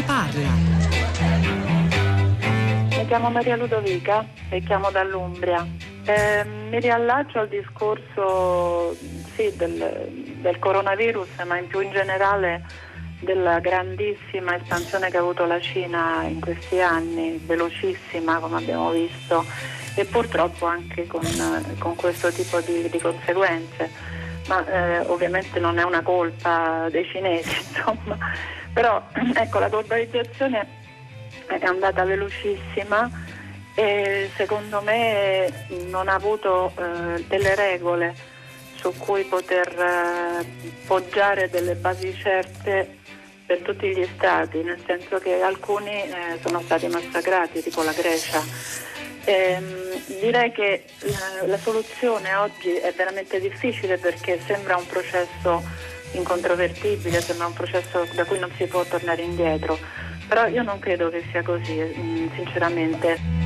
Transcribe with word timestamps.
ne 0.00 0.06
parla? 0.06 0.48
Mi 2.96 3.06
chiamo 3.06 3.30
Maria 3.30 3.56
Ludovica 3.56 4.24
e 4.48 4.62
chiamo 4.62 4.90
dall'Umbria. 4.90 5.66
Eh, 6.04 6.44
mi 6.44 6.80
riallaccio 6.80 7.40
al 7.40 7.48
discorso 7.48 8.96
sì, 9.34 9.52
del, 9.56 10.08
del 10.40 10.58
coronavirus, 10.58 11.28
ma 11.46 11.58
in 11.58 11.66
più 11.66 11.80
in 11.80 11.90
generale 11.90 12.64
della 13.20 13.58
grandissima 13.60 14.56
espansione 14.56 15.10
che 15.10 15.18
ha 15.18 15.20
avuto 15.20 15.44
la 15.44 15.60
Cina 15.60 16.24
in 16.24 16.40
questi 16.40 16.80
anni, 16.80 17.38
velocissima 17.44 18.38
come 18.38 18.56
abbiamo 18.56 18.90
visto 18.92 19.44
e 19.94 20.06
purtroppo 20.06 20.64
anche 20.64 21.06
con, 21.06 21.20
con 21.78 21.94
questo 21.96 22.32
tipo 22.32 22.60
di, 22.60 22.88
di 22.88 22.98
conseguenze. 22.98 24.08
Ma 24.48 24.66
eh, 24.66 25.00
ovviamente 25.06 25.60
non 25.60 25.78
è 25.78 25.84
una 25.84 26.00
colpa 26.00 26.88
dei 26.90 27.04
cinesi, 27.04 27.54
insomma. 27.68 28.16
Però 28.72 29.02
ecco, 29.34 29.58
la 29.58 29.68
globalizzazione 29.68 30.66
è 31.46 31.64
andata 31.64 32.04
velocissima 32.04 33.10
e 33.74 34.30
secondo 34.36 34.80
me 34.82 35.66
non 35.88 36.08
ha 36.08 36.14
avuto 36.14 36.72
eh, 36.76 37.24
delle 37.28 37.54
regole 37.54 38.14
su 38.74 38.92
cui 38.96 39.24
poter 39.24 39.68
eh, 39.78 40.44
poggiare 40.86 41.50
delle 41.50 41.74
basi 41.74 42.14
certe 42.14 42.98
per 43.46 43.62
tutti 43.62 43.88
gli 43.88 44.08
stati, 44.14 44.62
nel 44.62 44.80
senso 44.86 45.18
che 45.18 45.42
alcuni 45.42 45.90
eh, 45.90 46.38
sono 46.40 46.60
stati 46.60 46.86
massacrati, 46.86 47.62
tipo 47.62 47.82
la 47.82 47.92
Grecia. 47.92 48.40
Ehm, 49.24 50.02
direi 50.20 50.50
che 50.52 50.84
la, 51.00 51.46
la, 51.46 51.58
soluzione 51.58 52.34
oggi 52.34 52.72
è 52.74 52.92
veramente 52.92 53.38
difficile 53.38 53.98
perché 53.98 54.40
sembra 54.46 54.76
un 54.76 54.86
processo 54.86 55.62
incontrovertibile, 56.12 57.20
sembra 57.20 57.46
un 57.46 57.52
processo 57.52 58.06
da 58.14 58.24
cui 58.24 58.38
non 58.38 58.50
si 58.56 58.66
può 58.66 58.84
tornare 58.84 59.22
indietro, 59.22 59.78
però 60.28 60.46
io 60.46 60.62
non 60.62 60.78
credo 60.78 61.10
che 61.10 61.24
sia 61.30 61.42
così, 61.42 61.74
mm, 61.74 62.28
sinceramente. 62.34 63.40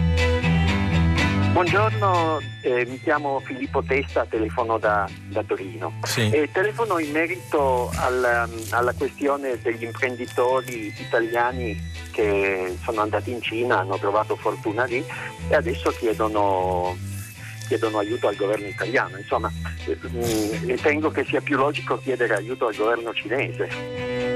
Buongiorno, 1.55 2.41
eh, 2.63 2.85
mi 2.85 3.01
chiamo 3.01 3.39
Filippo 3.39 3.81
Testa, 3.81 4.27
telefono 4.29 4.77
da, 4.77 5.09
da 5.29 5.45
Torino. 5.45 6.01
Sì. 6.03 6.29
E 6.29 6.51
telefono 6.51 6.99
in 6.99 7.13
merito 7.13 7.93
alla, 7.95 8.49
alla, 8.71 8.93
questione 8.93 9.57
degli 9.63 9.85
imprenditori 9.85 10.93
italiani 10.99 11.81
che 12.11 12.77
sono 12.83 13.03
andati 13.03 13.31
in 13.31 13.41
Cina, 13.41 13.79
hanno 13.79 13.97
trovato 13.99 14.35
fortuna 14.35 14.83
lì 14.83 15.05
e 15.49 15.55
adesso 15.55 15.91
chiedono, 15.91 16.97
chiedono 17.67 17.99
aiuto 17.99 18.29
al 18.29 18.37
governo 18.37 18.67
italiano. 18.67 19.17
Insomma, 19.17 19.51
eh, 19.87 19.99
ritengo 20.65 21.11
che 21.11 21.25
sia 21.25 21.41
più 21.41 21.57
logico 21.57 21.99
chiedere 21.99 22.35
aiuto 22.35 22.67
al 22.67 22.75
governo 22.75 23.13
cinese. 23.13 24.34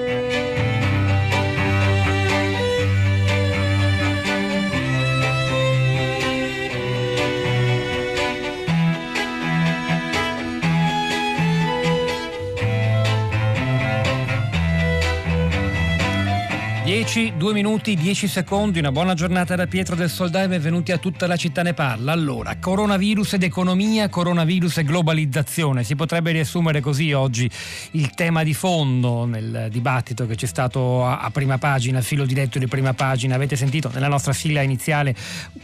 10, 17.19 17.37
2 17.37 17.53
minuti, 17.53 17.97
10 17.97 18.29
secondi, 18.29 18.79
una 18.79 18.93
buona 18.93 19.15
giornata 19.15 19.57
da 19.57 19.67
Pietro 19.67 19.97
del 19.97 20.09
Soldai, 20.09 20.47
benvenuti 20.47 20.93
a 20.93 20.99
tutta 20.99 21.27
la 21.27 21.35
città 21.35 21.65
ne 21.65 21.75
parla. 21.75 22.13
Allora, 22.13 22.57
coronavirus 22.61 23.33
ed 23.33 23.43
economia, 23.43 24.09
coronavirus 24.09 24.79
e 24.79 24.85
globalizzazione, 24.85 25.83
si 25.83 25.97
potrebbe 25.97 26.31
riassumere 26.31 26.81
così 26.81 27.13
oggi 27.13 27.51
il 27.93 28.11
tema 28.11 28.45
di 28.45 28.55
fondo 28.55 29.25
nel 29.25 29.67
dibattito 29.69 30.29
che 30.29 30.37
c'è 30.37 30.47
stato 30.47 31.05
a, 31.05 31.29
prima 31.33 31.59
pagina, 31.59 32.01
filo 32.03 32.25
diretto 32.25 32.61
di 32.61 32.69
prima 32.69 32.95
pagina. 32.95 33.35
Avete 33.35 33.57
sentito 33.57 33.91
nella 33.93 34.07
nostra 34.07 34.33
sigla 34.33 34.63
iniziale 34.63 35.13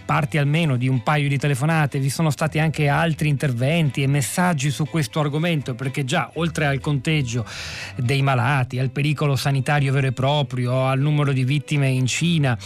parti 0.05 0.39
almeno 0.39 0.77
di 0.77 0.89
un 0.89 1.05
paio 1.05 1.29
di 1.29 1.39
telefonate, 1.39 2.01
vi 2.01 2.11
sono 2.11 2.31
stati 2.31 2.59
anche 2.59 2.89
altri 2.89 3.29
interventi 3.29 4.03
e 4.03 4.09
messaggi 4.09 4.71
su 4.71 4.87
questo 4.87 5.21
argomento 5.21 5.77
perché 5.77 6.05
già 6.05 6.33
oltre 6.35 6.67
al 6.67 6.81
conteggio 6.81 7.47
dei 7.95 8.23
malati, 8.23 8.81
al 8.81 8.91
pericolo 8.91 9.37
sanitario 9.37 9.93
vero 9.93 10.09
e 10.09 10.13
proprio, 10.13 10.87
al 10.89 10.99
numero 10.99 11.31
di 11.31 11.43
vittime 11.45 11.89
in 11.89 12.07
Cina, 12.07 12.59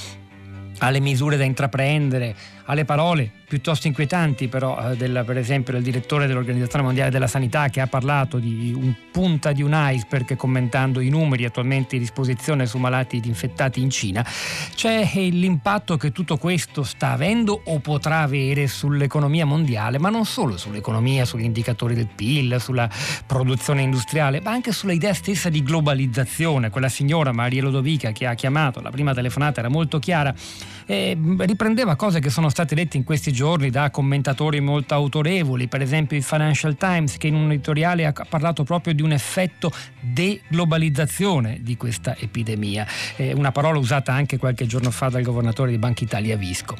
alle 0.79 1.01
misure 1.01 1.37
da 1.37 1.45
intraprendere, 1.45 2.35
alle 2.69 2.85
parole 2.85 3.31
piuttosto 3.49 3.87
inquietanti 3.87 4.47
però 4.49 4.91
eh, 4.91 4.97
del, 4.97 5.23
per 5.27 5.39
esempio 5.39 5.73
del 5.73 5.83
direttore 5.83 6.27
dell'Organizzazione 6.27 6.85
Mondiale 6.85 7.11
della 7.11 7.27
Sanità 7.27 7.69
che 7.71 7.81
ha 7.81 7.87
parlato 7.87 8.39
di 8.39 8.75
un 8.77 8.95
punta 9.11 9.53
di 9.53 9.63
un 9.63 9.73
iceberg 9.75 10.37
commentando 10.37 11.01
i 11.01 11.09
numeri 11.09 11.47
attualmente 11.47 11.97
in 11.97 12.03
disposizione 12.03 12.67
su 12.67 12.77
malati 12.79 13.21
infettati 13.25 13.81
in 13.81 13.91
Cina, 13.91 14.25
c'è 14.75 15.03
l'impatto 15.31 15.97
che 15.97 16.13
tutto 16.13 16.37
questo 16.37 16.83
sta 16.83 17.13
avendo 17.13 17.61
o 17.65 17.79
potrà 17.81 18.21
avere 18.21 18.69
sull'economia 18.69 19.47
mondiale, 19.47 19.99
ma 19.99 20.11
non 20.11 20.25
solo 20.25 20.57
sull'economia, 20.57 21.25
sugli 21.25 21.45
indicatori 21.45 21.95
del 21.95 22.09
PIL, 22.15 22.61
sulla 22.61 22.89
produzione 23.27 23.83
industriale, 23.83 24.41
ma 24.41 24.51
anche 24.51 24.73
sulla 24.73 24.93
idea 24.93 25.15
stessa 25.15 25.49
di 25.49 25.63
globalizzazione. 25.63 26.71
Quella 26.71 26.89
signora 26.89 27.33
Maria 27.33 27.63
Lodovica 27.63 28.13
che 28.13 28.27
ha 28.27 28.35
chiamato, 28.35 28.81
la 28.81 28.91
prima 28.91 29.15
telefonata 29.15 29.61
era 29.61 29.69
molto 29.69 29.99
chiara, 29.99 30.33
eh, 30.87 31.19
riprendeva 31.39 31.97
cose 31.97 32.21
che 32.21 32.31
sono 32.31 32.49
state 32.49 32.58
dette 32.65 32.97
in 32.97 33.05
questi 33.05 33.33
giorni 33.33 33.71
da 33.71 33.91
commentatori 33.91 34.61
molto 34.61 34.95
autorevoli, 34.95 35.69
per 35.69 35.83
esempio 35.83 36.17
il 36.17 36.23
Financial 36.23 36.77
Times 36.77 37.17
che 37.17 37.27
in 37.27 37.35
un 37.35 37.51
editoriale 37.53 38.07
ha 38.07 38.13
parlato 38.29 38.65
proprio 38.65 38.95
di 38.95 39.03
un 39.03 39.13
effetto 39.13 39.73
deglobalizzazione 40.01 41.59
di 41.61 41.77
questa 41.77 42.17
epidemia, 42.19 42.87
eh, 43.17 43.33
una 43.33 43.53
parola 43.53 43.79
usata 43.79 44.13
anche 44.13 44.37
qualche 44.37 44.67
giorno 44.67 44.91
fa 44.91 45.09
dal 45.09 45.23
governatore 45.23 45.71
di 45.71 45.79
Banca 45.79 46.05
Italia 46.05 46.37
Visco. 46.37 46.77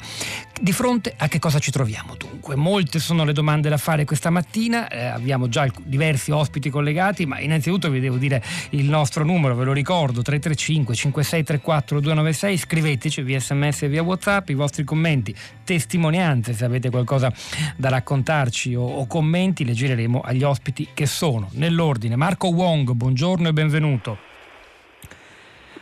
Di 0.61 0.73
fronte 0.73 1.13
a 1.15 1.27
che 1.27 1.39
cosa 1.39 1.59
ci 1.59 1.71
troviamo 1.71 2.15
dunque? 2.17 2.55
Molte 2.55 2.99
sono 2.99 3.23
le 3.23 3.31
domande 3.31 3.69
da 3.69 3.77
fare 3.77 4.03
questa 4.03 4.29
mattina, 4.29 4.89
eh, 4.89 5.05
abbiamo 5.05 5.47
già 5.47 5.65
diversi 5.83 6.31
ospiti 6.31 6.69
collegati, 6.69 7.25
ma 7.25 7.39
innanzitutto 7.39 7.89
vi 7.89 7.99
devo 7.99 8.17
dire 8.17 8.43
il 8.71 8.89
nostro 8.89 9.23
numero, 9.23 9.55
ve 9.55 9.63
lo 9.63 9.73
ricordo, 9.73 10.21
335 10.21 10.95
5634 10.95 11.99
296, 11.99 12.57
scriveteci 12.57 13.21
via 13.21 13.39
sms 13.39 13.83
e 13.83 13.87
via 13.87 14.03
whatsapp 14.03 14.49
i 14.49 14.53
vostri 14.53 14.83
commenti, 14.83 15.33
testimonianze 15.69 16.53
se 16.53 16.65
avete 16.65 16.89
qualcosa 16.89 17.31
da 17.75 17.89
raccontarci 17.89 18.73
o, 18.73 18.81
o 18.83 19.05
commenti, 19.05 19.63
le 19.63 19.73
gireremo 19.73 20.19
agli 20.21 20.41
ospiti 20.41 20.87
che 20.95 21.05
sono. 21.05 21.47
Nell'ordine, 21.53 22.15
Marco 22.15 22.47
Wong, 22.47 22.91
buongiorno 22.93 23.49
e 23.49 23.53
benvenuto. 23.53 24.17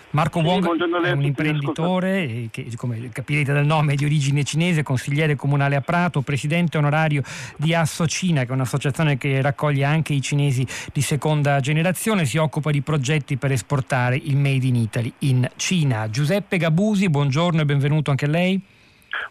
Marco 0.09 0.39
sì, 0.39 0.45
Wong 0.45 1.05
è 1.05 1.11
un 1.11 1.23
imprenditore 1.23 2.47
che, 2.51 2.69
come 2.75 3.09
capirete 3.13 3.53
dal 3.53 3.65
nome, 3.65 3.93
è 3.93 3.95
di 3.95 4.03
origine 4.03 4.43
cinese, 4.43 4.83
consigliere 4.83 5.35
comunale 5.35 5.77
a 5.77 5.81
Prato, 5.81 6.19
presidente 6.19 6.77
onorario 6.77 7.21
di 7.55 7.73
Associna, 7.73 8.43
che 8.43 8.49
è 8.49 8.53
un'associazione 8.53 9.17
che 9.17 9.41
raccoglie 9.41 9.85
anche 9.85 10.11
i 10.11 10.21
cinesi 10.21 10.67
di 10.91 11.01
seconda 11.01 11.61
generazione, 11.61 12.25
si 12.25 12.37
occupa 12.37 12.71
di 12.71 12.81
progetti 12.81 13.37
per 13.37 13.53
esportare 13.53 14.17
il 14.17 14.35
Made 14.35 14.65
in 14.65 14.75
Italy 14.75 15.13
in 15.19 15.49
Cina. 15.55 16.09
Giuseppe 16.09 16.57
Gabusi, 16.57 17.09
buongiorno 17.09 17.61
e 17.61 17.65
benvenuto 17.65 18.11
anche 18.11 18.25
a 18.25 18.29
lei. 18.29 18.61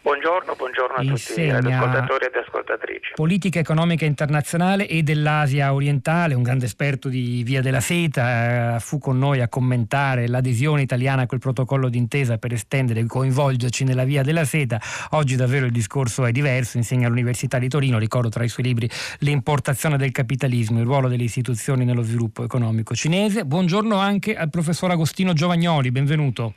Buongiorno, 0.02 0.54
buongiorno 0.56 0.96
a 0.96 1.02
Insegna 1.02 1.58
tutti 1.58 1.68
gli 1.68 1.72
ascoltatori 1.72 2.24
ed 2.26 2.34
ascoltatrici. 2.34 3.12
Politica 3.14 3.58
economica 3.58 4.04
internazionale 4.04 4.86
e 4.86 5.02
dell'Asia 5.02 5.72
orientale, 5.74 6.34
un 6.34 6.42
grande 6.42 6.66
esperto 6.66 7.08
di 7.08 7.42
Via 7.44 7.60
della 7.60 7.80
Seta, 7.80 8.76
eh, 8.76 8.80
fu 8.80 8.98
con 8.98 9.18
noi 9.18 9.40
a 9.40 9.48
commentare 9.48 10.28
l'adesione 10.28 10.82
italiana 10.82 11.22
a 11.22 11.26
quel 11.26 11.40
protocollo 11.40 11.88
d'intesa 11.88 12.38
per 12.38 12.52
estendere 12.52 13.00
e 13.00 13.06
coinvolgerci 13.06 13.84
nella 13.84 14.04
Via 14.04 14.22
della 14.22 14.44
Seta. 14.44 14.80
Oggi 15.10 15.36
davvero 15.36 15.66
il 15.66 15.72
discorso 15.72 16.24
è 16.24 16.32
diverso, 16.32 16.76
insegna 16.76 17.06
all'Università 17.06 17.58
di 17.58 17.68
Torino, 17.68 17.98
ricordo 17.98 18.28
tra 18.28 18.44
i 18.44 18.48
suoi 18.48 18.66
libri 18.66 18.88
L'importazione 19.20 19.96
del 19.96 20.12
capitalismo, 20.12 20.78
il 20.78 20.84
ruolo 20.84 21.08
delle 21.08 21.24
istituzioni 21.24 21.84
nello 21.84 22.02
sviluppo 22.02 22.44
economico 22.44 22.94
cinese. 22.94 23.44
Buongiorno 23.44 23.96
anche 23.96 24.36
al 24.36 24.50
professor 24.50 24.90
Agostino 24.90 25.32
Giovagnoli, 25.32 25.90
benvenuto. 25.90 26.54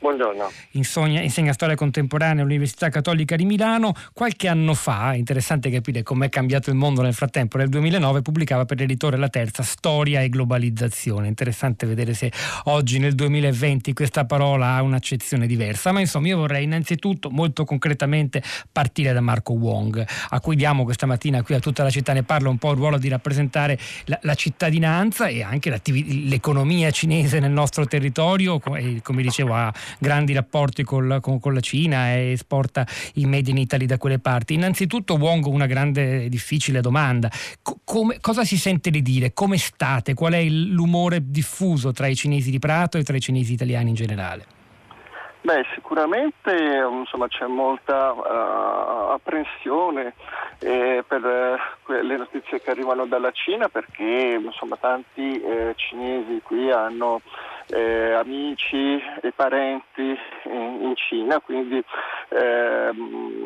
Buongiorno. 0.00 0.50
Insegna, 0.72 1.20
insegna, 1.20 1.52
storia 1.52 1.74
contemporanea 1.74 2.42
all'Università 2.42 2.88
Cattolica 2.88 3.36
di 3.36 3.44
Milano. 3.44 3.92
Qualche 4.14 4.48
anno 4.48 4.72
fa, 4.72 5.12
interessante 5.12 5.68
capire 5.68 6.02
com'è 6.02 6.30
cambiato 6.30 6.70
il 6.70 6.76
mondo 6.76 7.02
nel 7.02 7.12
frattempo, 7.12 7.58
nel 7.58 7.68
2009 7.68 8.22
pubblicava 8.22 8.64
per 8.64 8.78
l'editore 8.78 9.18
La 9.18 9.28
Terza 9.28 9.62
Storia 9.62 10.22
e 10.22 10.30
globalizzazione. 10.30 11.28
Interessante 11.28 11.84
vedere 11.84 12.14
se 12.14 12.32
oggi 12.64 12.98
nel 12.98 13.14
2020 13.14 13.92
questa 13.92 14.24
parola 14.24 14.68
ha 14.68 14.80
un'accezione 14.80 15.46
diversa. 15.46 15.92
Ma 15.92 16.00
insomma 16.00 16.28
io 16.28 16.38
vorrei 16.38 16.64
innanzitutto 16.64 17.28
molto 17.28 17.66
concretamente 17.66 18.42
partire 18.72 19.12
da 19.12 19.20
Marco 19.20 19.52
Wong, 19.52 20.02
a 20.30 20.40
cui 20.40 20.56
diamo 20.56 20.84
questa 20.84 21.04
mattina 21.04 21.42
qui 21.42 21.54
a 21.54 21.60
tutta 21.60 21.82
la 21.82 21.90
città 21.90 22.14
ne 22.14 22.22
parla 22.22 22.48
un 22.48 22.56
po' 22.56 22.70
il 22.70 22.78
ruolo 22.78 22.96
di 22.96 23.08
rappresentare 23.08 23.78
la, 24.06 24.18
la 24.22 24.34
cittadinanza 24.34 25.26
e 25.26 25.42
anche 25.42 25.78
l'economia 25.84 26.90
cinese 26.90 27.38
nel 27.38 27.50
nostro 27.50 27.84
territorio 27.84 28.58
e 28.76 29.00
come 29.02 29.20
dicevo 29.20 29.54
ha 29.54 29.70
grandi 29.98 30.32
rapporti 30.32 30.84
con, 30.84 31.18
con, 31.20 31.40
con 31.40 31.54
la 31.54 31.60
Cina 31.60 32.12
e 32.14 32.32
esporta 32.32 32.86
i 33.14 33.26
made 33.26 33.50
in 33.50 33.58
Italy 33.58 33.86
da 33.86 33.98
quelle 33.98 34.18
parti. 34.18 34.54
Innanzitutto 34.54 35.14
Wong 35.14 35.44
una 35.46 35.66
grande 35.66 36.24
e 36.24 36.28
difficile 36.28 36.80
domanda. 36.80 37.30
Come, 37.84 38.18
cosa 38.20 38.44
si 38.44 38.56
sente 38.56 38.90
di 38.90 39.02
dire? 39.02 39.32
Come 39.32 39.56
state? 39.56 40.14
Qual 40.14 40.32
è 40.32 40.42
l'umore 40.44 41.30
diffuso 41.30 41.92
tra 41.92 42.06
i 42.06 42.14
cinesi 42.14 42.50
di 42.50 42.58
Prato 42.58 42.98
e 42.98 43.02
tra 43.02 43.16
i 43.16 43.20
cinesi 43.20 43.52
italiani 43.52 43.90
in 43.90 43.94
generale? 43.94 44.58
Beh, 45.42 45.64
sicuramente 45.74 46.54
insomma, 46.54 47.26
c'è 47.26 47.46
molta 47.46 48.12
uh, 48.12 49.12
apprensione 49.12 50.12
eh, 50.58 51.02
per 51.06 51.24
uh, 51.24 51.92
le 51.92 52.16
notizie 52.18 52.60
che 52.60 52.70
arrivano 52.70 53.06
dalla 53.06 53.30
Cina 53.30 53.70
perché 53.70 54.38
insomma, 54.44 54.76
tanti 54.76 55.40
eh, 55.40 55.72
cinesi 55.76 56.42
qui 56.42 56.70
hanno 56.70 57.22
eh, 57.72 58.12
amici 58.12 59.02
e 59.20 59.32
parenti 59.32 60.18
in, 60.44 60.78
in 60.82 60.92
Cina, 60.96 61.40
quindi 61.40 61.82
eh, 62.28 62.90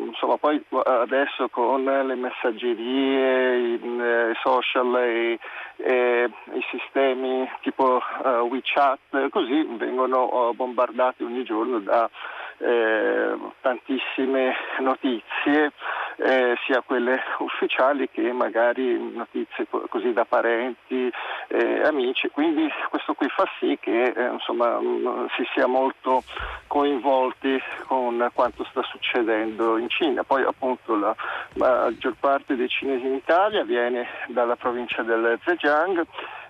insomma, 0.07 0.37
poi 0.37 0.63
adesso 0.83 1.47
con 1.49 1.83
le 1.83 2.15
messaggerie, 2.15 3.57
i, 3.57 3.81
eh, 3.83 4.31
i 4.31 4.35
social 4.43 4.95
e, 4.97 5.39
e, 5.77 6.29
i 6.53 6.65
sistemi 6.71 7.49
tipo 7.61 8.01
uh, 8.23 8.47
WeChat, 8.49 9.29
così 9.29 9.63
vengono 9.77 10.49
uh, 10.49 10.53
bombardati 10.53 11.23
ogni 11.23 11.43
giorno 11.43 11.79
da 11.79 12.09
eh, 12.57 13.37
tantissime 13.61 14.53
notizie, 14.79 15.71
eh, 16.17 16.55
sia 16.65 16.81
quelle 16.81 17.21
ufficiali 17.39 18.09
che 18.09 18.31
magari 18.31 18.97
notizie 19.13 19.67
così 19.89 20.13
da 20.13 20.25
parenti, 20.25 21.11
eh, 21.47 21.81
amici, 21.83 22.29
quindi 22.29 22.67
questo 22.89 23.13
qui 23.13 23.27
fa 23.29 23.45
sì 23.59 23.77
che 23.79 24.03
eh, 24.03 24.31
insomma, 24.31 24.79
mm, 24.79 25.25
si 25.35 25.43
sia 25.53 25.67
molto 25.67 26.23
coinvolti 26.67 27.61
con 27.85 28.29
quanto 28.33 28.63
sta 28.65 28.81
succedendo 28.83 29.77
in 29.77 29.89
Cina. 29.89 30.23
Poi 30.23 30.43
appunto 30.43 30.95
la 30.95 31.15
maggior 31.53 32.15
parte 32.19 32.55
dei 32.55 32.69
cinesi 32.69 33.05
in 33.05 33.13
Italia 33.13 33.63
viene 33.63 34.07
dalla 34.27 34.55
provincia 34.55 35.01
del 35.03 35.39
Zhejiang 35.43 36.05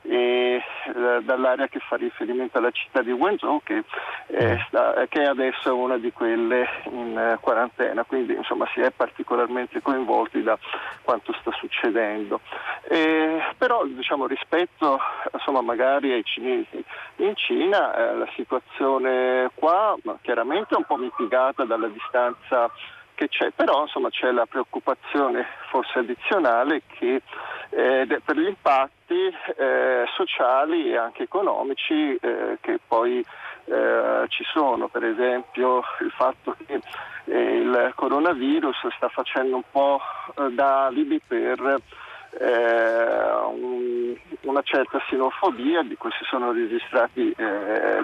eh, 0.07 0.61
dall'area 1.21 1.67
che 1.67 1.79
fa 1.79 1.95
riferimento 1.95 2.57
alla 2.57 2.71
città 2.71 3.01
di 3.01 3.11
Wenzhou 3.11 3.61
che, 3.63 3.83
eh, 4.27 4.63
sta, 4.67 5.05
che 5.09 5.23
adesso 5.23 5.69
è 5.69 5.71
una 5.71 5.97
di 5.97 6.11
quelle 6.11 6.67
in 6.85 7.17
eh, 7.17 7.37
quarantena, 7.39 8.03
quindi 8.03 8.33
insomma 8.33 8.67
si 8.73 8.81
è 8.81 8.91
particolarmente 8.91 9.81
coinvolti 9.81 10.43
da 10.43 10.57
quanto 11.03 11.33
sta 11.39 11.51
succedendo. 11.53 12.39
Però 13.57 13.83
diciamo, 13.85 14.27
rispetto 14.27 14.99
insomma, 15.33 15.61
magari 15.61 16.11
ai 16.11 16.23
cinesi 16.23 16.83
in 17.17 17.35
Cina 17.35 17.95
eh, 17.95 18.15
la 18.15 18.27
situazione 18.35 19.49
qua 19.53 19.95
chiaramente 20.21 20.75
è 20.75 20.77
un 20.77 20.85
po' 20.85 20.97
mitigata 20.97 21.65
dalla 21.65 21.87
distanza 21.87 22.69
che 23.15 23.27
c'è, 23.29 23.51
però 23.51 23.83
insomma, 23.83 24.09
c'è 24.09 24.31
la 24.31 24.45
preoccupazione 24.45 25.45
forse 25.69 25.99
addizionale 25.99 26.83
che 26.87 27.21
eh, 27.69 28.21
per 28.23 28.37
gli 28.37 28.47
impatti 28.47 29.33
eh, 29.57 30.05
sociali 30.15 30.91
e 30.91 30.97
anche 30.97 31.23
economici 31.23 32.15
eh, 32.15 32.57
che 32.61 32.79
poi 32.85 33.25
eh, 33.65 34.25
ci 34.27 34.43
sono, 34.43 34.87
per 34.87 35.03
esempio 35.03 35.81
il 36.01 36.11
fatto 36.11 36.55
che 36.65 36.79
eh, 37.25 37.55
il 37.57 37.91
coronavirus 37.95 38.87
sta 38.95 39.09
facendo 39.09 39.55
un 39.55 39.63
po' 39.71 39.99
eh, 40.37 40.51
da 40.51 40.85
alibi 40.85 41.19
per 41.25 41.81
un, 42.37 44.13
una 44.41 44.61
certa 44.61 45.01
sinofobia 45.07 45.83
di 45.83 45.95
cui 45.95 46.11
si 46.11 46.25
sono 46.25 46.51
registrati 46.51 47.33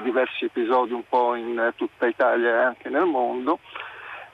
diversi 0.04 0.46
episodi 0.46 0.94
un 0.94 1.04
po' 1.06 1.36
in 1.36 1.74
tutta 1.76 2.08
Italia 2.08 2.50
e 2.50 2.64
anche 2.64 2.88
nel 2.88 3.04
mondo 3.04 3.60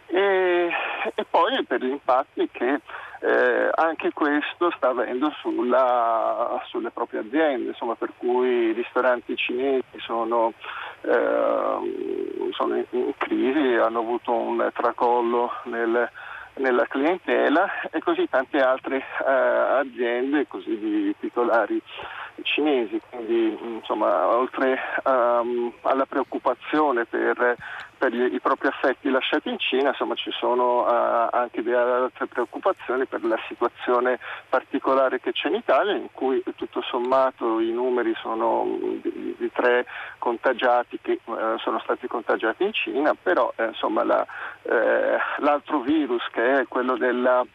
e, 0.08 0.70
e 1.16 1.26
poi 1.30 1.64
per 1.66 1.84
gli 1.84 1.90
impatti 1.90 2.50
che 2.52 2.82
eh, 3.20 3.70
anche 3.74 4.12
questo 4.14 4.72
sta 4.76 4.90
avendo 4.90 5.32
sulla, 5.42 6.62
sulle 6.68 6.92
proprie 6.92 7.22
aziende, 7.22 7.70
insomma, 7.70 7.96
per 7.96 8.12
cui 8.18 8.48
i 8.48 8.72
ristoranti 8.74 9.36
cinesi 9.36 9.98
sono, 9.98 10.54
eh, 11.02 12.52
sono 12.52 12.76
in, 12.76 12.86
in, 12.92 13.14
crisi, 13.18 13.76
hanno 13.76 14.00
avuto 14.00 14.32
un 14.34 14.70
tracollo 14.74 15.52
nel, 15.64 16.10
nella 16.56 16.86
clientela 16.86 17.68
e 17.90 18.00
così 18.00 18.28
tante 18.30 18.60
altre 18.60 18.98
eh, 18.98 19.32
aziende 19.32 20.48
così 20.48 20.78
di 20.78 21.16
titolari 21.20 21.82
cinesi, 22.44 23.00
quindi 23.10 23.58
insomma, 23.62 24.28
oltre 24.28 24.80
um, 25.04 25.72
alla 25.82 26.06
preoccupazione 26.06 27.06
per, 27.06 27.56
per 27.98 28.12
gli, 28.12 28.34
i 28.34 28.40
propri 28.40 28.68
affetti 28.68 29.10
lasciati 29.10 29.50
in 29.50 29.60
Cina, 29.60 29.90
insomma, 29.90 30.16
ci 30.16 30.32
sono 30.32 30.82
uh, 30.82 31.30
anche 31.32 31.64
delle 31.64 31.78
altre 31.78 32.28
preoccupazioni 32.28 33.06
per 33.06 33.24
la 33.24 33.38
situazione 33.48 34.20
particolare 34.50 35.20
che 35.20 35.32
c'è 35.32 35.48
in 35.50 35.56
Italia, 35.56 35.94
in 35.94 36.08
cui 36.12 36.44
tutto 36.56 36.82
sommato 36.82 37.60
i 37.60 37.72
numeri 37.72 38.14
sono 38.22 38.66
di, 39.02 39.36
di 39.38 39.52
tre 39.54 39.86
contagiati 40.18 41.00
che 41.02 41.20
uh, 41.26 41.58
sono 41.58 41.80
stati 41.80 42.08
contagiati 42.08 42.64
in 42.64 42.74
Cina, 42.74 43.14
però 43.16 43.52
eh, 43.56 43.66
insomma, 43.66 44.04
la, 44.04 44.26
eh, 44.64 45.18
l'altro 45.38 45.80
virus 45.80 46.24
che 46.32 46.60
è 46.62 46.68
quello 46.68 46.96
della 46.98 47.46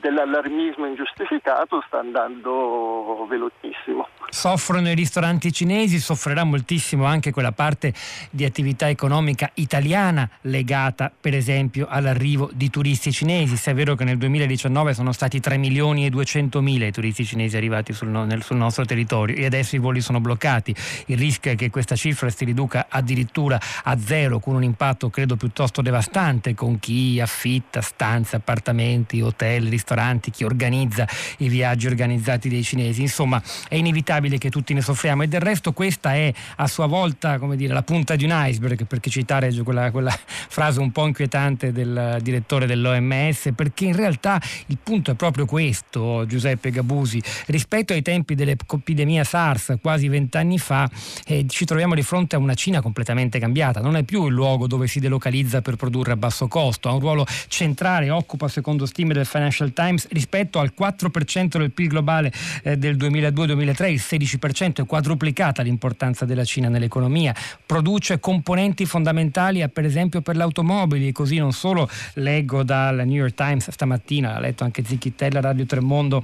dell'allarmismo 0.00 0.86
ingiustificato 0.86 1.82
sta 1.86 1.98
andando 1.98 3.26
velocissimo. 3.28 4.08
Soffrono 4.28 4.88
i 4.88 4.94
ristoranti 4.94 5.52
cinesi, 5.52 6.00
soffrirà 6.00 6.42
moltissimo 6.42 7.04
anche 7.04 7.30
quella 7.30 7.52
parte 7.52 7.92
di 8.30 8.44
attività 8.44 8.88
economica 8.88 9.48
italiana 9.54 10.28
legata 10.42 11.12
per 11.18 11.34
esempio 11.34 11.86
all'arrivo 11.88 12.50
di 12.52 12.68
turisti 12.68 13.12
cinesi. 13.12 13.56
Se 13.56 13.70
è 13.70 13.74
vero 13.74 13.94
che 13.94 14.02
nel 14.02 14.18
2019 14.18 14.92
sono 14.92 15.12
stati 15.12 15.38
3 15.38 15.56
milioni 15.56 16.04
e 16.04 16.10
200 16.10 16.60
mila 16.60 16.86
i 16.86 16.92
turisti 16.92 17.24
cinesi 17.24 17.56
arrivati 17.56 17.92
sul, 17.92 18.08
nel, 18.08 18.42
sul 18.42 18.56
nostro 18.56 18.84
territorio 18.84 19.36
e 19.36 19.44
adesso 19.44 19.76
i 19.76 19.78
voli 19.78 20.00
sono 20.00 20.20
bloccati. 20.20 20.74
Il 21.06 21.18
rischio 21.18 21.52
è 21.52 21.54
che 21.56 21.70
questa 21.70 21.94
cifra 21.94 22.28
si 22.28 22.44
riduca 22.44 22.86
addirittura 22.88 23.60
a 23.84 23.96
zero 23.98 24.40
con 24.40 24.56
un 24.56 24.64
impatto 24.64 25.10
credo 25.10 25.36
piuttosto 25.36 25.80
devastante 25.80 26.54
con 26.54 26.80
chi 26.80 27.20
affitta 27.20 27.80
stanze, 27.80 28.36
appartamenti, 28.36 29.20
hotel, 29.20 29.68
ristoranti, 29.68 29.83
chi 30.30 30.44
organizza 30.44 31.06
i 31.38 31.48
viaggi 31.48 31.86
organizzati 31.86 32.48
dai 32.48 32.62
cinesi. 32.62 33.02
Insomma, 33.02 33.42
è 33.68 33.74
inevitabile 33.74 34.38
che 34.38 34.50
tutti 34.50 34.74
ne 34.74 34.80
soffriamo 34.80 35.22
e 35.22 35.28
del 35.28 35.40
resto 35.40 35.72
questa 35.72 36.14
è 36.14 36.32
a 36.56 36.66
sua 36.66 36.86
volta 36.86 37.38
come 37.38 37.56
dire, 37.56 37.72
la 37.72 37.82
punta 37.82 38.16
di 38.16 38.24
un 38.24 38.32
iceberg, 38.32 38.86
perché 38.86 39.10
citare 39.10 39.52
quella, 39.62 39.90
quella 39.90 40.16
frase 40.26 40.80
un 40.80 40.90
po' 40.92 41.06
inquietante 41.06 41.72
del 41.72 42.18
direttore 42.22 42.66
dell'OMS, 42.66 43.50
perché 43.54 43.84
in 43.84 43.96
realtà 43.96 44.40
il 44.66 44.78
punto 44.82 45.10
è 45.10 45.14
proprio 45.14 45.46
questo, 45.46 46.24
Giuseppe 46.26 46.70
Gabusi. 46.70 47.22
Rispetto 47.46 47.92
ai 47.92 48.02
tempi 48.02 48.34
dell'epidemia 48.34 49.24
SARS, 49.24 49.76
quasi 49.80 50.08
vent'anni 50.08 50.58
fa, 50.58 50.88
eh, 51.26 51.44
ci 51.48 51.64
troviamo 51.64 51.94
di 51.94 52.02
fronte 52.02 52.36
a 52.36 52.38
una 52.38 52.54
Cina 52.54 52.80
completamente 52.80 53.38
cambiata. 53.38 53.80
Non 53.80 53.96
è 53.96 54.02
più 54.02 54.26
il 54.26 54.32
luogo 54.32 54.66
dove 54.66 54.86
si 54.86 55.00
delocalizza 55.00 55.60
per 55.60 55.76
produrre 55.76 56.12
a 56.12 56.16
basso 56.16 56.48
costo, 56.48 56.88
ha 56.88 56.92
un 56.92 57.00
ruolo 57.00 57.26
centrale, 57.48 58.10
occupa 58.10 58.48
secondo 58.48 58.86
stime 58.86 59.14
del 59.14 59.26
Financial 59.26 59.63
Financial 59.64 59.72
Times 59.72 60.08
rispetto 60.10 60.58
al 60.58 60.72
4% 60.78 61.58
del 61.58 61.70
PIL 61.70 61.88
globale 61.88 62.32
eh, 62.62 62.76
del 62.76 62.96
2002-2003, 62.96 63.90
il 63.90 64.00
16% 64.00 64.82
è 64.82 64.86
quadruplicata 64.86 65.62
l'importanza 65.62 66.24
della 66.24 66.44
Cina 66.44 66.68
nell'economia, 66.68 67.34
produce 67.64 68.20
componenti 68.20 68.84
fondamentali 68.84 69.62
eh, 69.62 69.68
per 69.68 69.84
esempio 69.84 70.20
per 70.20 70.36
le 70.36 70.42
automobili 70.42 71.08
e 71.08 71.12
così 71.12 71.38
non 71.38 71.52
solo. 71.52 71.88
Leggo 72.14 72.62
dal 72.62 72.96
New 72.96 73.16
York 73.16 73.34
Times 73.34 73.70
stamattina, 73.70 74.34
ha 74.34 74.40
letto 74.40 74.64
anche 74.64 74.84
Zicchittella, 74.84 75.40
Radio 75.40 75.64
Tremondo 75.64 76.22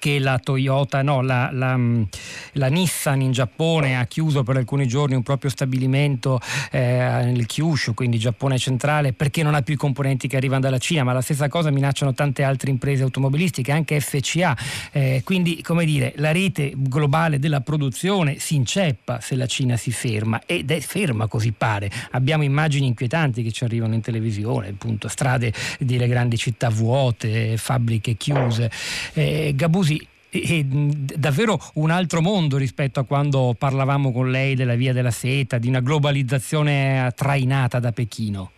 che 0.00 0.18
la 0.18 0.40
Toyota, 0.42 1.02
no, 1.02 1.20
la, 1.20 1.50
la, 1.52 1.76
mm, 1.76 2.02
la, 2.52 2.68
Nissan 2.68 3.20
in 3.20 3.32
Giappone 3.32 3.98
ha 3.98 4.06
chiuso 4.06 4.42
per 4.42 4.56
alcuni 4.56 4.88
giorni 4.88 5.14
un 5.14 5.22
proprio 5.22 5.50
stabilimento 5.50 6.40
eh, 6.72 6.80
nel 6.80 7.44
Kyushu, 7.44 7.92
quindi 7.92 8.18
Giappone 8.18 8.56
centrale, 8.56 9.12
perché 9.12 9.42
non 9.42 9.54
ha 9.54 9.60
più 9.60 9.74
i 9.74 9.76
componenti 9.76 10.26
che 10.26 10.38
arrivano 10.38 10.62
dalla 10.62 10.78
Cina, 10.78 11.04
ma 11.04 11.12
la 11.12 11.20
stessa 11.20 11.48
cosa 11.48 11.70
minacciano 11.70 12.14
tante 12.14 12.42
altre 12.42 12.70
imprese 12.70 13.02
automobilistiche, 13.02 13.72
anche 13.72 14.00
FCA. 14.00 14.56
Eh, 14.90 15.20
quindi, 15.22 15.60
come 15.60 15.84
dire, 15.84 16.14
la 16.16 16.32
rete 16.32 16.72
globale 16.74 17.38
della 17.38 17.60
produzione 17.60 18.38
si 18.38 18.54
inceppa 18.54 19.20
se 19.20 19.36
la 19.36 19.46
Cina 19.46 19.76
si 19.76 19.92
ferma 19.92 20.40
ed 20.46 20.70
è 20.70 20.80
ferma 20.80 21.26
così 21.26 21.52
pare. 21.52 21.90
Abbiamo 22.12 22.42
immagini 22.42 22.86
inquietanti 22.86 23.42
che 23.42 23.52
ci 23.52 23.64
arrivano 23.64 23.92
in 23.92 24.00
televisione, 24.00 24.68
appunto, 24.68 25.08
strade 25.08 25.52
delle 25.78 26.08
grandi 26.08 26.38
città 26.38 26.70
vuote, 26.70 27.58
fabbriche 27.58 28.16
chiuse. 28.16 28.70
Eh, 29.12 29.52
Gabusi 29.54 29.88
è 30.30 30.62
davvero 30.64 31.58
un 31.74 31.90
altro 31.90 32.20
mondo 32.20 32.56
rispetto 32.56 33.00
a 33.00 33.04
quando 33.04 33.54
parlavamo 33.58 34.12
con 34.12 34.30
lei 34.30 34.54
della 34.54 34.74
via 34.74 34.92
della 34.92 35.10
seta, 35.10 35.58
di 35.58 35.68
una 35.68 35.80
globalizzazione 35.80 37.12
trainata 37.16 37.78
da 37.80 37.90
Pechino. 37.92 38.52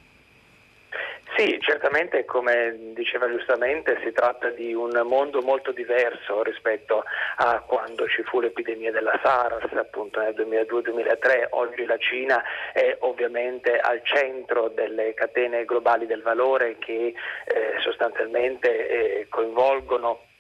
Sì, 1.37 1.59
certamente 1.61 2.27
come 2.27 2.93
diceva 2.95 3.27
giustamente 3.27 3.99
si 4.05 4.13
tratta 4.13 4.51
di 4.51 4.75
un 4.75 4.91
mondo 5.07 5.41
molto 5.41 5.73
diverso 5.73 6.43
rispetto 6.43 7.05
a 7.37 7.61
quando 7.61 8.07
ci 8.07 8.23
fu 8.23 8.41
l'epidemia 8.41 8.93
della 8.93 9.19
SARS 9.25 9.73
appunto 9.73 10.21
nel 10.21 10.35
2002-2003. 10.35 11.47
Oggi 11.51 11.87
la 11.87 11.97
Cina 11.97 12.43
è 12.75 12.97
ovviamente 13.01 13.79
al 13.79 14.03
centro 14.05 14.69
delle 14.69 15.15
catene 15.15 15.65
globali 15.65 16.05
del 16.05 16.21
valore 16.21 16.77
che 16.79 17.15
eh, 17.45 17.81
sostanzialmente 17.81 19.21
eh, 19.21 19.27
coinvolgono 19.31 20.32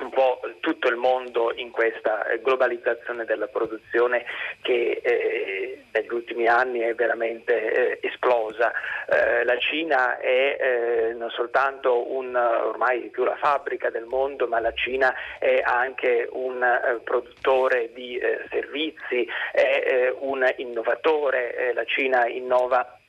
un 0.00 0.10
po' 0.10 0.40
tutto 0.60 0.88
il 0.88 0.96
mondo 0.96 1.52
in 1.54 1.70
questa 1.70 2.26
eh, 2.26 2.40
globalizzazione 2.40 3.24
della 3.24 3.46
produzione 3.46 4.24
che 4.62 5.00
eh, 5.02 5.84
negli 5.92 6.12
ultimi 6.12 6.46
anni 6.46 6.80
è 6.80 6.94
veramente 6.94 7.98
eh, 8.00 8.06
esplosa. 8.06 8.72
Eh, 9.08 9.44
la 9.44 9.58
Cina 9.58 10.18
è 10.18 10.56
eh, 10.60 11.14
non 11.14 11.30
soltanto 11.30 12.12
un, 12.12 12.34
ormai 12.34 13.08
più 13.10 13.24
la 13.24 13.36
fabbrica 13.36 13.90
del 13.90 14.04
mondo, 14.04 14.46
ma 14.46 14.60
la 14.60 14.72
Cina 14.72 15.14
è 15.38 15.60
anche 15.64 16.28
un 16.30 16.62
eh, 16.62 17.00
produttore 17.02 17.90
di 17.92 18.18
servizi, 18.50 19.26
è 19.52 20.12
un 20.18 20.46
innovatore, 20.56 21.72
la 21.74 21.84
Cina 21.84 22.26
innova 22.26 22.99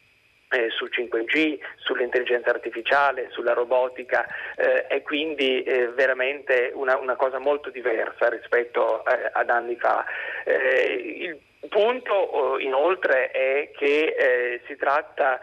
eh, 0.51 0.69
sul 0.69 0.89
5G, 0.91 1.59
sull'intelligenza 1.77 2.49
artificiale, 2.49 3.27
sulla 3.31 3.53
robotica 3.53 4.25
eh, 4.55 4.87
è 4.87 5.01
quindi 5.01 5.63
eh, 5.63 5.87
veramente 5.89 6.71
una, 6.73 6.97
una, 6.97 7.15
cosa 7.15 7.39
molto 7.39 7.69
diversa 7.69 8.29
rispetto 8.29 9.05
eh, 9.05 9.29
ad 9.31 9.49
anni 9.49 9.75
fa. 9.75 10.05
Eh, 10.43 11.39
il 11.61 11.67
punto 11.69 12.13
oh, 12.13 12.59
inoltre 12.59 13.31
è 13.31 13.71
che 13.77 14.15
eh, 14.17 14.61
si 14.67 14.75
tratta 14.75 15.39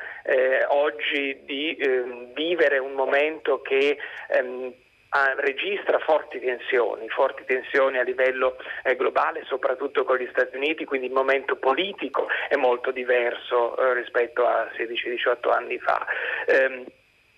oggi 0.68 1.40
di 1.44 1.74
ehm, 1.74 2.34
vivere 2.34 2.78
un 2.78 2.92
momento 2.92 3.62
che 3.62 3.96
ehm, 4.28 4.74
Ah, 5.10 5.32
registra 5.38 5.98
forti 6.00 6.38
tensioni, 6.38 7.08
forti 7.08 7.42
tensioni 7.46 7.96
a 7.96 8.02
livello 8.02 8.58
eh, 8.82 8.94
globale, 8.94 9.42
soprattutto 9.46 10.04
con 10.04 10.18
gli 10.18 10.28
Stati 10.30 10.54
Uniti, 10.56 10.84
quindi 10.84 11.06
il 11.06 11.14
momento 11.14 11.56
politico 11.56 12.28
è 12.48 12.56
molto 12.56 12.90
diverso 12.90 13.74
eh, 13.78 13.94
rispetto 13.94 14.46
a 14.46 14.68
16-18 14.76 15.50
anni 15.50 15.78
fa. 15.78 16.04
Eh, 16.46 16.84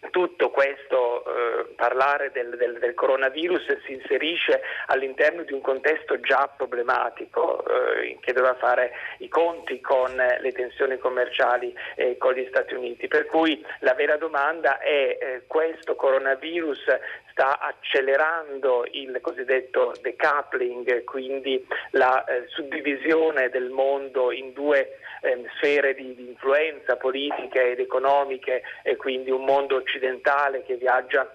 tutto 0.09 0.51
questo 0.51 1.25
eh, 1.25 1.75
parlare 1.77 2.31
del, 2.33 2.57
del, 2.57 2.79
del, 2.79 2.95
coronavirus 2.95 3.83
si 3.85 3.93
inserisce 3.93 4.63
all'interno 4.87 5.43
di 5.43 5.53
un 5.53 5.61
contesto 5.61 6.19
già 6.21 6.51
problematico 6.57 7.63
eh, 7.65 8.17
che 8.21 8.33
doveva 8.33 8.55
fare 8.55 8.93
i 9.19 9.29
conti 9.29 9.81
con 9.81 10.15
le 10.15 10.53
tensioni 10.53 10.97
commerciali 10.99 11.75
eh, 11.97 12.17
con 12.17 12.33
gli 12.33 12.47
Stati 12.49 12.75
Uniti. 12.75 13.09
Per 13.09 13.27
cui 13.27 13.65
la 13.81 13.95
vera 13.95 14.17
domanda 14.17 14.79
è 14.79 15.19
eh, 15.21 15.43
questo 15.47 15.95
coronavirus 15.95 16.87
sta 17.31 17.59
accelerando 17.59 18.87
il 18.93 19.19
cosiddetto 19.21 19.95
decoupling, 20.01 21.05
quindi 21.05 21.65
la 21.93 22.25
eh, 22.25 22.45
suddivisione 22.49 23.49
del 23.51 23.71
mondo 23.71 24.33
in 24.33 24.53
due 24.53 24.99
eh, 25.23 25.45
sfere 25.57 25.95
di, 25.95 26.15
di, 26.15 26.29
influenza 26.29 26.97
politiche 26.97 27.73
ed 27.73 27.81
economiche 27.81 28.63
e 28.83 28.97
quindi 28.97 29.31
un 29.31 29.45
mondo 29.45 29.77
occidentale 29.77 30.63
che 30.63 30.77
viaggia 30.77 31.31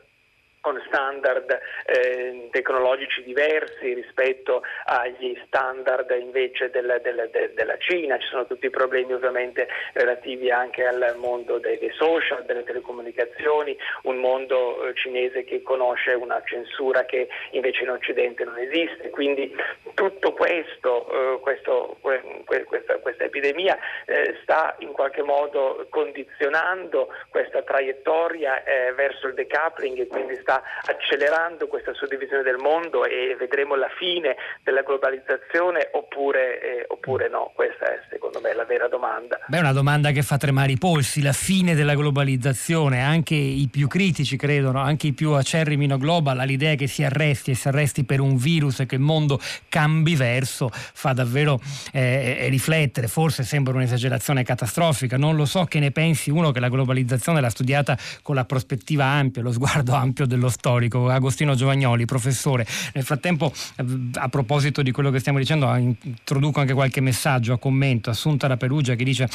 con 0.65 0.81
standard 0.87 1.59
eh, 1.85 2.47
tecnologici 2.49 3.21
diversi 3.21 3.93
rispetto 3.93 4.63
agli 4.85 5.39
standard 5.45 6.09
invece 6.19 6.71
del, 6.71 6.99
del, 7.03 7.29
del, 7.31 7.51
della 7.53 7.77
Cina, 7.77 8.17
ci 8.17 8.25
sono 8.25 8.47
tutti 8.47 8.65
i 8.65 8.71
problemi 8.71 9.13
ovviamente 9.13 9.67
relativi 9.93 10.49
anche 10.49 10.83
al 10.83 11.13
mondo 11.17 11.59
dei, 11.59 11.77
dei 11.77 11.91
social, 11.91 12.45
delle 12.45 12.63
telecomunicazioni, 12.63 13.77
un 14.05 14.17
mondo 14.17 14.87
eh, 14.87 14.95
cinese 14.95 15.43
che 15.43 15.61
conosce 15.61 16.13
una 16.13 16.41
censura 16.43 17.05
che 17.05 17.27
invece 17.51 17.83
in 17.83 17.91
Occidente 17.91 18.43
non 18.43 18.57
esiste, 18.57 19.11
quindi 19.11 19.55
tutto 19.93 20.33
questo, 20.33 21.35
eh, 21.35 21.39
questo 21.41 21.97
que, 22.01 22.63
questa, 22.63 22.97
questa, 22.97 23.25
epidemia 23.25 23.77
eh, 24.07 24.35
sta 24.41 24.75
in 24.79 24.93
qualche 24.93 25.21
modo 25.21 25.85
condizionando 25.91 27.09
questa 27.29 27.61
traiettoria 27.61 28.63
eh, 28.63 28.93
verso 28.93 29.27
il 29.27 29.35
decoupling 29.35 29.99
e 29.99 30.07
quindi 30.07 30.35
sta 30.37 30.54
accelerando 30.85 31.67
questa 31.67 31.93
suddivisione 31.93 32.43
del 32.43 32.57
mondo 32.57 33.05
e 33.05 33.35
vedremo 33.37 33.75
la 33.75 33.89
fine 33.97 34.35
della 34.63 34.81
globalizzazione 34.81 35.89
oppure, 35.93 36.61
eh, 36.61 36.85
oppure 36.87 37.29
no? 37.29 37.51
Questa 37.55 37.85
è 37.85 37.99
secondo 38.09 38.39
me 38.41 38.53
la 38.53 38.65
vera 38.65 38.87
domanda. 38.87 39.39
Beh, 39.47 39.57
è 39.57 39.59
una 39.59 39.73
domanda 39.73 40.11
che 40.11 40.21
fa 40.21 40.37
tremare 40.37 40.71
i 40.71 40.77
polsi, 40.77 41.21
la 41.21 41.33
fine 41.33 41.75
della 41.75 41.95
globalizzazione, 41.95 43.01
anche 43.01 43.35
i 43.35 43.67
più 43.71 43.87
critici 43.87 44.37
credono, 44.37 44.79
anche 44.79 45.07
i 45.07 45.13
più 45.13 45.31
acerrimi 45.31 45.87
no 45.87 45.97
global, 45.97 46.39
all'idea 46.39 46.75
che 46.75 46.87
si 46.87 47.03
arresti 47.03 47.51
e 47.51 47.55
si 47.55 47.67
arresti 47.67 48.03
per 48.03 48.19
un 48.19 48.37
virus 48.37 48.79
e 48.81 48.85
che 48.85 48.95
il 48.95 49.01
mondo 49.01 49.39
cambi 49.69 50.15
verso, 50.15 50.69
fa 50.71 51.13
davvero 51.13 51.59
eh, 51.91 52.37
eh, 52.39 52.49
riflettere, 52.49 53.07
forse 53.07 53.43
sembra 53.43 53.73
un'esagerazione 53.73 54.43
catastrofica, 54.43 55.17
non 55.17 55.35
lo 55.35 55.45
so 55.45 55.65
che 55.65 55.79
ne 55.79 55.91
pensi 55.91 56.29
uno 56.29 56.51
che 56.51 56.59
la 56.59 56.69
globalizzazione 56.69 57.41
l'ha 57.41 57.49
studiata 57.49 57.97
con 58.21 58.35
la 58.35 58.45
prospettiva 58.45 59.05
ampia, 59.05 59.41
lo 59.41 59.51
sguardo 59.51 59.93
ampio 59.93 60.25
dello 60.25 60.44
storico, 60.49 61.09
Agostino 61.09 61.55
Giovagnoli, 61.55 62.05
professore. 62.05 62.65
Nel 62.93 63.03
frattempo, 63.03 63.51
eh, 63.77 63.85
a 64.13 64.29
proposito 64.29 64.81
di 64.81 64.91
quello 64.91 65.11
che 65.11 65.19
stiamo 65.19 65.39
dicendo, 65.39 65.73
introduco 65.75 66.59
anche 66.59 66.73
qualche 66.73 67.01
messaggio 67.01 67.53
a 67.53 67.57
commento. 67.57 68.09
Assunta 68.09 68.47
da 68.47 68.57
Perugia 68.57 68.95
che 68.95 69.03
dice 69.03 69.29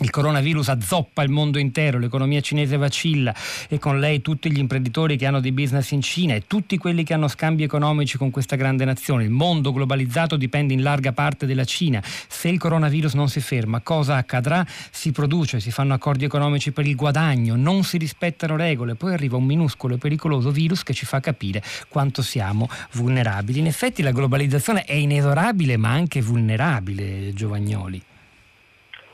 il 0.00 0.10
coronavirus 0.10 0.68
azzoppa 0.68 1.22
il 1.22 1.30
mondo 1.30 1.58
intero, 1.58 1.98
l'economia 1.98 2.40
cinese 2.40 2.76
vacilla 2.76 3.34
e 3.66 3.78
con 3.78 3.98
lei 3.98 4.20
tutti 4.20 4.52
gli 4.52 4.58
imprenditori 4.58 5.16
che 5.16 5.24
hanno 5.24 5.40
di 5.40 5.52
business 5.52 5.90
in 5.92 6.02
Cina 6.02 6.34
e 6.34 6.42
tutti 6.46 6.76
quelli 6.76 7.02
che 7.02 7.14
hanno 7.14 7.28
scambi 7.28 7.62
economici 7.62 8.18
con 8.18 8.30
questa 8.30 8.56
grande 8.56 8.84
nazione. 8.84 9.24
Il 9.24 9.30
mondo 9.30 9.72
globalizzato 9.72 10.36
dipende 10.36 10.74
in 10.74 10.82
larga 10.82 11.12
parte 11.12 11.46
dalla 11.46 11.64
Cina. 11.64 12.02
Se 12.04 12.48
il 12.48 12.58
coronavirus 12.58 13.14
non 13.14 13.30
si 13.30 13.40
ferma, 13.40 13.80
cosa 13.80 14.16
accadrà? 14.16 14.66
Si 14.90 15.12
produce, 15.12 15.60
si 15.60 15.70
fanno 15.70 15.94
accordi 15.94 16.26
economici 16.26 16.72
per 16.72 16.86
il 16.86 16.94
guadagno, 16.94 17.56
non 17.56 17.82
si 17.82 17.96
rispettano 17.96 18.54
regole, 18.56 18.96
poi 18.96 19.14
arriva 19.14 19.38
un 19.38 19.44
minuscolo 19.44 19.94
e 19.94 19.98
pericoloso 19.98 20.50
virus 20.50 20.82
che 20.82 20.92
ci 20.92 21.06
fa 21.06 21.20
capire 21.20 21.62
quanto 21.88 22.20
siamo 22.20 22.68
vulnerabili. 22.92 23.60
In 23.60 23.66
effetti 23.66 24.02
la 24.02 24.12
globalizzazione 24.12 24.84
è 24.84 24.92
inesorabile 24.92 25.78
ma 25.78 25.88
anche 25.88 26.20
vulnerabile, 26.20 27.32
Giovagnoli. 27.32 28.02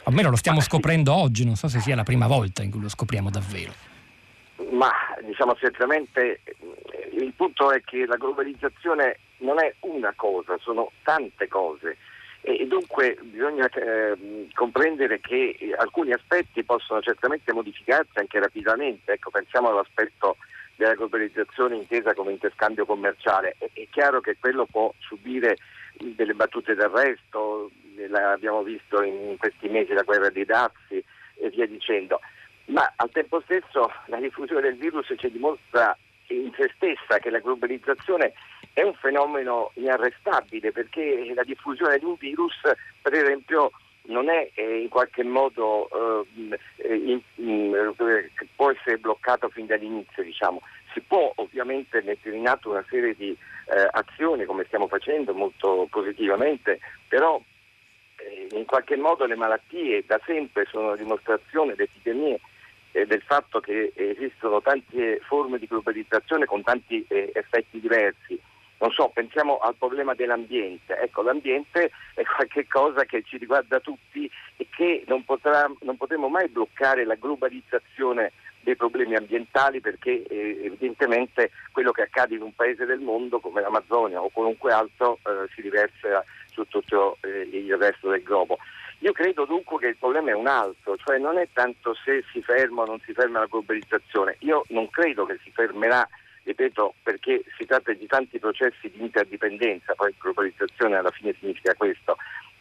Almeno 0.05 0.31
lo 0.31 0.37
stiamo 0.37 0.61
scoprendo 0.61 1.15
oggi, 1.15 1.45
non 1.45 1.55
so 1.55 1.69
se 1.69 1.81
sia 1.81 1.95
la 1.95 2.03
prima 2.03 2.27
volta 2.27 2.63
in 2.63 2.71
cui 2.71 2.81
lo 2.81 2.89
scopriamo 2.89 3.31
davvero. 3.31 3.73
Ma 4.71 4.91
diciamo 5.25 5.55
certamente 5.55 6.41
il 7.13 7.33
punto 7.37 7.71
è 7.73 7.81
che 7.83 8.05
la 8.07 8.17
globalizzazione 8.17 9.19
non 9.39 9.61
è 9.61 9.75
una 9.81 10.13
cosa, 10.17 10.57
sono 10.61 10.91
tante 11.03 11.47
cose. 11.49 11.97
E 12.41 12.67
dunque 12.67 13.17
bisogna 13.23 13.69
eh, 13.69 14.49
comprendere 14.53 15.21
che 15.21 15.57
alcuni 15.79 16.13
aspetti 16.13 16.65
possono 16.65 17.01
certamente 17.01 17.53
modificarsi 17.53 18.19
anche 18.19 18.41
rapidamente, 18.41 19.13
ecco, 19.13 19.31
pensiamo 19.31 19.69
all'aspetto 19.69 20.37
della 20.75 20.95
globalizzazione 20.95 21.77
intesa 21.77 22.15
come 22.15 22.33
interscambio 22.33 22.85
commerciale, 22.85 23.55
è, 23.59 23.71
è 23.73 23.87
chiaro 23.91 24.21
che 24.21 24.37
quello 24.41 24.67
può 24.67 24.93
subire 24.99 25.57
delle 25.97 26.35
battute 26.35 26.75
d'arresto, 26.75 27.71
l'abbiamo 28.09 28.63
visto 28.63 29.03
in 29.03 29.37
questi 29.39 29.69
mesi 29.69 29.93
la 29.93 30.03
guerra 30.03 30.31
dei 30.31 30.45
dazi 30.45 31.03
e 31.37 31.51
via 31.51 31.67
dicendo, 31.67 32.21
ma 32.67 32.93
al 32.97 33.11
tempo 33.11 33.41
stesso 33.41 33.91
la 34.07 34.19
diffusione 34.19 34.63
del 34.63 34.77
virus 34.77 35.13
ci 35.17 35.31
dimostra 35.31 35.97
in 36.29 36.53
se 36.57 36.71
stessa 36.77 37.19
che 37.19 37.31
la 37.31 37.41
globalizzazione 37.41 38.33
è 38.73 38.83
un 38.83 38.95
fenomeno 38.95 39.71
inarrestabile 39.75 40.73
perché 40.73 41.31
la 41.35 41.43
diffusione 41.43 41.99
di 41.99 42.05
un 42.05 42.15
virus, 42.19 42.59
per 43.03 43.13
esempio, 43.13 43.71
non 44.05 44.29
è 44.29 44.51
eh, 44.55 44.81
in 44.81 44.89
qualche 44.89 45.23
modo 45.23 46.25
eh, 46.37 46.95
in, 46.95 47.21
in, 47.37 47.95
può 48.57 48.71
essere 48.71 48.99
bloccato 48.99 49.49
fin 49.49 49.67
dall'inizio, 49.67 50.23
diciamo. 50.23 50.61
Si 50.93 51.01
può 51.01 51.33
ovviamente 51.37 52.03
mettere 52.03 52.37
in 52.37 52.49
atto 52.49 52.71
una 52.71 52.85
serie 52.89 53.15
di 53.15 53.31
eh, 53.31 53.89
azioni 53.93 54.45
come 54.45 54.65
stiamo 54.65 54.89
facendo 54.89 55.35
molto 55.35 55.87
positivamente, 55.91 56.81
però 57.09 57.37
eh, 57.37 57.52
in 58.51 58.65
qualche 58.65 58.97
modo 58.97 59.25
le 59.27 59.37
malattie 59.37 60.05
da 60.07 60.21
sempre 60.25 60.67
sono 60.71 60.95
dimostrazione, 60.97 61.75
le 61.77 61.85
epidemie, 61.85 62.41
eh, 62.93 63.07
del 63.07 63.23
fatto 63.23 63.61
che 63.61 63.93
esistono 63.95 64.61
tante 64.61 65.21
forme 65.21 65.59
di 65.59 65.67
globalizzazione 65.67 66.45
con 66.45 66.63
tanti 66.63 67.05
eh, 67.09 67.31
effetti 67.35 67.81
diversi. 67.81 68.39
Non 68.79 68.91
so, 68.91 69.11
pensiamo 69.15 69.59
al 69.59 69.77
problema 69.77 70.15
dell'ambiente. 70.15 70.99
Ecco, 70.99 71.23
l'ambiente 71.23 71.91
è 72.15 72.23
qualcosa 72.25 73.05
che 73.05 73.23
ci 73.23 73.39
riguarda 73.39 73.81
tutti 73.81 74.31
e 74.57 74.67
che 74.71 75.05
non, 75.07 75.25
potrà, 75.25 75.71
non 75.81 75.97
potremo 75.97 76.29
mai 76.29 76.49
bloccare 76.49 77.05
la 77.05 77.15
globalizzazione 77.15 78.33
dei 78.61 78.77
problemi 78.77 79.17
ambientali 79.17 79.81
perché 79.81 80.23
eh, 80.23 80.61
evidentemente 80.65 81.51
quello 81.73 81.91
che 81.91 82.03
accade 82.03 82.37
in 82.37 82.43
un 82.43 82.55
paese 82.55 82.85
del 82.85 83.01
mondo 83.01 83.41
come 83.41 83.61
l'Amazzonia 83.61 84.23
o 84.23 84.29
qualunque 84.29 84.73
altro 84.73 85.19
eh, 85.25 85.49
si 85.55 85.63
riversa 85.63 86.25
su 86.53 86.65
tutto 86.69 87.19
eh, 87.23 87.49
il 87.51 87.77
resto 87.77 88.11
del 88.11 88.23
globo. 88.23 88.59
Io 89.01 89.13
credo 89.13 89.45
dunque 89.45 89.79
che 89.79 89.87
il 89.89 89.97
problema 89.97 90.31
è 90.31 90.35
un 90.35 90.47
altro, 90.47 90.97
cioè 90.97 91.19
non 91.19 91.37
è 91.37 91.49
tanto 91.53 91.93
se 92.05 92.23
si 92.33 92.41
ferma 92.41 92.83
o 92.83 92.87
non 92.87 93.01
si 93.05 93.13
ferma 93.13 93.41
la 93.41 93.47
globalizzazione. 93.47 94.37
Io 94.41 94.65
non 94.69 94.89
credo 94.91 95.27
che 95.27 95.41
si 95.43 95.51
fermerà, 95.51 96.09
ripeto, 96.45 96.95
perché 97.03 97.43
si 97.57 97.67
tratta 97.67 97.93
di 97.93 98.07
tanti 98.07 98.39
processi 98.39 98.91
di 98.91 99.01
interdipendenza, 99.01 99.95
poi 99.95 100.15
globalizzazione 100.17 100.97
alla 100.97 101.11
fine 101.11 101.35
significa 101.41 101.75
questo. 101.75 102.17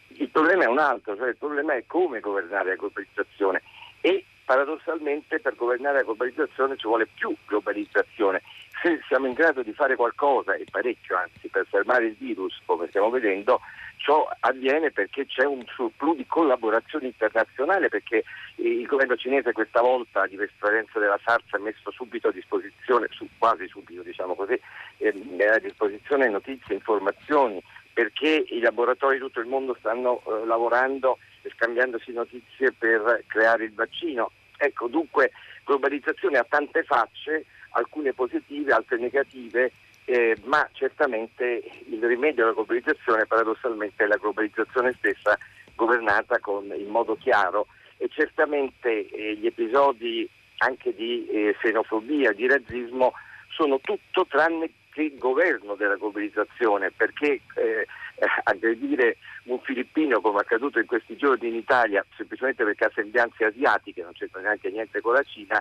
Il 0.08 0.30
problema 0.30 0.64
è 0.64 0.66
un 0.66 0.78
altro, 0.78 1.16
cioè 1.16 1.28
il 1.28 1.36
problema 1.36 1.74
è 1.74 1.84
come 1.86 2.18
governare 2.18 2.70
la 2.70 2.76
globalizzazione 2.76 3.62
e 4.00 4.24
paradossalmente 4.44 5.40
per 5.40 5.54
governare 5.54 5.98
la 5.98 6.02
globalizzazione 6.02 6.76
ci 6.76 6.86
vuole 6.86 7.06
più 7.06 7.34
globalizzazione. 7.46 8.42
Se 8.82 9.00
siamo 9.06 9.26
in 9.26 9.34
grado 9.34 9.62
di 9.62 9.72
fare 9.72 9.94
qualcosa, 9.96 10.54
e 10.54 10.64
parecchio 10.70 11.16
anzi, 11.16 11.48
per 11.48 11.66
fermare 11.68 12.06
il 12.06 12.16
virus, 12.18 12.60
come 12.64 12.88
stiamo 12.88 13.10
vedendo, 13.10 13.60
ciò 13.96 14.28
avviene 14.40 14.90
perché 14.90 15.26
c'è 15.26 15.44
un 15.44 15.64
surplus 15.66 16.16
di 16.16 16.26
collaborazione 16.26 17.06
internazionale, 17.06 17.88
perché 17.88 18.24
il 18.56 18.84
governo 18.86 19.16
cinese 19.16 19.52
questa 19.52 19.80
volta, 19.80 20.22
a 20.22 20.26
differenza 20.26 20.98
della 20.98 21.20
SARS, 21.24 21.52
ha 21.52 21.58
messo 21.58 21.90
subito 21.92 22.28
a 22.28 22.32
disposizione, 22.32 23.08
quasi 23.38 23.68
subito 23.68 24.02
diciamo 24.02 24.34
così, 24.34 24.60
eh, 24.98 25.14
a 25.46 25.58
disposizione 25.58 26.28
notizie, 26.28 26.74
informazioni, 26.74 27.62
perché 27.92 28.44
i 28.48 28.60
laboratori 28.60 29.18
di 29.18 29.22
tutto 29.22 29.40
il 29.40 29.46
mondo 29.46 29.76
stanno 29.78 30.22
eh, 30.26 30.46
lavorando 30.46 31.18
scambiandosi 31.50 32.12
notizie 32.12 32.72
per 32.72 33.24
creare 33.26 33.64
il 33.64 33.74
vaccino. 33.74 34.30
Ecco, 34.56 34.86
dunque 34.88 35.32
globalizzazione 35.64 36.38
ha 36.38 36.46
tante 36.48 36.82
facce, 36.84 37.46
alcune 37.70 38.12
positive, 38.12 38.72
altre 38.72 38.98
negative, 38.98 39.72
eh, 40.04 40.36
ma 40.44 40.68
certamente 40.72 41.62
il 41.88 42.04
rimedio 42.04 42.44
alla 42.44 42.52
globalizzazione 42.52 43.26
paradossalmente 43.26 44.04
è 44.04 44.06
la 44.06 44.16
globalizzazione 44.16 44.94
stessa 44.98 45.38
governata 45.74 46.38
con, 46.40 46.72
in 46.76 46.88
modo 46.88 47.16
chiaro 47.16 47.66
e 47.96 48.08
certamente 48.08 49.08
eh, 49.08 49.36
gli 49.36 49.46
episodi 49.46 50.28
anche 50.58 50.94
di 50.94 51.26
eh, 51.28 51.56
xenofobia, 51.60 52.32
di 52.32 52.46
razzismo 52.46 53.12
sono 53.48 53.78
tutto 53.80 54.26
tranne 54.26 54.70
che 54.92 55.02
il 55.02 55.18
governo 55.18 55.74
della 55.74 55.96
globalizzazione, 55.96 56.90
perché 56.90 57.40
eh, 57.54 57.86
aggredire 58.44 59.16
un 59.44 59.58
filippino 59.60 60.20
come 60.20 60.38
è 60.38 60.40
accaduto 60.42 60.78
in 60.78 60.86
questi 60.86 61.16
giorni 61.16 61.48
in 61.48 61.54
Italia 61.54 62.04
semplicemente 62.16 62.64
perché 62.64 62.84
ha 62.84 62.90
sembianze 62.94 63.44
asiatiche, 63.44 64.02
non 64.02 64.12
c'entra 64.12 64.40
neanche 64.40 64.70
niente 64.70 65.00
con 65.00 65.14
la 65.14 65.22
Cina, 65.22 65.60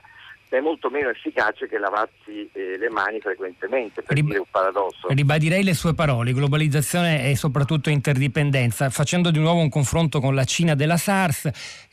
è 0.57 0.59
molto 0.59 0.89
meno 0.89 1.09
efficace 1.09 1.67
che 1.67 1.77
lavarsi 1.77 2.49
eh, 2.51 2.77
le 2.77 2.89
mani 2.89 3.19
frequentemente, 3.21 4.01
per 4.01 4.15
Rib- 4.15 4.27
dire 4.27 4.39
un 4.39 4.45
paradosso. 4.51 5.07
Ribadirei 5.07 5.63
le 5.63 5.73
sue 5.73 5.93
parole, 5.93 6.33
globalizzazione 6.33 7.29
e 7.29 7.37
soprattutto 7.37 7.89
interdipendenza, 7.89 8.89
facendo 8.89 9.31
di 9.31 9.39
nuovo 9.39 9.61
un 9.61 9.69
confronto 9.69 10.19
con 10.19 10.35
la 10.35 10.43
Cina 10.43 10.75
della 10.75 10.97
SARS, 10.97 11.49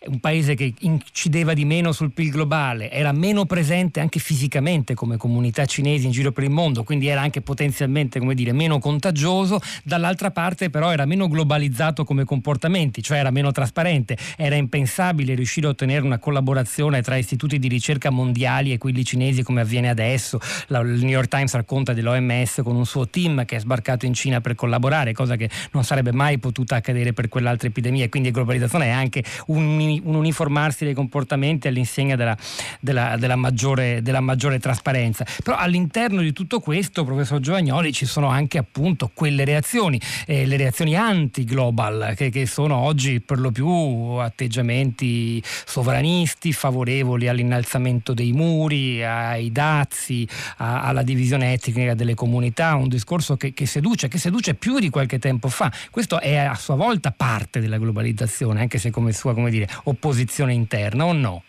un 0.07 0.19
paese 0.19 0.57
che 0.57 0.75
incideva 0.81 1.55
di 1.55 1.65
meno 1.65 1.93
sul 1.93 2.12
PIL 2.12 2.31
globale, 2.31 2.91
era 2.91 3.12
meno 3.12 3.45
presente 3.45 4.00
anche 4.00 4.19
fisicamente 4.19 4.95
come 4.95 5.17
comunità 5.17 5.65
cinesi 5.65 6.07
in 6.07 6.11
giro 6.11 6.33
per 6.33 6.43
il 6.43 6.50
mondo, 6.50 6.83
quindi 6.83 7.07
era 7.07 7.21
anche 7.21 7.41
potenzialmente 7.41 8.19
come 8.19 8.35
dire, 8.35 8.53
meno 8.53 8.81
contagioso, 8.81 9.61
dall'altra 9.85 10.33
parte 10.33 10.69
però 10.69 10.91
era 10.91 11.05
meno 11.05 11.29
globalizzato 11.29 12.03
come 12.03 12.25
comportamenti, 12.25 13.03
cioè 13.03 13.19
era 13.19 13.31
meno 13.31 13.53
trasparente, 13.53 14.17
era 14.37 14.57
impensabile 14.57 15.37
riuscire 15.37 15.69
a 15.69 15.71
ottenere 15.71 16.05
una 16.05 16.19
collaborazione 16.19 17.03
tra 17.03 17.17
istituti 17.17 17.61
di 17.61 17.69
ricerca 17.69 18.11
mondiali 18.11 18.47
mondiali 18.49 18.73
e 18.73 18.78
quelli 18.78 19.05
cinesi 19.05 19.43
come 19.43 19.61
avviene 19.61 19.88
adesso. 19.88 20.40
La, 20.69 20.81
il 20.81 21.00
New 21.00 21.11
York 21.11 21.28
Times 21.28 21.52
racconta 21.52 21.93
dell'OMS 21.93 22.61
con 22.64 22.75
un 22.75 22.87
suo 22.87 23.09
team 23.09 23.45
che 23.45 23.57
è 23.57 23.59
sbarcato 23.61 24.07
in 24.07 24.14
Cina 24.14 24.40
per 24.40 24.55
collaborare, 24.55 25.12
cosa 25.12 25.37
che 25.37 25.50
non 25.73 25.85
sarebbe 25.85 26.12
mai 26.12 26.38
potuta 26.38 26.76
accadere 26.76 27.12
per 27.12 27.28
quell'altra 27.28 27.69
epidemia. 27.69 28.09
Quindi 28.09 28.31
globalizzazione 28.31 28.87
è 28.87 28.90
anche 28.90 29.23
un, 29.47 30.00
un 30.02 30.14
uniformarsi 30.14 30.85
dei 30.85 30.95
comportamenti 30.95 31.69
all'insegna 31.69 32.17
della, 32.17 32.37
della, 32.81 33.17
della, 33.19 33.37
maggiore, 33.37 34.02
della 34.02 34.21
maggiore 34.21 34.59
trasparenza. 34.59 35.25
Però 35.43 35.57
all'interno 35.57 36.21
di 36.23 36.33
tutto 36.33 36.61
questo, 36.61 37.05
professor 37.05 37.40
Giovagnoli, 37.40 37.93
ci 37.93 38.07
sono 38.07 38.28
anche 38.28 38.59
appunto 38.59 39.11
quelle 39.12 39.45
reazioni, 39.45 40.00
eh, 40.26 40.47
le 40.47 40.57
reazioni 40.57 40.97
anti-global, 40.97 42.14
che, 42.17 42.31
che 42.31 42.47
sono 42.47 42.76
oggi 42.76 43.21
per 43.21 43.38
lo 43.38 43.50
più 43.50 43.69
atteggiamenti 43.69 45.43
sovranisti, 45.45 46.52
favorevoli 46.52 47.28
all'innalzamento 47.28 48.14
dei 48.14 48.33
muri, 48.38 49.04
ai 49.04 49.50
dazi, 49.50 50.26
a, 50.59 50.83
alla 50.83 51.02
divisione 51.02 51.52
etnica 51.52 51.94
delle 51.94 52.14
comunità, 52.14 52.77
un 52.77 52.88
discorso 52.88 53.37
che, 53.37 53.53
che, 53.53 53.66
seduce, 53.66 54.09
che 54.09 54.18
seduce 54.18 54.55
più 54.55 54.79
di 54.79 54.88
qualche 54.88 55.18
tempo 55.18 55.48
fa. 55.48 55.70
Questo 55.90 56.20
è 56.20 56.37
a 56.37 56.55
sua 56.55 56.77
volta 56.77 57.12
parte 57.14 57.61
della 57.61 57.79
globalizzazione, 57.79 58.61
anche 58.61 58.79
se 58.79 58.90
come 58.90 59.12
sua 59.12 59.35
come 59.35 59.51
dire, 59.51 59.66
opposizione 59.85 60.53
interna 60.53 61.05
o 61.05 61.12
no? 61.12 61.42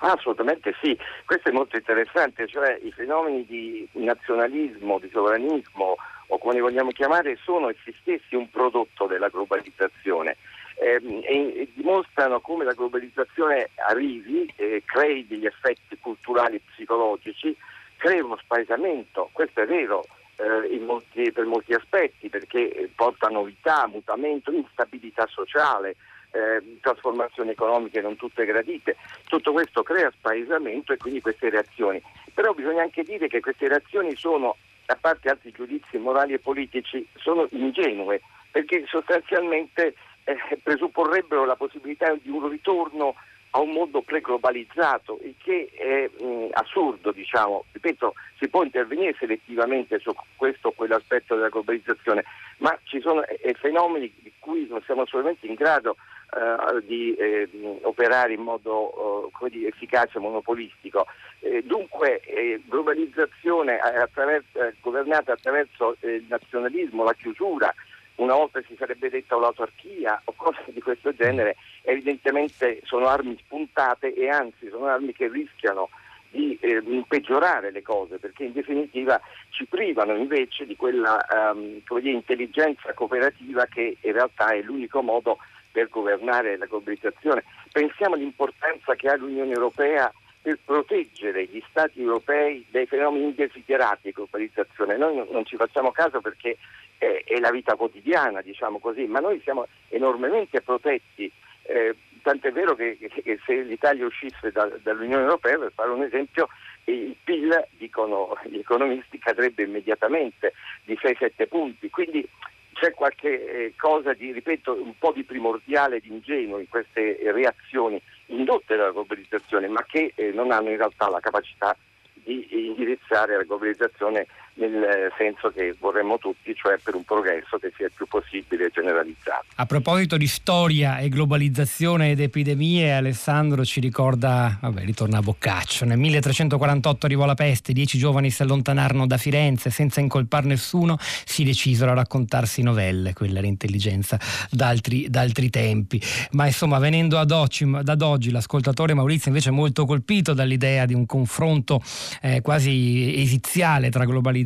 Assolutamente 0.00 0.74
sì, 0.82 0.96
questo 1.24 1.48
è 1.48 1.52
molto 1.52 1.76
interessante, 1.76 2.46
cioè 2.46 2.78
i 2.82 2.92
fenomeni 2.92 3.46
di 3.46 3.88
nazionalismo, 3.92 4.98
di 4.98 5.08
sovranismo 5.10 5.96
o 6.28 6.38
come 6.38 6.54
li 6.54 6.60
vogliamo 6.60 6.90
chiamare 6.90 7.38
sono 7.42 7.70
essi 7.70 7.94
stessi 8.00 8.34
un 8.34 8.50
prodotto 8.50 9.06
della 9.06 9.28
globalizzazione 9.28 10.36
ehm, 10.76 11.22
e 11.24 11.68
dimostrano 11.74 12.40
come 12.40 12.64
la 12.64 12.72
globalizzazione 12.72 13.70
arrivi, 13.88 14.52
eh, 14.56 14.82
crei 14.84 15.26
degli 15.26 15.46
effetti 15.46 15.98
culturali 16.00 16.56
e 16.56 16.60
psicologici, 16.72 17.56
crea 17.96 18.24
uno 18.24 18.36
spaesamento, 18.36 19.30
questo 19.32 19.62
è 19.62 19.66
vero, 19.66 20.04
eh, 20.36 20.78
molti, 20.78 21.32
per 21.32 21.44
molti 21.44 21.72
aspetti, 21.72 22.28
perché 22.28 22.90
porta 22.94 23.28
novità, 23.28 23.86
mutamento, 23.86 24.52
instabilità 24.52 25.26
sociale, 25.28 25.96
eh, 26.30 26.78
trasformazioni 26.80 27.50
economiche 27.50 28.00
non 28.00 28.16
tutte 28.16 28.44
gradite. 28.44 28.96
Tutto 29.26 29.52
questo 29.52 29.82
crea 29.82 30.10
spaesamento 30.10 30.92
e 30.92 30.98
quindi 30.98 31.20
queste 31.20 31.48
reazioni. 31.48 32.02
Però 32.34 32.52
bisogna 32.52 32.82
anche 32.82 33.02
dire 33.02 33.28
che 33.28 33.40
queste 33.40 33.68
reazioni 33.68 34.14
sono, 34.16 34.56
a 34.86 34.96
parte 35.00 35.30
altri 35.30 35.52
giudizi 35.52 35.96
morali 35.96 36.34
e 36.34 36.38
politici, 36.38 37.06
sono 37.14 37.46
ingenue, 37.50 38.20
perché 38.50 38.84
sostanzialmente 38.86 39.94
eh, 40.26 40.58
presupporrebbero 40.62 41.44
la 41.44 41.56
possibilità 41.56 42.12
di 42.20 42.28
un 42.28 42.48
ritorno 42.48 43.14
a 43.50 43.60
un 43.60 43.70
mondo 43.70 44.02
pre-globalizzato, 44.02 45.18
il 45.22 45.34
che 45.42 45.70
è 45.72 46.10
mh, 46.22 46.48
assurdo, 46.52 47.10
diciamo. 47.12 47.64
Ripeto, 47.72 48.14
si 48.38 48.48
può 48.48 48.62
intervenire 48.62 49.14
selettivamente 49.18 49.98
su 49.98 50.12
questo 50.36 50.68
o 50.68 50.72
quell'aspetto 50.72 51.36
della 51.36 51.48
globalizzazione, 51.48 52.24
ma 52.58 52.76
ci 52.84 53.00
sono 53.00 53.24
eh, 53.24 53.54
fenomeni 53.54 54.12
di 54.18 54.32
cui 54.38 54.66
non 54.68 54.82
siamo 54.82 55.02
assolutamente 55.02 55.46
in 55.46 55.54
grado 55.54 55.96
eh, 56.34 56.84
di 56.84 57.14
eh, 57.14 57.48
operare 57.82 58.34
in 58.34 58.42
modo 58.42 59.30
eh, 59.40 59.48
dire, 59.48 59.68
efficace, 59.68 60.18
monopolistico. 60.18 61.06
Eh, 61.40 61.62
dunque, 61.62 62.20
eh, 62.20 62.60
globalizzazione 62.66 63.78
attraverso, 63.78 64.72
governata 64.80 65.32
attraverso 65.32 65.96
il 66.00 66.24
nazionalismo, 66.28 67.04
la 67.04 67.14
chiusura, 67.14 67.72
una 68.16 68.34
volta 68.34 68.62
si 68.66 68.74
sarebbe 68.78 69.10
detta 69.10 69.36
l'autarchia 69.36 70.20
o 70.24 70.32
cose 70.36 70.64
di 70.68 70.80
questo 70.80 71.14
genere, 71.14 71.56
evidentemente 71.82 72.80
sono 72.84 73.08
armi 73.08 73.36
spuntate 73.44 74.14
e 74.14 74.28
anzi 74.28 74.68
sono 74.68 74.86
armi 74.86 75.12
che 75.12 75.28
rischiano 75.28 75.88
di 76.30 76.58
eh, 76.60 76.82
peggiorare 77.06 77.70
le 77.70 77.82
cose 77.82 78.18
perché 78.18 78.44
in 78.44 78.52
definitiva 78.52 79.20
ci 79.50 79.64
privano 79.66 80.14
invece 80.16 80.66
di 80.66 80.76
quella 80.76 81.24
um, 81.54 81.80
dire, 82.00 82.10
intelligenza 82.10 82.92
cooperativa 82.94 83.66
che 83.66 83.96
in 84.00 84.12
realtà 84.12 84.52
è 84.52 84.60
l'unico 84.60 85.02
modo 85.02 85.38
per 85.70 85.88
governare 85.88 86.56
la 86.56 86.66
globalizzazione. 86.66 87.44
Pensiamo 87.70 88.14
all'importanza 88.14 88.94
che 88.94 89.08
ha 89.08 89.16
l'Unione 89.16 89.52
Europea 89.52 90.10
per 90.46 90.60
proteggere 90.64 91.46
gli 91.46 91.60
Stati 91.68 92.00
europei 92.00 92.64
dai 92.70 92.86
fenomeni 92.86 93.24
indesiderati 93.24 94.02
di 94.04 94.12
globalizzazione. 94.12 94.96
Noi 94.96 95.26
non 95.28 95.44
ci 95.44 95.56
facciamo 95.56 95.90
caso 95.90 96.20
perché 96.20 96.56
è, 96.98 97.24
è 97.24 97.40
la 97.40 97.50
vita 97.50 97.74
quotidiana, 97.74 98.42
diciamo 98.42 98.78
così, 98.78 99.06
ma 99.06 99.18
noi 99.18 99.40
siamo 99.42 99.66
enormemente 99.88 100.60
protetti. 100.60 101.28
Eh, 101.62 101.96
tant'è 102.22 102.52
vero 102.52 102.76
che, 102.76 102.96
che, 102.96 103.40
se 103.44 103.60
l'Italia 103.62 104.06
uscisse 104.06 104.52
da, 104.52 104.70
dall'Unione 104.84 105.24
Europea, 105.24 105.58
per 105.58 105.72
fare 105.74 105.90
un 105.90 106.04
esempio, 106.04 106.46
il 106.84 107.16
PIL, 107.24 107.66
dicono 107.70 108.38
gli 108.44 108.58
economisti, 108.58 109.18
cadrebbe 109.18 109.64
immediatamente 109.64 110.52
di 110.84 110.94
6-7 110.94 111.48
punti. 111.48 111.90
Quindi 111.90 112.24
c'è 112.72 112.92
qualche 112.92 113.30
eh, 113.30 113.72
cosa 113.76 114.12
di, 114.12 114.30
ripeto, 114.30 114.80
un 114.80 114.96
po' 114.96 115.10
di 115.10 115.24
primordiale, 115.24 115.98
di 115.98 116.12
ingenuo 116.12 116.60
in 116.60 116.68
queste 116.68 117.18
reazioni 117.32 118.00
indotte 118.26 118.76
dalla 118.76 118.92
globalizzazione, 118.92 119.68
ma 119.68 119.84
che 119.84 120.12
eh, 120.14 120.32
non 120.32 120.50
hanno 120.50 120.70
in 120.70 120.76
realtà 120.76 121.08
la 121.08 121.20
capacità 121.20 121.76
di 122.12 122.46
indirizzare 122.50 123.36
la 123.36 123.42
globalizzazione 123.44 124.26
nel 124.56 125.12
senso 125.18 125.50
che 125.50 125.74
vorremmo 125.78 126.18
tutti, 126.18 126.54
cioè 126.54 126.78
per 126.82 126.94
un 126.94 127.04
progresso 127.04 127.58
che 127.58 127.72
sia 127.76 127.86
il 127.86 127.92
più 127.94 128.06
possibile 128.06 128.70
generalizzato. 128.72 129.44
A 129.56 129.66
proposito 129.66 130.16
di 130.16 130.26
storia 130.26 130.98
e 130.98 131.08
globalizzazione 131.08 132.10
ed 132.10 132.20
epidemie, 132.20 132.92
Alessandro 132.92 133.64
ci 133.64 133.80
ricorda, 133.80 134.58
vabbè, 134.60 134.84
ritorna 134.84 135.18
a 135.18 135.20
Boccaccio. 135.20 135.84
Nel 135.84 135.98
1348 135.98 137.06
arrivò 137.06 137.26
la 137.26 137.34
peste, 137.34 137.72
dieci 137.72 137.98
giovani 137.98 138.30
si 138.30 138.42
allontanarono 138.42 139.06
da 139.06 139.18
Firenze 139.18 139.70
senza 139.70 140.00
incolpar 140.00 140.44
nessuno, 140.44 140.96
si 140.98 141.44
decisero 141.44 141.90
a 141.90 141.94
raccontarsi 141.94 142.62
novelle, 142.62 143.12
quella 143.12 143.38
era 143.38 143.46
intelligenza 143.46 144.18
d'altri, 144.50 145.08
d'altri 145.10 145.50
tempi. 145.50 146.00
Ma 146.32 146.46
insomma, 146.46 146.78
venendo 146.78 147.18
ad 147.18 147.30
oggi, 147.30 147.70
ad 147.70 148.02
oggi, 148.02 148.30
l'ascoltatore 148.30 148.94
Maurizio 148.94 149.28
invece 149.28 149.50
è 149.50 149.52
molto 149.52 149.84
colpito 149.84 150.32
dall'idea 150.32 150.86
di 150.86 150.94
un 150.94 151.04
confronto 151.04 151.82
eh, 152.22 152.40
quasi 152.40 153.20
esiziale 153.20 153.90
tra 153.90 154.04
globalizzazione 154.04 154.44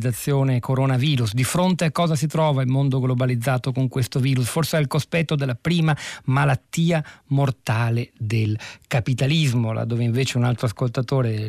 e 0.53 0.59
coronavirus. 0.59 1.33
Di 1.33 1.43
fronte 1.43 1.85
a 1.85 1.91
cosa 1.91 2.15
si 2.15 2.27
trova 2.27 2.61
il 2.61 2.67
mondo 2.67 2.99
globalizzato 2.99 3.71
con 3.71 3.87
questo 3.87 4.19
virus? 4.19 4.47
Forse 4.47 4.77
al 4.77 4.87
cospetto 4.87 5.35
della 5.35 5.55
prima 5.55 5.95
malattia 6.25 7.03
mortale 7.27 8.11
del 8.17 8.57
capitalismo, 8.87 9.71
laddove 9.71 10.03
invece 10.03 10.37
un 10.37 10.43
altro 10.43 10.65
ascoltatore, 10.67 11.47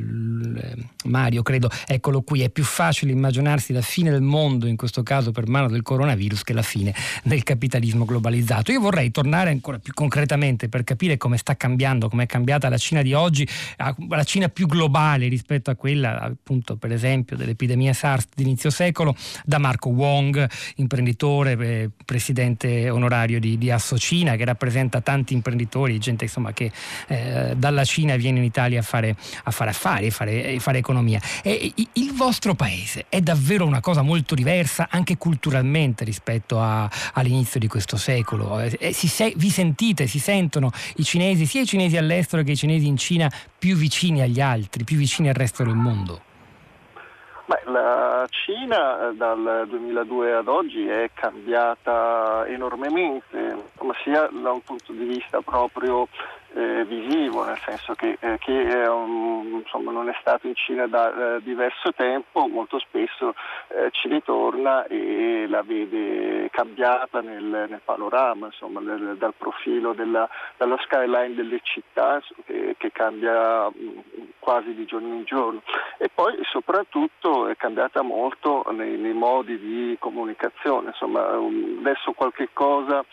Mario, 1.05 1.43
credo, 1.43 1.71
eccolo 1.87 2.23
qui, 2.23 2.43
è 2.43 2.51
più 2.51 2.65
facile 2.65 3.13
immaginarsi 3.13 3.73
la 3.73 3.83
fine 3.83 4.11
del 4.11 4.23
mondo, 4.23 4.67
in 4.67 4.77
questo 4.77 5.03
caso 5.03 5.33
per 5.33 5.49
mano 5.49 5.69
del 5.69 5.83
coronavirus, 5.83 6.43
che 6.43 6.53
la 6.53 6.63
fine 6.63 6.95
del 7.25 7.43
capitalismo 7.43 8.05
globalizzato. 8.05 8.73
Io 8.73 8.81
vorrei 8.81 9.11
tornare 9.11 9.51
ancora 9.51 9.79
più 9.79 9.93
concretamente 9.93 10.69
per 10.69 10.85
capire 10.85 11.17
come 11.17 11.37
sta 11.37 11.57
cambiando, 11.57 12.09
come 12.09 12.25
è 12.25 12.27
cambiata 12.27 12.69
la 12.69 12.79
Cina 12.79 13.03
di 13.03 13.13
oggi, 13.13 13.49
la 13.77 14.25
Cina 14.25 14.49
più 14.49 14.67
globale 14.67 15.29
rispetto 15.29 15.71
a 15.71 15.75
quella, 15.75 16.21
appunto, 16.21 16.77
per 16.77 16.93
esempio, 16.93 17.37
dell'epidemia 17.37 17.93
SARS 17.93 18.27
di 18.43 18.49
inizio 18.51 18.71
secolo, 18.71 19.15
da 19.45 19.59
Marco 19.59 19.89
Wong, 19.91 20.49
imprenditore, 20.77 21.53
eh, 21.53 21.91
presidente 22.05 22.91
onorario 22.91 23.41
di, 23.41 23.59
di 23.59 23.71
Associna, 23.71 24.37
che 24.37 24.45
rappresenta 24.45 25.01
tanti 25.01 25.35
imprenditori, 25.35 25.99
gente 25.99 26.25
insomma, 26.25 26.53
che 26.53 26.71
eh, 27.09 27.55
dalla 27.57 27.85
Cina 27.85 28.17
viene 28.17 28.39
in 28.39 28.45
Italia 28.45 28.81
a 28.81 28.83
fare, 28.83 29.17
a 29.45 29.51
fare 29.51 29.71
affari, 29.71 30.07
a 30.07 30.11
fare, 30.11 30.55
a 30.55 30.61
fare 30.61 30.79
economia. 30.79 31.21
E, 31.43 31.73
il 31.95 32.13
vostro 32.13 32.55
paese 32.55 33.07
è 33.09 33.21
davvero 33.21 33.67
una 33.67 33.81
cosa 33.81 34.03
molto 34.03 34.35
diversa 34.35 34.89
anche 34.91 35.17
culturalmente 35.17 36.05
rispetto 36.05 36.61
a, 36.61 36.91
all'inizio 37.15 37.59
di 37.61 37.69
questo 37.69 37.97
secolo. 37.97 38.61
Eh, 38.61 38.93
si, 38.93 39.35
vi 39.37 39.51
sentite, 39.51 40.07
si 40.07 40.19
sentono 40.19 40.71
i 40.97 41.05
cinesi, 41.05 41.47
sia 41.47 41.63
i 41.63 41.67
cinesi 41.67 41.97
all'estero 41.97 42.43
che 42.43 42.53
i 42.53 42.57
cinesi 42.57 42.87
in 42.87 42.97
Cina, 42.97 43.33
più 43.59 43.77
vicini 43.77 44.21
agli 44.21 44.41
altri, 44.41 44.85
più 44.85 44.97
vicini 44.97 45.29
al 45.29 45.35
resto 45.35 45.63
del 45.65 45.75
mondo? 45.75 46.31
Beh, 47.53 47.71
la 47.71 48.27
Cina 48.31 49.11
eh, 49.11 49.15
dal 49.15 49.67
2002 49.69 50.37
ad 50.37 50.49
oggi 50.49 50.87
è 50.87 51.11
cambiata 51.13 52.47
enormemente, 52.47 53.65
sia 54.03 54.27
da 54.33 54.53
un 54.53 54.63
punto 54.63 54.93
di 54.93 55.05
vista 55.05 55.43
proprio 55.43 56.09
eh, 56.55 56.85
visivo, 56.85 57.45
nel 57.45 57.59
senso 57.65 57.95
che 57.95 58.17
eh, 58.21 58.39
chi 58.39 58.53
um, 58.53 59.63
insomma, 59.65 59.91
non 59.91 60.09
è 60.09 60.17
stato 60.21 60.47
in 60.47 60.55
Cina 60.55 60.87
da 60.87 61.37
eh, 61.37 61.43
diverso 61.43 61.93
tempo 61.93 62.47
molto 62.47 62.79
spesso 62.79 63.35
eh, 63.69 63.89
ci 63.93 64.09
ritorna 64.09 64.87
e 64.87 65.47
la 65.49 65.63
vede 65.63 66.49
cambiata 66.51 67.21
nel, 67.21 67.43
nel 67.43 67.81
panorama, 67.85 68.47
insomma, 68.47 68.81
nel, 68.81 69.17
dal 69.17 69.35
profilo 69.37 69.93
della, 69.93 70.29
dallo 70.57 70.79
skyline 70.79 71.35
delle 71.35 71.61
città 71.63 72.21
che, 72.45 72.75
che 72.77 72.93
cambia 72.93 73.69
mh, 73.69 73.73
mm, 73.79 73.99
quasi 74.39 74.75
di 74.75 74.85
giorno 74.85 75.15
in 75.15 75.25
giorno. 75.25 75.63
E 75.99 76.11
poi 76.13 76.39
soprattutto 76.51 77.49
è 77.49 77.57
cambiata 77.57 78.03
molto 78.03 78.65
nei, 78.73 78.97
nei 78.99 79.15
modi 79.15 79.59
di 79.59 79.97
comunicazione, 79.99 80.89
insomma, 80.89 81.37
um, 81.37 81.79
adesso 81.81 82.13
qualche 82.13 82.49
cosa 82.53 83.05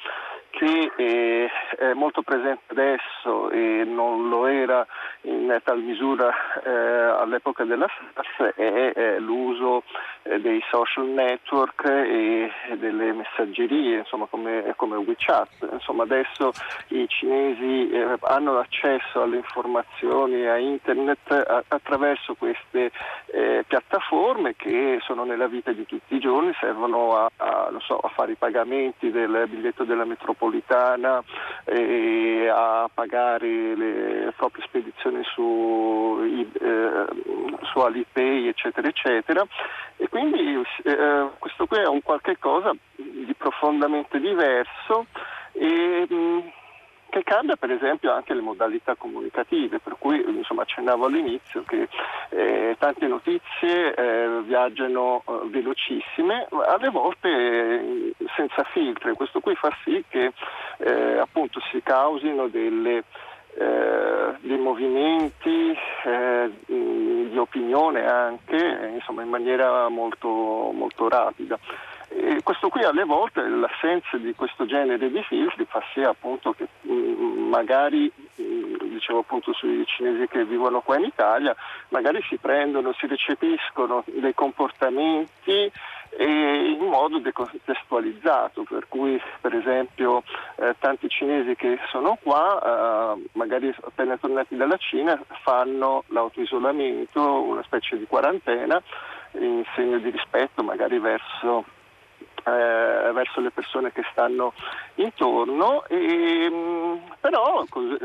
che 0.49 1.49
è 1.77 1.93
molto 1.93 2.21
presente 2.21 2.63
adesso 2.67 3.49
e 3.51 3.83
non 3.85 4.29
lo 4.29 4.47
era 4.47 4.85
in 5.21 5.59
tal 5.63 5.79
misura 5.79 6.33
eh, 6.63 6.69
all'epoca 6.69 7.63
della 7.63 7.87
SARS 7.87 8.55
è, 8.55 8.91
è 8.93 9.19
l'uso 9.19 9.83
eh, 10.23 10.39
dei 10.39 10.61
social 10.69 11.05
network 11.07 11.85
e 11.85 12.51
delle 12.77 13.13
messaggerie 13.13 13.99
insomma, 13.99 14.25
come, 14.25 14.73
come, 14.75 14.97
WeChat. 14.97 15.67
Insomma, 15.71 16.03
adesso 16.03 16.51
i 16.89 17.05
cinesi 17.07 17.89
eh, 17.89 18.17
hanno 18.21 18.57
accesso 18.57 19.21
alle 19.21 19.37
informazioni 19.37 20.45
a 20.47 20.57
internet 20.57 21.31
a, 21.31 21.63
attraverso 21.67 22.35
queste 22.35 22.91
eh, 23.27 23.63
piattaforme 23.67 24.55
che 24.55 24.99
sono 25.01 25.23
nella 25.23 25.47
vita 25.47 25.71
di 25.71 25.85
tutti 25.85 26.15
i 26.15 26.19
giorni, 26.19 26.53
servono 26.59 27.15
a, 27.15 27.29
a, 27.37 27.71
so, 27.79 27.97
a 27.97 28.09
fare 28.09 28.33
i 28.33 28.35
pagamenti 28.35 29.11
del 29.11 29.45
biglietto 29.47 29.83
della 29.83 30.05
metropolitana 30.05 30.38
metropolitana 30.39 31.21
e 31.65 32.49
a 32.49 32.89
pagare 32.91 33.75
le 33.75 34.33
proprie 34.35 34.63
spedizioni 34.65 35.21
su, 35.23 36.17
eh, 36.59 37.05
su 37.63 37.79
Alipay 37.79 38.47
eccetera 38.47 38.87
eccetera. 38.87 39.45
E 39.97 40.07
quindi 40.07 40.63
eh, 40.83 41.29
questo 41.37 41.67
qui 41.67 41.77
è 41.77 41.87
un 41.87 42.01
qualche 42.01 42.37
cosa 42.39 42.71
di 42.95 43.33
profondamente 43.37 44.19
diverso 44.19 45.05
e, 45.51 46.07
mm, 46.11 46.39
che 47.19 47.23
cambia 47.23 47.55
per 47.55 47.71
esempio 47.71 48.13
anche 48.13 48.33
le 48.33 48.41
modalità 48.41 48.95
comunicative, 48.95 49.79
per 49.79 49.95
cui 49.99 50.23
insomma, 50.25 50.61
accennavo 50.61 51.05
all'inizio 51.05 51.63
che 51.63 51.87
eh, 52.29 52.75
tante 52.79 53.07
notizie 53.07 53.93
eh, 53.93 54.41
viaggiano 54.43 55.23
eh, 55.27 55.47
velocissime, 55.49 56.47
alle 56.49 56.89
volte 56.89 57.29
eh, 57.29 58.13
senza 58.35 58.63
filtri, 58.71 59.13
questo 59.13 59.39
qui 59.39 59.55
fa 59.55 59.69
sì 59.83 60.03
che 60.07 60.31
eh, 60.77 61.17
appunto 61.17 61.59
si 61.71 61.81
causino 61.83 62.47
delle, 62.47 63.03
eh, 63.57 64.35
dei 64.39 64.57
movimenti 64.57 65.77
di 66.65 67.37
opinione 67.37 68.05
anche 68.05 68.91
insomma, 68.93 69.23
in 69.23 69.29
maniera 69.29 69.87
molto, 69.89 70.27
molto 70.27 71.09
rapida. 71.09 71.59
E 72.11 72.41
questo 72.43 72.69
qui 72.69 72.83
alle 72.83 73.03
volte, 73.03 73.47
l'assenza 73.47 74.17
di 74.17 74.33
questo 74.33 74.65
genere 74.65 75.11
di 75.11 75.23
filtri 75.23 75.65
fa 75.65 75.81
sì 75.93 76.01
appunto 76.01 76.53
che 76.53 76.67
mm, 76.87 77.49
magari, 77.49 78.11
mm, 78.41 78.75
dicevo 78.89 79.19
appunto 79.19 79.53
sui 79.53 79.85
cinesi 79.85 80.27
che 80.27 80.43
vivono 80.43 80.81
qua 80.81 80.97
in 80.97 81.05
Italia, 81.05 81.55
magari 81.89 82.21
si 82.27 82.37
prendono, 82.37 82.93
si 82.93 83.05
recepiscono 83.05 84.03
dei 84.07 84.33
comportamenti 84.33 85.71
in 86.17 86.79
modo 86.79 87.19
decontestualizzato, 87.19 88.63
per 88.63 88.87
cui 88.87 89.21
per 89.39 89.53
esempio 89.53 90.23
eh, 90.55 90.75
tanti 90.79 91.07
cinesi 91.07 91.55
che 91.55 91.77
sono 91.91 92.17
qua, 92.21 93.15
eh, 93.15 93.29
magari 93.33 93.73
appena 93.81 94.17
tornati 94.17 94.55
dalla 94.55 94.77
Cina, 94.77 95.21
fanno 95.43 96.03
l'autoisolamento, 96.07 97.43
una 97.43 97.63
specie 97.63 97.97
di 97.97 98.07
quarantena 98.07 98.81
in 99.33 99.63
segno 99.75 99.99
di 99.99 100.09
rispetto 100.09 100.63
magari 100.63 100.97
verso 100.97 101.65
eh, 102.43 103.11
verso 103.11 103.41
le 103.41 103.51
persone 103.51 103.91
che 103.91 104.03
stanno 104.11 104.53
intorno, 104.95 105.85
e, 105.87 106.49
mm, 106.49 106.95
però 107.19 107.63
con, 107.69 107.97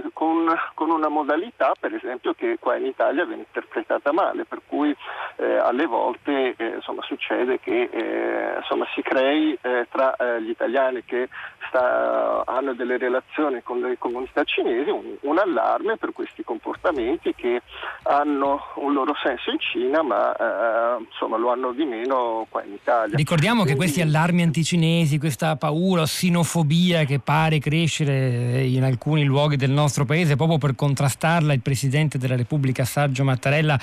con, 0.74 0.90
una 0.90 1.08
modalità 1.08 1.72
per 1.78 1.94
esempio 1.94 2.34
che 2.34 2.56
qua 2.58 2.76
in 2.76 2.86
Italia 2.86 3.24
viene 3.24 3.42
interpretata 3.42 4.12
male, 4.12 4.44
per 4.44 4.60
cui 4.66 4.94
eh, 5.36 5.56
alle 5.56 5.86
volte 5.86 6.54
eh, 6.56 6.66
insomma, 6.76 7.02
succede 7.02 7.60
che 7.60 7.88
eh, 7.90 8.56
insomma, 8.58 8.86
si 8.94 9.02
crei 9.02 9.56
eh, 9.60 9.86
tra 9.90 10.14
eh, 10.16 10.42
gli 10.42 10.50
italiani 10.50 11.04
che 11.04 11.28
sta, 11.68 12.42
hanno 12.44 12.74
delle 12.74 12.98
relazioni 12.98 13.62
con 13.62 13.80
le 13.80 13.96
comunità 13.98 14.44
cinesi 14.44 14.90
un, 14.90 15.16
un, 15.20 15.38
allarme 15.38 15.96
per 15.96 16.12
questi 16.12 16.44
comportamenti 16.44 17.34
che 17.34 17.62
hanno 18.04 18.72
un 18.76 18.92
loro 18.92 19.14
senso 19.22 19.50
in 19.50 19.58
Cina 19.58 20.02
ma 20.02 20.96
insomma, 20.98 21.36
lo 21.36 21.50
hanno 21.50 21.72
di 21.72 21.84
meno 21.84 22.46
qua 22.48 22.62
in 22.62 22.74
Italia. 22.74 23.16
Ricordiamo 23.16 23.62
Quindi, 23.62 23.72
che 23.72 23.76
questi 23.78 24.00
allarmi 24.00 24.23
anticinesi, 24.24 25.18
questa 25.18 25.56
paura, 25.56 26.06
sinofobia 26.06 27.04
che 27.04 27.18
pare 27.18 27.58
crescere 27.58 28.64
in 28.64 28.82
alcuni 28.82 29.24
luoghi 29.24 29.56
del 29.56 29.70
nostro 29.70 30.04
paese, 30.04 30.36
proprio 30.36 30.58
per 30.58 30.74
contrastarla 30.74 31.52
il 31.52 31.60
Presidente 31.60 32.18
della 32.18 32.36
Repubblica 32.36 32.84
Sergio 32.84 33.24
Mattarella 33.24 33.78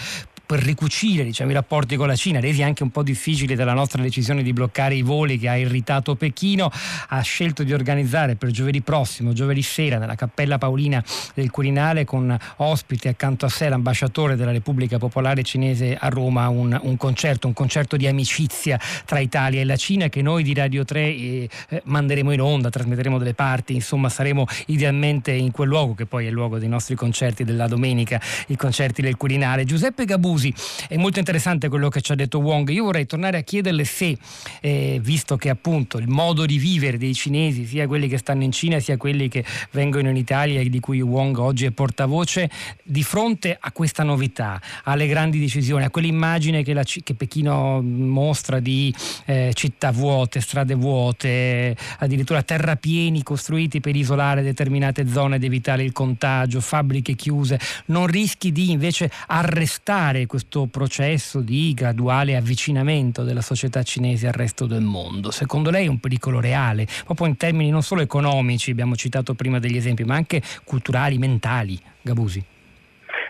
per 0.52 0.60
ricucire 0.60 1.24
diciamo, 1.24 1.52
i 1.52 1.54
rapporti 1.54 1.96
con 1.96 2.08
la 2.08 2.16
Cina, 2.18 2.42
resi 2.42 2.62
anche 2.62 2.84
un 2.84 2.90
po' 2.90 3.04
difficili 3.04 3.56
dalla 3.56 3.72
nostra 3.72 4.02
decisione 4.02 4.44
di 4.44 4.52
bloccare 4.52 4.96
i 4.96 5.02
voli 5.02 5.38
che 5.38 5.48
ha 5.48 5.56
irritato 5.56 6.16
Pechino, 6.16 6.70
ha 7.08 7.22
scelto 7.22 7.64
di 7.64 7.72
organizzare 7.72 8.36
per 8.36 8.52
giovedì 8.52 8.82
prossimo, 8.82 9.32
giovedì 9.32 9.62
sera, 9.62 9.98
nella 9.98 10.16
Cappella 10.16 10.58
Paolina 10.58 11.02
del 11.34 11.50
Quirinale, 11.52 12.04
con 12.04 12.38
ospite 12.58 13.08
accanto 13.08 13.46
a 13.46 13.50
sé 13.50 13.70
l'ambasciatore 13.70 14.36
della 14.36 14.52
Repubblica 14.52 14.98
Popolare 14.98 15.42
Cinese 15.42 15.96
a 15.98 16.10
Roma, 16.10 16.50
un, 16.50 16.78
un 16.84 16.98
concerto, 16.98 17.48
un 17.48 17.54
concerto 17.54 17.96
di 17.96 18.08
amicizia 18.08 18.78
tra 19.06 19.20
Italia 19.20 19.62
e 19.62 19.64
la 19.64 19.78
Cina 19.78 20.10
che 20.10 20.22
noi 20.22 20.44
di 20.44 20.54
Radio 20.54 20.84
3 20.84 21.00
eh, 21.00 21.50
manderemo 21.86 22.34
in 22.34 22.42
onda, 22.42 22.70
trasmetteremo 22.70 23.18
delle 23.18 23.36
parti, 23.36 23.74
insomma 23.74 24.10
saremo 24.10 24.46
idealmente 24.66 25.32
in 25.32 25.52
quel 25.52 25.70
luogo 25.70 25.94
che 25.94 26.06
poi 26.06 26.26
è 26.26 26.28
il 26.28 26.34
luogo 26.34 26.60
dei 26.60 26.68
nostri 26.68 26.96
concerti 26.96 27.46
della 27.46 27.68
domenica, 27.68 28.20
i 28.48 28.58
concerti 28.58 29.02
del 29.02 29.16
Quirinale. 29.16 29.64
Giuseppe 29.64 30.04
Gabusi 30.04 30.40
Gabusi, 30.42 30.54
è 30.88 30.98
molto 30.98 31.20
interessante 31.20 31.70
quello 31.70 31.90
che 31.90 32.02
ci 32.02 32.12
ha 32.12 32.16
detto 32.16 32.40
Wong. 32.40 32.68
Io 32.70 32.86
vorrei 32.86 33.06
tornare 33.06 33.38
a 33.38 33.42
chiederle 33.42 33.86
se, 33.86 34.18
eh, 34.60 35.00
visto 35.02 35.38
che 35.38 35.50
appunto 35.50 36.00
il 36.00 36.08
modo 36.08 36.46
di 36.46 36.58
vivere 36.58 36.98
dei 36.98 37.14
cinesi, 37.14 37.66
sia 37.66 37.86
quelli 37.88 38.08
che 38.08 38.18
stanno 38.18 38.44
in 38.44 38.52
Cina 38.52 38.80
sia 38.80 38.98
quelli 38.98 39.28
che 39.28 39.46
vengono 39.72 40.10
in 40.10 40.16
Italia 40.16 40.60
e 40.60 40.70
di 40.70 40.80
cui 40.80 41.02
Wong 41.02 41.38
oggi 41.38 41.66
è 41.66 41.72
portavoce, 41.72 42.50
di 42.84 43.04
fronte 43.04 43.56
a 43.60 43.72
questa 43.72 44.04
novità, 44.04 44.60
alle 44.84 45.08
grandi 45.08 45.40
decisioni, 45.40 45.84
a 45.84 45.90
quell'immagine 45.90 46.64
che, 46.64 46.74
la, 46.74 46.84
che 46.84 47.14
Pechino 47.14 47.82
mostra 47.82 48.60
di 48.60 48.94
eh, 49.26 49.52
città 49.54 49.92
vuote, 49.92 50.42
strade 50.42 50.74
vuote, 50.74 51.76
addirittura 52.00 52.42
terrapieni 52.42 53.22
costruiti 53.24 53.80
per 53.80 53.96
isolare 53.96 54.42
determinate 54.42 55.08
zone 55.08 55.36
ed 55.36 55.44
evitare 55.44 55.84
il 55.84 55.92
contagio, 55.92 56.62
fabbriche 56.62 57.14
chiuse, 57.14 57.60
non 57.88 58.08
rischi 58.08 58.52
di 58.52 58.72
invece 58.72 59.12
arrestare 59.28 60.26
questo 60.32 60.70
processo 60.72 61.42
di 61.42 61.74
graduale 61.76 62.38
avvicinamento 62.38 63.24
della 63.24 63.42
società 63.42 63.84
cinese 63.84 64.28
al 64.28 64.34
resto 64.34 64.66
del 64.66 64.80
mondo? 64.80 65.30
Secondo 65.30 65.70
lei 65.70 65.88
è 65.88 65.90
un 65.90 66.00
pericolo 66.00 66.40
reale, 66.40 66.86
proprio 67.04 67.28
in 67.28 67.36
termini 67.36 67.70
non 67.70 67.82
solo 67.82 68.00
economici, 68.00 68.72
abbiamo 68.72 68.96
citato 68.96 69.34
prima 69.34 69.60
degli 69.60 69.76
esempi, 69.76 70.06
ma 70.06 70.16
anche 70.16 70.42
culturali, 70.64 71.18
mentali? 71.18 71.78
Gabusi. 72.02 72.42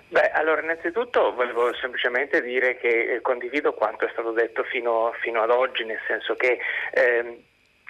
Beh, 0.09 0.29
allora 0.29 0.61
innanzitutto 0.61 1.33
volevo 1.33 1.73
semplicemente 1.73 2.39
dire 2.43 2.77
che 2.77 3.15
eh, 3.15 3.21
condivido 3.21 3.73
quanto 3.73 4.05
è 4.05 4.09
stato 4.11 4.31
detto 4.31 4.61
fino, 4.61 5.11
fino 5.21 5.41
ad 5.41 5.49
oggi, 5.49 5.83
nel 5.83 6.01
senso 6.05 6.35
che 6.35 6.59
eh, 6.93 7.39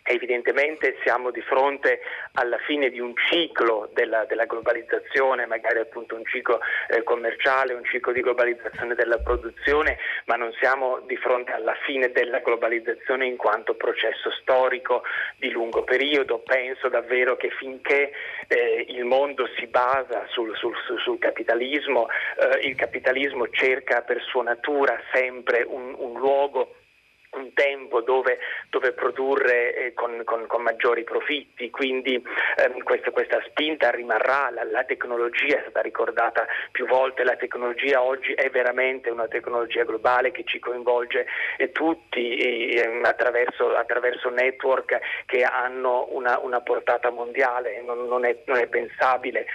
Evidentemente 0.03 0.97
siamo 1.03 1.29
di 1.29 1.41
fronte 1.41 1.99
alla 2.33 2.57
fine 2.65 2.89
di 2.89 2.99
un 2.99 3.13
ciclo 3.29 3.89
della, 3.93 4.25
della 4.25 4.45
globalizzazione, 4.45 5.45
magari 5.45 5.79
appunto 5.79 6.15
un 6.15 6.25
ciclo 6.25 6.59
eh, 6.89 7.03
commerciale, 7.03 7.73
un 7.73 7.85
ciclo 7.85 8.11
di 8.11 8.21
globalizzazione 8.21 8.95
della 8.95 9.19
produzione, 9.19 9.97
ma 10.25 10.35
non 10.35 10.51
siamo 10.59 10.99
di 11.05 11.15
fronte 11.17 11.51
alla 11.51 11.75
fine 11.85 12.11
della 12.11 12.39
globalizzazione 12.39 13.27
in 13.27 13.37
quanto 13.37 13.75
processo 13.75 14.31
storico 14.41 15.03
di 15.37 15.51
lungo 15.51 15.83
periodo. 15.83 16.39
Penso 16.39 16.89
davvero 16.89 17.37
che 17.37 17.51
finché 17.51 18.11
eh, 18.47 18.85
il 18.89 19.05
mondo 19.05 19.47
si 19.57 19.67
basa 19.67 20.25
sul, 20.29 20.55
sul, 20.57 20.75
sul 21.03 21.19
capitalismo, 21.19 22.07
eh, 22.39 22.67
il 22.67 22.75
capitalismo 22.75 23.47
cerca 23.49 24.01
per 24.01 24.21
sua 24.23 24.43
natura 24.43 24.99
sempre 25.13 25.63
un, 25.67 25.93
un 25.97 26.19
luogo 26.19 26.75
dove, 28.01 28.39
dove 28.69 28.91
produrre 28.93 29.75
eh, 29.75 29.93
con, 29.93 30.21
con, 30.25 30.47
con, 30.47 30.61
maggiori 30.61 31.03
profitti, 31.03 31.69
quindi 31.69 32.21
ehm, 32.57 32.83
questa, 32.83 33.11
questa, 33.11 33.41
spinta 33.47 33.89
rimarrà, 33.89 34.49
la, 34.51 34.63
la, 34.63 34.83
tecnologia 34.83 35.57
è 35.57 35.61
stata 35.61 35.81
ricordata 35.81 36.45
più 36.71 36.85
volte, 36.87 37.23
la 37.23 37.35
tecnologia 37.35 38.01
oggi 38.01 38.33
è 38.33 38.49
veramente 38.49 39.09
una 39.09 39.27
tecnologia 39.27 39.83
globale 39.83 40.31
che 40.31 40.43
ci 40.45 40.59
coinvolge 40.59 41.25
eh, 41.57 41.71
tutti 41.71 42.35
eh, 42.37 43.01
attraverso, 43.03 43.75
attraverso, 43.75 44.29
network 44.29 44.99
che 45.25 45.43
hanno 45.43 46.07
una, 46.11 46.39
una 46.39 46.61
portata 46.61 47.09
mondiale, 47.09 47.81
non, 47.81 48.07
non, 48.07 48.25
è, 48.25 48.37
non 48.45 48.57
è, 48.57 48.67
pensabile. 48.67 49.45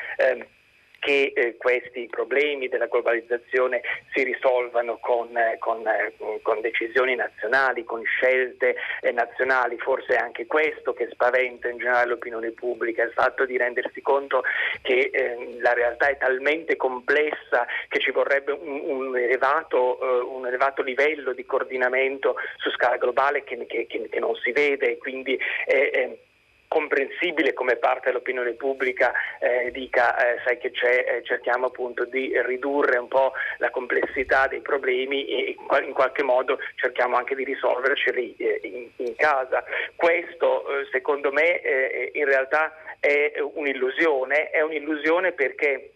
Ehm, 1.06 1.14
che 1.16 1.32
eh, 1.34 1.56
questi 1.56 2.08
problemi 2.10 2.68
della 2.68 2.86
globalizzazione 2.86 3.80
si 4.12 4.24
risolvano 4.24 4.98
con, 4.98 5.36
eh, 5.36 5.56
con, 5.58 5.86
eh, 5.86 6.12
con 6.42 6.60
decisioni 6.60 7.14
nazionali, 7.14 7.84
con 7.84 8.02
scelte 8.02 8.74
eh, 9.00 9.12
nazionali, 9.12 9.78
forse 9.78 10.14
è 10.14 10.18
anche 10.18 10.46
questo 10.46 10.92
che 10.94 11.08
spaventa 11.12 11.68
in 11.68 11.78
generale 11.78 12.10
l'opinione 12.10 12.50
pubblica, 12.50 13.04
il 13.04 13.12
fatto 13.12 13.46
di 13.46 13.56
rendersi 13.56 14.02
conto 14.02 14.42
che 14.82 15.10
ehm, 15.12 15.60
la 15.60 15.74
realtà 15.74 16.08
è 16.08 16.18
talmente 16.18 16.74
complessa 16.76 17.66
che 17.88 18.00
ci 18.00 18.10
vorrebbe 18.10 18.52
un, 18.52 18.80
un, 18.84 19.16
elevato, 19.16 20.00
eh, 20.00 20.24
un 20.24 20.46
elevato, 20.46 20.82
livello 20.82 21.32
di 21.32 21.46
coordinamento 21.46 22.34
su 22.56 22.70
scala 22.70 22.96
globale 22.96 23.44
che, 23.44 23.64
che, 23.66 23.86
che 23.86 24.18
non 24.18 24.34
si 24.36 24.50
vede, 24.50 24.98
quindi 24.98 25.38
comprensibile 26.68 27.52
come 27.52 27.76
parte 27.76 28.09
dell'opinione 28.09 28.52
pubblica 28.52 29.12
eh, 29.40 29.70
dica 29.70 30.16
eh, 30.16 30.40
sai 30.44 30.59
che 30.59 30.70
c'è, 30.70 31.05
eh, 31.09 31.22
cerchiamo 31.24 31.66
appunto 31.66 32.05
di 32.05 32.33
ridurre 32.42 32.98
un 32.98 33.09
po' 33.09 33.33
la 33.59 33.70
complessità 33.70 34.46
dei 34.46 34.61
problemi 34.61 35.26
e 35.26 35.57
in 35.85 35.92
qualche 35.92 36.22
modo 36.22 36.59
cerchiamo 36.76 37.16
anche 37.16 37.35
di 37.35 37.44
risolverceli 37.44 38.37
eh, 38.37 38.61
in, 38.62 38.88
in, 38.96 39.14
casa. 39.16 39.64
Questo 39.94 40.81
eh, 40.81 40.88
secondo 40.90 41.33
me 41.33 41.61
eh, 41.61 42.11
in 42.14 42.24
realtà 42.24 42.74
è 43.00 43.35
un'illusione, 43.40 44.50
è 44.50 44.61
un'illusione 44.61 45.33
perché 45.33 45.92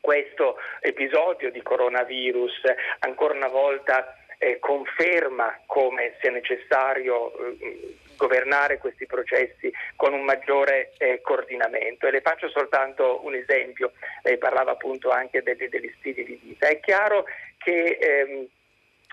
questo 0.00 0.56
episodio 0.80 1.50
di 1.50 1.62
coronavirus 1.62 2.62
ancora 3.00 3.34
una 3.34 3.48
volta 3.48 4.16
eh, 4.38 4.58
conferma 4.60 5.60
come 5.66 6.14
sia 6.20 6.30
necessario 6.30 7.56
eh, 7.58 7.96
governare 8.18 8.78
questi 8.78 9.06
processi 9.06 9.72
con 9.96 10.12
un 10.12 10.24
maggiore 10.24 10.92
eh, 10.98 11.20
coordinamento. 11.22 12.06
E 12.06 12.10
le 12.10 12.20
faccio 12.20 12.50
soltanto 12.50 13.24
un 13.24 13.34
esempio, 13.34 13.92
lei 14.22 14.36
parlava 14.36 14.72
appunto 14.72 15.10
anche 15.10 15.42
degli, 15.42 15.68
degli 15.68 15.94
stili 15.98 16.24
di 16.24 16.38
vita. 16.42 16.66
È 16.66 16.80
chiaro 16.80 17.24
che 17.56 17.96
ehm, 17.98 18.46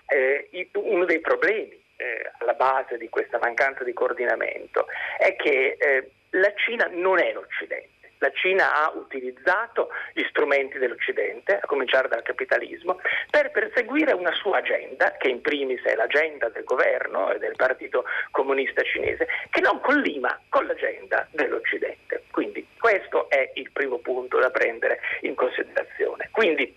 eh, 0.08 0.68
uno 0.74 1.04
dei 1.04 1.20
problemi 1.20 1.80
eh, 1.96 2.30
alla 2.38 2.54
base 2.54 2.98
di 2.98 3.08
questa 3.08 3.38
mancanza 3.38 3.84
di 3.84 3.92
coordinamento 3.92 4.86
è 5.18 5.34
che 5.36 5.76
eh, 5.78 6.10
la 6.30 6.52
Cina 6.56 6.88
non 6.90 7.18
è 7.18 7.32
l'Occidente 7.32 7.95
la 8.18 8.30
Cina 8.32 8.74
ha 8.74 8.92
utilizzato 8.94 9.90
gli 10.12 10.24
strumenti 10.28 10.78
dell'Occidente, 10.78 11.58
a 11.58 11.66
cominciare 11.66 12.08
dal 12.08 12.22
capitalismo, 12.22 13.00
per 13.30 13.50
perseguire 13.50 14.12
una 14.12 14.32
sua 14.32 14.58
agenda, 14.58 15.16
che 15.18 15.28
in 15.28 15.40
primis 15.40 15.82
è 15.82 15.94
l'agenda 15.94 16.48
del 16.48 16.64
governo 16.64 17.32
e 17.32 17.38
del 17.38 17.56
Partito 17.56 18.04
Comunista 18.30 18.82
Cinese, 18.82 19.26
che 19.50 19.60
non 19.60 19.80
collima 19.80 20.38
con 20.48 20.66
l'agenda 20.66 21.26
dell'Occidente. 21.30 22.24
Quindi 22.30 22.66
questo 22.78 23.28
è 23.30 23.50
il 23.54 23.70
primo 23.72 23.98
punto 23.98 24.38
da 24.38 24.50
prendere 24.50 25.00
in 25.22 25.34
considerazione. 25.34 26.28
Quindi 26.30 26.74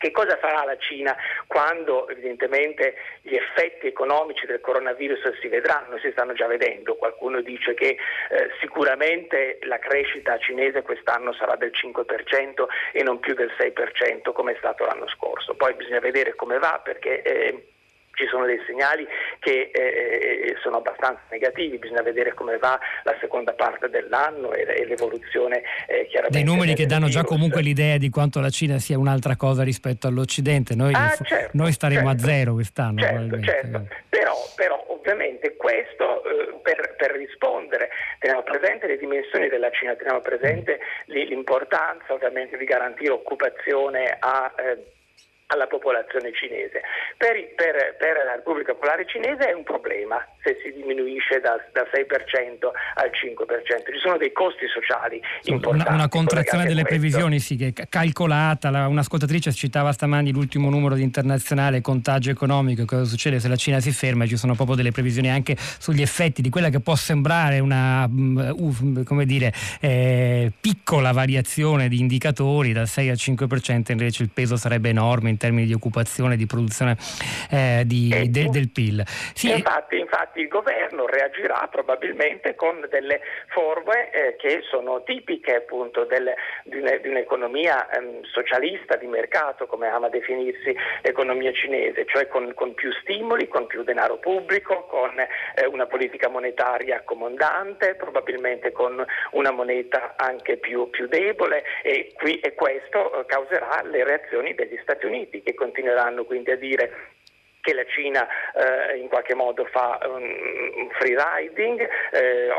che 0.00 0.12
cosa 0.12 0.38
farà 0.38 0.64
la 0.64 0.78
Cina 0.78 1.14
quando 1.46 2.08
evidentemente 2.08 2.94
gli 3.20 3.34
effetti 3.34 3.86
economici 3.86 4.46
del 4.46 4.60
coronavirus 4.60 5.38
si 5.40 5.48
vedranno? 5.48 5.98
Si 5.98 6.10
stanno 6.12 6.32
già 6.32 6.46
vedendo. 6.46 6.96
Qualcuno 6.96 7.42
dice 7.42 7.74
che 7.74 7.98
eh, 8.30 8.50
sicuramente 8.60 9.58
la 9.64 9.78
crescita 9.78 10.38
cinese 10.38 10.80
quest'anno 10.80 11.34
sarà 11.34 11.54
del 11.56 11.72
5% 11.74 12.64
e 12.92 13.02
non 13.02 13.20
più 13.20 13.34
del 13.34 13.52
6% 13.58 14.32
come 14.32 14.52
è 14.52 14.56
stato 14.56 14.86
l'anno 14.86 15.06
scorso. 15.08 15.54
Poi 15.54 15.74
bisogna 15.74 16.00
vedere 16.00 16.34
come 16.34 16.58
va 16.58 16.80
perché 16.82 17.20
eh, 17.20 17.66
ci 18.20 18.26
sono 18.26 18.44
dei 18.44 18.60
segnali 18.66 19.06
che 19.38 19.70
eh, 19.72 19.80
eh, 19.80 20.56
sono 20.60 20.76
abbastanza 20.76 21.22
negativi, 21.30 21.78
bisogna 21.78 22.02
vedere 22.02 22.34
come 22.34 22.58
va 22.58 22.78
la 23.04 23.16
seconda 23.18 23.54
parte 23.54 23.88
dell'anno 23.88 24.52
e, 24.52 24.66
e 24.68 24.84
l'evoluzione 24.84 25.62
eh, 25.86 26.06
chiaramente. 26.06 26.28
Dei 26.30 26.44
numeri 26.44 26.74
che 26.74 26.84
danno 26.84 27.08
già 27.08 27.24
comunque 27.24 27.62
l'idea 27.62 27.96
di 27.96 28.10
quanto 28.10 28.40
la 28.40 28.50
Cina 28.50 28.78
sia 28.78 28.98
un'altra 28.98 29.36
cosa 29.36 29.62
rispetto 29.62 30.06
all'Occidente, 30.06 30.74
noi, 30.74 30.92
ah, 30.94 31.16
certo, 31.22 31.56
noi 31.56 31.72
staremo 31.72 32.08
certo, 32.08 32.24
a 32.24 32.26
zero 32.28 32.52
quest'anno. 32.52 33.00
Certo, 33.00 33.40
certo. 33.40 33.86
Però, 34.08 34.34
però, 34.54 34.84
ovviamente 34.88 35.56
questo 35.56 36.22
eh, 36.24 36.58
per, 36.62 36.94
per, 36.96 37.12
rispondere, 37.12 37.88
teniamo 38.18 38.42
presente 38.42 38.86
le 38.86 38.98
dimensioni 38.98 39.48
della 39.48 39.70
Cina, 39.70 39.94
teniamo 39.94 40.20
presente 40.20 40.78
l'importanza 41.06 42.12
ovviamente 42.12 42.58
di 42.58 42.64
garantire 42.64 43.12
occupazione 43.12 44.16
a 44.18 44.52
eh, 44.58 44.98
alla 45.50 45.66
popolazione 45.66 46.32
cinese. 46.32 46.82
Per, 47.16 47.54
per, 47.54 47.96
per, 47.98 48.24
la 48.24 48.34
Repubblica 48.36 48.72
Popolare 48.72 49.06
Cinese 49.06 49.48
è 49.48 49.52
un 49.52 49.64
problema 49.64 50.24
se 50.42 50.56
si 50.62 50.72
diminuisce 50.72 51.40
da, 51.40 51.56
da 51.72 51.82
6% 51.82 52.70
al 52.94 53.10
5%. 53.10 53.92
Ci 53.92 53.98
sono 54.02 54.16
dei 54.16 54.32
costi 54.32 54.66
sociali 54.66 55.20
importanti. 55.44 55.86
Una, 55.86 55.94
una 55.94 56.08
contrazione 56.08 56.64
delle 56.64 56.82
previsioni, 56.82 57.38
sì, 57.38 57.56
che 57.56 57.72
è 57.74 57.88
calcolata. 57.88 58.70
La, 58.70 58.86
un'ascoltatrice 58.86 59.52
citava 59.52 59.92
stamani 59.92 60.32
l'ultimo 60.32 60.70
numero 60.70 60.94
di 60.94 61.02
internazionale 61.02 61.80
contagio 61.80 62.30
economico. 62.30 62.84
Cosa 62.84 63.04
succede 63.04 63.38
se 63.40 63.48
la 63.48 63.56
Cina 63.56 63.80
si 63.80 63.92
ferma? 63.92 64.26
Ci 64.26 64.36
sono 64.36 64.54
proprio 64.54 64.76
delle 64.76 64.92
previsioni 64.92 65.30
anche 65.30 65.56
sugli 65.58 66.02
effetti 66.02 66.42
di 66.42 66.50
quella 66.50 66.68
che 66.70 66.80
può 66.80 66.94
sembrare 66.94 67.58
una 67.58 68.04
uh, 68.04 69.02
come 69.04 69.26
dire, 69.26 69.52
eh, 69.80 70.52
piccola 70.60 71.12
variazione 71.12 71.88
di 71.88 72.00
indicatori 72.00 72.72
dal 72.72 72.88
6 72.88 73.08
al 73.10 73.16
5%, 73.16 73.92
invece 73.92 74.22
il 74.22 74.30
peso 74.32 74.56
sarebbe 74.56 74.88
enorme 74.88 75.36
termini 75.36 75.66
di 75.66 75.72
occupazione, 75.72 76.36
di 76.36 76.46
produzione 76.46 76.96
eh, 77.50 77.82
di, 77.86 78.08
de, 78.28 78.48
del 78.48 78.68
PIL. 78.68 79.04
Sì. 79.34 79.50
Infatti 79.50 79.98
infatti 79.98 80.29
il 80.34 80.48
governo 80.48 81.06
reagirà 81.06 81.68
probabilmente 81.70 82.54
con 82.54 82.86
delle 82.90 83.20
forme 83.48 84.10
eh, 84.10 84.36
che 84.36 84.62
sono 84.68 85.02
tipiche 85.02 85.56
appunto 85.56 86.04
del, 86.04 86.32
di, 86.64 86.78
un, 86.78 86.98
di, 87.00 87.08
un'economia 87.08 87.90
ehm, 87.90 88.22
socialista 88.24 88.96
di 88.96 89.06
mercato, 89.06 89.66
come 89.66 89.88
ama 89.88 90.08
definirsi 90.08 90.74
l'economia 91.02 91.52
cinese, 91.52 92.04
cioè 92.06 92.28
con, 92.28 92.52
con 92.54 92.74
più 92.74 92.92
stimoli, 92.92 93.48
con 93.48 93.66
più 93.66 93.82
denaro 93.82 94.18
pubblico, 94.18 94.84
con 94.84 95.18
eh, 95.18 95.66
una 95.66 95.86
politica 95.86 96.28
monetaria 96.28 96.96
accomodante, 96.96 97.94
probabilmente 97.94 98.72
con 98.72 99.04
una 99.32 99.50
moneta 99.50 100.14
anche 100.16 100.56
più, 100.56 100.90
più 100.90 101.06
debole 101.06 101.64
e, 101.82 102.12
qui, 102.14 102.38
e 102.40 102.54
questo 102.54 103.20
eh, 103.20 103.26
causerà 103.26 103.82
le 103.82 104.04
reazioni 104.04 104.54
degli 104.54 104.78
Stati 104.82 105.06
Uniti 105.06 105.42
che 105.42 105.54
continueranno 105.54 106.24
quindi 106.24 106.50
a 106.50 106.56
dire 106.56 107.18
che 107.70 107.74
la 107.74 107.84
Cina 107.86 108.26
eh, 108.26 108.98
in 108.98 109.08
qualche 109.08 109.34
modo 109.34 109.64
fa 109.70 109.98
un 110.02 110.88
free 110.98 111.14
riding, 111.14 111.78
eh, 111.80 112.50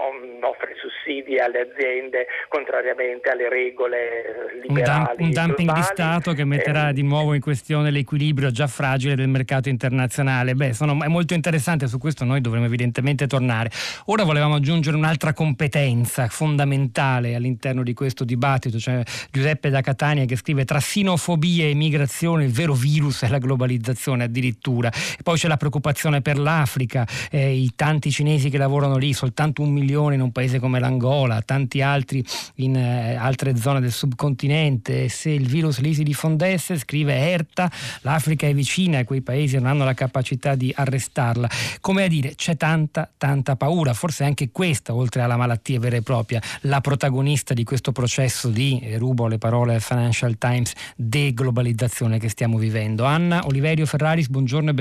offre 0.42 0.74
sussidi 0.80 1.38
alle 1.38 1.68
aziende 1.72 2.28
contrariamente 2.48 3.30
alle 3.30 3.50
regole 3.50 4.60
liberali. 4.64 5.24
Un, 5.24 5.28
un 5.28 5.32
dumping 5.32 5.68
globali. 5.68 5.80
di 5.80 5.82
Stato 5.82 6.34
che 6.34 6.46
metterà 6.46 6.90
eh, 6.90 6.94
di 6.94 7.04
nuovo 7.04 7.34
in 7.34 7.42
questione 7.42 7.92
l'equilibrio 7.92 8.52
già 8.52 8.68
fragile 8.68 9.16
del 9.16 9.28
mercato 9.28 9.68
internazionale. 9.68 10.54
Beh, 10.56 10.74
sono, 10.74 10.98
è 11.04 11.08
molto 11.08 11.34
interessante, 11.34 11.88
su 11.88 11.98
questo 11.98 12.24
noi 12.24 12.40
dovremo 12.40 12.66
evidentemente 12.66 13.28
tornare. 13.28 13.70
Ora 14.06 14.24
volevamo 14.24 14.56
aggiungere 14.56 14.96
un'altra 14.96 15.34
competenza 15.34 16.28
fondamentale 16.28 17.36
all'interno 17.36 17.84
di 17.84 17.94
questo 17.94 18.24
dibattito, 18.24 18.78
cioè 18.78 19.02
Giuseppe 19.30 19.70
da 19.70 19.82
Catania 19.82 20.26
che 20.26 20.38
scrive 20.38 20.64
tra 20.64 20.80
sinofobia 20.80 21.66
e 21.66 21.74
migrazione 21.74 22.46
il 22.46 22.52
vero 22.52 22.74
virus 22.74 23.24
è 23.24 23.28
la 23.28 23.40
globalizzazione 23.40 24.24
addirittura. 24.24 24.90
Poi 25.24 25.38
c'è 25.38 25.48
la 25.48 25.58
preoccupazione 25.58 26.22
per 26.22 26.38
l'Africa, 26.38 27.08
eh, 27.30 27.54
i 27.54 27.72
tanti 27.76 28.12
cinesi 28.12 28.50
che 28.50 28.58
lavorano 28.58 28.98
lì, 28.98 29.14
soltanto 29.14 29.62
un 29.62 29.72
milione 29.72 30.16
in 30.16 30.22
un 30.22 30.32
paese 30.32 30.60
come 30.60 30.80
l'Angola, 30.80 31.42
tanti 31.42 31.82
altri 31.82 32.24
in 32.56 32.76
eh, 32.76 33.16
altre 33.16 33.56
zone 33.56 33.80
del 33.80 33.92
subcontinente. 33.92 35.10
Se 35.10 35.30
il 35.30 35.48
virus 35.48 35.80
lì 35.80 35.94
si 35.94 36.04
diffondesse, 36.04 36.78
scrive 36.78 37.16
Erta, 37.16 37.72
l'Africa 38.02 38.48
è 38.48 38.54
vicina 38.54 39.00
e 39.00 39.04
quei 39.04 39.22
paesi 39.22 39.56
non 39.56 39.68
hanno 39.68 39.84
la 39.84 39.94
capacità 39.94 40.56
di 40.56 40.72
arrestarla. 40.76 41.50
Come 41.80 42.04
a 42.04 42.08
dire, 42.08 42.36
c'è 42.36 42.58
tanta, 42.58 43.10
tanta 43.18 43.56
paura. 43.56 43.94
Forse 43.94 44.24
anche 44.24 44.50
questa, 44.52 44.94
oltre 44.94 45.22
alla 45.22 45.38
malattia 45.38 45.80
vera 45.80 45.96
e 45.98 46.02
propria, 46.02 46.42
la 46.62 46.82
protagonista 46.82 47.54
di 47.54 47.64
questo 47.64 47.92
processo 47.92 48.50
di, 48.50 48.80
eh, 48.80 48.98
rubo 48.98 49.28
le 49.28 49.38
parole 49.38 49.76
al 49.76 49.82
Financial 49.82 50.38
Times, 50.38 50.74
deglobalizzazione 50.96 52.20
che 52.20 52.30
stiamo 52.30 52.58
vivendo. 52.58 53.06
Anna 53.06 53.46
Oliverio 53.46 53.86
Ferraris, 53.86 54.28
buongiorno 54.28 54.70
e 54.70 54.74
benvenuta. 54.74 54.81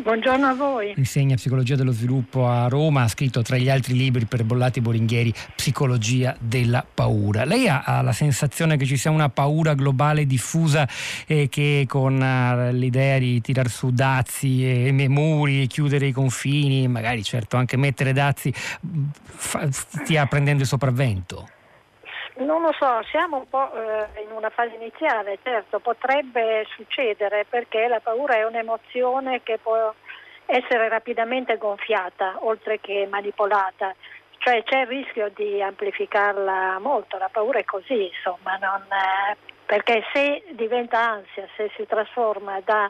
Buongiorno 0.00 0.46
a 0.46 0.54
voi. 0.54 0.92
Insegna 0.94 1.34
psicologia 1.34 1.74
dello 1.74 1.90
sviluppo 1.90 2.46
a 2.46 2.68
Roma, 2.68 3.02
ha 3.02 3.08
scritto 3.08 3.42
tra 3.42 3.56
gli 3.56 3.68
altri 3.68 3.94
libri 3.94 4.26
per 4.26 4.44
Bollati 4.44 4.80
Boringhieri 4.80 5.34
Psicologia 5.56 6.36
della 6.38 6.86
paura. 6.94 7.44
Lei 7.44 7.68
ha, 7.68 7.82
ha 7.82 8.00
la 8.02 8.12
sensazione 8.12 8.76
che 8.76 8.86
ci 8.86 8.96
sia 8.96 9.10
una 9.10 9.28
paura 9.28 9.74
globale 9.74 10.24
diffusa 10.24 10.88
eh, 11.26 11.48
che 11.48 11.84
con 11.88 12.14
uh, 12.14 12.72
l'idea 12.72 13.18
di 13.18 13.40
tirar 13.40 13.68
su 13.68 13.90
dazi 13.90 14.64
e, 14.64 14.94
e 14.96 15.08
muri, 15.08 15.66
chiudere 15.66 16.06
i 16.06 16.12
confini, 16.12 16.86
magari 16.86 17.24
certo 17.24 17.56
anche 17.56 17.76
mettere 17.76 18.12
dazi, 18.12 18.54
fa, 18.54 19.68
stia 19.68 20.26
prendendo 20.26 20.62
il 20.62 20.68
sopravvento? 20.68 21.48
Non 22.38 22.62
lo 22.62 22.72
so, 22.78 23.02
siamo 23.10 23.38
un 23.38 23.48
po' 23.48 23.72
eh, 23.72 24.22
in 24.22 24.30
una 24.30 24.50
fase 24.50 24.76
iniziale, 24.76 25.38
certo, 25.42 25.80
potrebbe 25.80 26.64
succedere 26.76 27.44
perché 27.48 27.88
la 27.88 27.98
paura 27.98 28.34
è 28.36 28.44
un'emozione 28.44 29.42
che 29.42 29.58
può 29.58 29.92
essere 30.46 30.88
rapidamente 30.88 31.56
gonfiata 31.56 32.36
oltre 32.40 32.78
che 32.78 33.08
manipolata, 33.10 33.92
cioè 34.38 34.62
c'è 34.62 34.82
il 34.82 34.86
rischio 34.86 35.32
di 35.34 35.60
amplificarla 35.60 36.78
molto, 36.78 37.18
la 37.18 37.28
paura 37.28 37.58
è 37.58 37.64
così, 37.64 38.06
insomma, 38.06 38.56
non, 38.56 38.82
eh, 38.82 39.36
perché 39.66 40.04
se 40.12 40.44
diventa 40.50 41.00
ansia, 41.00 41.44
se 41.56 41.72
si 41.74 41.86
trasforma 41.86 42.60
da 42.64 42.88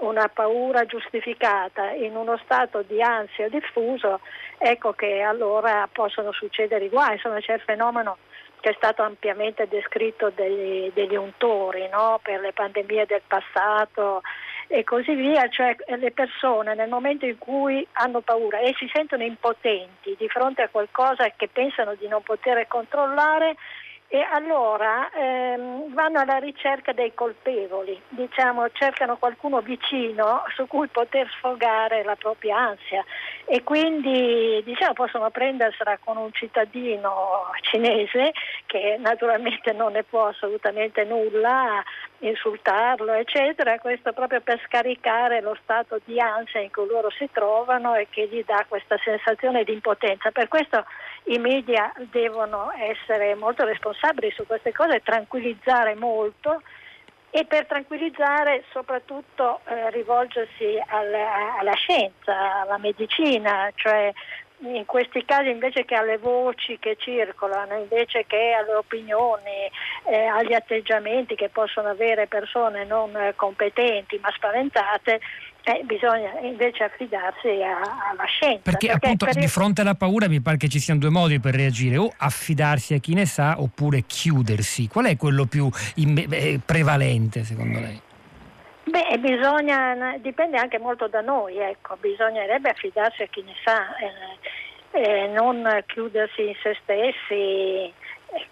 una 0.00 0.28
paura 0.28 0.84
giustificata 0.86 1.90
in 1.90 2.16
uno 2.16 2.36
stato 2.42 2.82
di 2.82 3.00
ansia 3.00 3.48
diffuso, 3.48 4.20
ecco 4.58 4.92
che 4.92 5.20
allora 5.22 5.88
possono 5.90 6.32
succedere 6.32 6.86
i 6.86 6.88
guai, 6.88 7.14
insomma 7.14 7.38
c'è 7.38 7.54
il 7.54 7.60
fenomeno 7.60 8.18
che 8.60 8.70
è 8.70 8.74
stato 8.74 9.02
ampiamente 9.02 9.68
descritto 9.68 10.30
degli, 10.34 10.90
degli 10.92 11.16
untori 11.16 11.88
no? 11.88 12.18
per 12.22 12.40
le 12.40 12.52
pandemie 12.52 13.06
del 13.06 13.22
passato 13.26 14.22
e 14.66 14.84
così 14.84 15.14
via, 15.14 15.48
cioè 15.48 15.74
le 15.86 16.10
persone 16.10 16.74
nel 16.74 16.88
momento 16.88 17.24
in 17.24 17.38
cui 17.38 17.86
hanno 17.92 18.20
paura 18.20 18.58
e 18.58 18.74
si 18.76 18.88
sentono 18.92 19.22
impotenti 19.22 20.14
di 20.18 20.28
fronte 20.28 20.62
a 20.62 20.68
qualcosa 20.68 21.30
che 21.34 21.48
pensano 21.48 21.94
di 21.94 22.06
non 22.06 22.22
poter 22.22 22.66
controllare, 22.68 23.56
e 24.10 24.26
allora 24.32 25.10
ehm, 25.10 25.92
vanno 25.92 26.20
alla 26.20 26.38
ricerca 26.38 26.92
dei 26.92 27.12
colpevoli, 27.12 28.00
diciamo, 28.08 28.70
cercano 28.70 29.18
qualcuno 29.18 29.60
vicino 29.60 30.44
su 30.54 30.66
cui 30.66 30.88
poter 30.88 31.28
sfogare 31.36 32.02
la 32.04 32.16
propria 32.16 32.56
ansia 32.56 33.04
e 33.44 33.62
quindi 33.62 34.62
diciamo, 34.64 34.94
possono 34.94 35.28
prendersela 35.28 35.98
con 36.02 36.16
un 36.16 36.32
cittadino 36.32 37.50
cinese 37.60 38.32
che 38.64 38.96
naturalmente 38.98 39.72
non 39.72 39.92
ne 39.92 40.04
può 40.04 40.28
assolutamente 40.28 41.04
nulla, 41.04 41.82
insultarlo 42.20 43.12
eccetera, 43.12 43.78
questo 43.78 44.14
proprio 44.14 44.40
per 44.40 44.58
scaricare 44.64 45.42
lo 45.42 45.54
stato 45.62 46.00
di 46.06 46.18
ansia 46.18 46.60
in 46.60 46.70
cui 46.72 46.86
loro 46.86 47.10
si 47.10 47.28
trovano 47.30 47.94
e 47.94 48.06
che 48.08 48.26
gli 48.26 48.42
dà 48.46 48.64
questa 48.66 48.96
sensazione 49.04 49.64
di 49.64 49.74
impotenza. 49.74 50.30
Per 50.30 50.48
questo 50.48 50.86
i 51.24 51.38
media 51.38 51.92
devono 52.10 52.72
essere 52.72 53.34
molto 53.34 53.64
responsabili 53.64 54.30
su 54.30 54.46
queste 54.46 54.72
cose, 54.72 55.02
tranquillizzare 55.02 55.94
molto 55.94 56.62
e 57.30 57.44
per 57.44 57.66
tranquillizzare 57.66 58.64
soprattutto 58.72 59.60
eh, 59.66 59.90
rivolgersi 59.90 60.82
alla, 60.86 61.58
alla, 61.58 61.74
scienza, 61.74 62.62
alla 62.62 62.78
medicina, 62.78 63.70
cioè 63.74 64.12
in 64.60 64.86
questi 64.86 65.24
casi 65.24 65.50
invece 65.50 65.84
che 65.84 65.94
alle 65.94 66.18
voci 66.18 66.78
che 66.80 66.96
circolano, 66.98 67.76
invece 67.76 68.24
che 68.26 68.52
alle 68.52 68.74
opinioni, 68.74 69.70
eh, 70.04 70.24
agli 70.24 70.52
atteggiamenti 70.52 71.36
che 71.36 71.48
possono 71.48 71.88
avere 71.88 72.26
persone 72.26 72.84
non 72.84 73.16
competenti 73.36 74.18
ma 74.20 74.30
spaventate, 74.34 75.20
eh, 75.68 75.82
bisogna 75.84 76.38
invece 76.40 76.84
affidarsi 76.84 77.48
a, 77.62 78.10
alla 78.10 78.24
scienza. 78.24 78.60
Perché, 78.62 78.86
perché 78.86 79.06
appunto 79.06 79.26
per... 79.26 79.34
di 79.34 79.46
fronte 79.48 79.82
alla 79.82 79.94
paura 79.94 80.26
mi 80.26 80.40
pare 80.40 80.56
che 80.56 80.68
ci 80.68 80.80
siano 80.80 80.98
due 80.98 81.10
modi 81.10 81.40
per 81.40 81.54
reagire, 81.54 81.98
o 81.98 82.10
affidarsi 82.16 82.94
a 82.94 82.98
chi 82.98 83.12
ne 83.12 83.26
sa 83.26 83.60
oppure 83.60 84.04
chiudersi. 84.06 84.88
Qual 84.88 85.04
è 85.04 85.16
quello 85.16 85.44
più 85.44 85.68
in... 85.96 86.26
Eh, 86.30 86.60
prevalente 86.64 87.44
secondo 87.44 87.80
lei? 87.80 88.00
Beh, 88.84 89.18
bisogna, 89.18 90.16
dipende 90.18 90.56
anche 90.56 90.78
molto 90.78 91.08
da 91.08 91.20
noi, 91.20 91.58
ecco. 91.58 91.96
bisognerebbe 92.00 92.70
affidarsi 92.70 93.22
a 93.22 93.26
chi 93.26 93.42
ne 93.42 93.52
sa, 93.62 93.94
eh, 93.98 95.02
eh, 95.02 95.26
non 95.28 95.82
chiudersi 95.86 96.46
in 96.46 96.54
se 96.62 96.74
stessi 96.82 97.92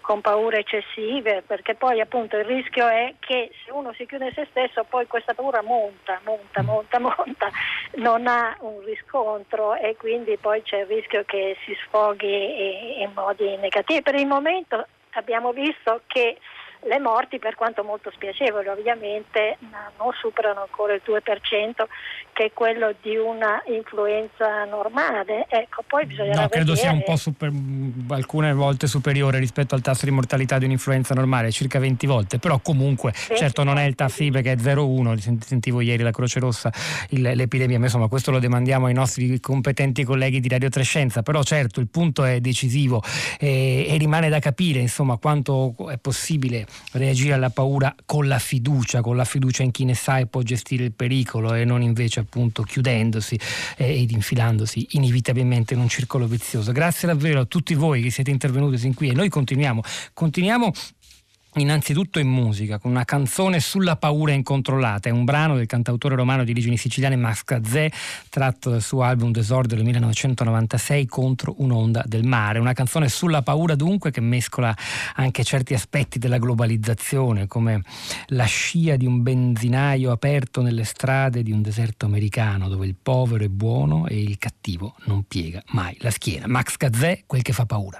con 0.01 0.21
paure 0.21 0.59
eccessive, 0.59 1.43
perché 1.45 1.75
poi 1.75 1.99
appunto 1.99 2.37
il 2.37 2.45
rischio 2.45 2.87
è 2.87 3.13
che 3.19 3.51
se 3.63 3.71
uno 3.71 3.93
si 3.93 4.05
chiude 4.05 4.27
in 4.27 4.33
se 4.33 4.47
stesso 4.49 4.83
poi 4.83 5.05
questa 5.07 5.33
paura 5.33 5.61
monta, 5.61 6.19
monta, 6.23 6.61
monta, 6.61 6.99
monta, 6.99 7.49
non 7.95 8.27
ha 8.27 8.55
un 8.61 8.83
riscontro 8.83 9.75
e 9.75 9.95
quindi 9.97 10.37
poi 10.37 10.61
c'è 10.63 10.79
il 10.79 10.85
rischio 10.87 11.23
che 11.25 11.57
si 11.65 11.75
sfoghi 11.85 13.01
in 13.01 13.11
modi 13.13 13.55
negativi. 13.57 14.01
Per 14.01 14.15
il 14.15 14.27
momento 14.27 14.87
abbiamo 15.11 15.51
visto 15.51 16.01
che 16.07 16.37
le 16.83 16.99
morti, 16.99 17.39
per 17.39 17.55
quanto 17.55 17.83
molto 17.83 18.11
spiacevoli 18.11 18.67
ovviamente, 18.67 19.57
non 19.97 20.11
superano 20.19 20.61
ancora 20.61 20.93
il 20.93 21.01
2%, 21.05 21.85
che 22.33 22.45
è 22.45 22.51
quello 22.53 22.93
di 23.01 23.17
una 23.17 23.63
influenza 23.65 24.63
normale. 24.65 25.47
Ecco, 25.49 25.83
poi 25.87 26.05
bisognerà 26.05 26.41
no, 26.41 26.49
credo 26.49 26.75
sia 26.75 26.91
un 26.91 27.03
po' 27.03 27.15
super, 27.15 27.51
alcune 28.09 28.53
volte 28.53 28.85
superiore 28.85 29.39
rispetto 29.39 29.73
al 29.73 29.81
tasso 29.81 30.05
di 30.05 30.11
mortalità 30.11 30.59
di 30.59 30.65
un'influenza 30.65 31.15
normale, 31.15 31.51
circa 31.51 31.79
20 31.79 32.05
volte, 32.05 32.37
però 32.37 32.59
comunque, 32.59 33.11
20 33.11 33.35
certo 33.35 33.63
non 33.63 33.79
è 33.79 33.85
il 33.85 33.95
tasso 33.95 34.23
IBE 34.23 34.41
che 34.41 34.51
è 34.51 34.55
0,1, 34.55 35.39
sentivo 35.39 35.81
ieri 35.81 36.03
la 36.03 36.11
Croce 36.11 36.39
Rossa, 36.39 36.71
il, 37.09 37.21
l'epidemia, 37.21 37.79
ma 37.79 37.85
insomma 37.85 38.07
questo 38.07 38.29
lo 38.29 38.39
demandiamo 38.39 38.85
ai 38.85 38.93
nostri 38.93 39.39
competenti 39.39 40.03
colleghi 40.03 40.39
di 40.39 40.47
Radio 40.47 40.69
Trescenza, 40.69 41.23
però 41.23 41.41
certo 41.41 41.79
il 41.79 41.87
punto 41.87 42.23
è 42.23 42.39
decisivo 42.39 43.01
e, 43.39 43.87
e 43.89 43.97
rimane 43.97 44.29
da 44.29 44.39
capire 44.39 44.79
insomma 44.79 45.17
quanto 45.17 45.73
è 45.89 45.97
possibile 45.97 46.66
reagire 46.93 47.33
alla 47.33 47.49
paura 47.49 47.95
con 48.05 48.27
la 48.27 48.39
fiducia, 48.39 49.01
con 49.01 49.15
la 49.15 49.25
fiducia 49.25 49.63
in 49.63 49.71
chi 49.71 49.85
ne 49.85 49.95
sa 49.95 50.19
e 50.19 50.27
può 50.27 50.41
gestire 50.41 50.83
il 50.83 50.91
pericolo 50.91 51.53
e 51.53 51.65
non 51.65 51.81
invece 51.81 52.19
appunto 52.19 52.63
chiudendosi 52.63 53.39
eh, 53.77 54.01
ed 54.01 54.11
infilandosi 54.11 54.87
inevitabilmente 54.91 55.73
in 55.73 55.79
un 55.79 55.89
circolo 55.89 56.27
vizioso. 56.27 56.71
Grazie 56.71 57.07
davvero 57.07 57.41
a 57.41 57.45
tutti 57.45 57.73
voi 57.73 58.01
che 58.01 58.11
siete 58.11 58.31
intervenuti 58.31 58.77
sin 58.77 58.93
qui 58.93 59.09
e 59.09 59.13
noi 59.13 59.29
continuiamo, 59.29 59.81
continuiamo 60.13 60.71
innanzitutto 61.59 62.19
in 62.19 62.27
musica, 62.27 62.79
con 62.79 62.91
una 62.91 63.05
canzone 63.05 63.59
sulla 63.59 63.95
paura 63.95 64.31
incontrollata. 64.31 65.09
È 65.09 65.11
un 65.11 65.25
brano 65.25 65.55
del 65.55 65.65
cantautore 65.65 66.15
romano 66.15 66.43
di 66.43 66.51
origini 66.51 66.77
siciliane 66.77 67.15
Max 67.15 67.43
Gazzè, 67.43 67.89
tratto 68.29 68.69
dal 68.69 68.81
suo 68.81 69.03
album 69.03 69.31
Desordine 69.31 69.75
del 69.75 69.85
1996 69.85 71.05
contro 71.05 71.55
un'onda 71.57 72.03
del 72.05 72.25
mare. 72.25 72.59
Una 72.59 72.73
canzone 72.73 73.09
sulla 73.09 73.41
paura 73.41 73.75
dunque 73.75 74.11
che 74.11 74.21
mescola 74.21 74.75
anche 75.15 75.43
certi 75.43 75.73
aspetti 75.73 76.19
della 76.19 76.37
globalizzazione, 76.37 77.47
come 77.47 77.81
la 78.27 78.45
scia 78.45 78.95
di 78.95 79.05
un 79.05 79.21
benzinaio 79.23 80.11
aperto 80.11 80.61
nelle 80.61 80.83
strade 80.83 81.43
di 81.43 81.51
un 81.51 81.61
deserto 81.61 82.05
americano 82.05 82.69
dove 82.69 82.85
il 82.85 82.95
povero 83.01 83.43
è 83.43 83.49
buono 83.49 84.07
e 84.07 84.21
il 84.21 84.37
cattivo 84.37 84.95
non 85.05 85.23
piega 85.23 85.61
mai 85.67 85.95
la 85.99 86.11
schiena. 86.11 86.47
Max 86.47 86.77
Gazzè, 86.77 87.23
quel 87.25 87.41
che 87.41 87.53
fa 87.53 87.65
paura. 87.65 87.99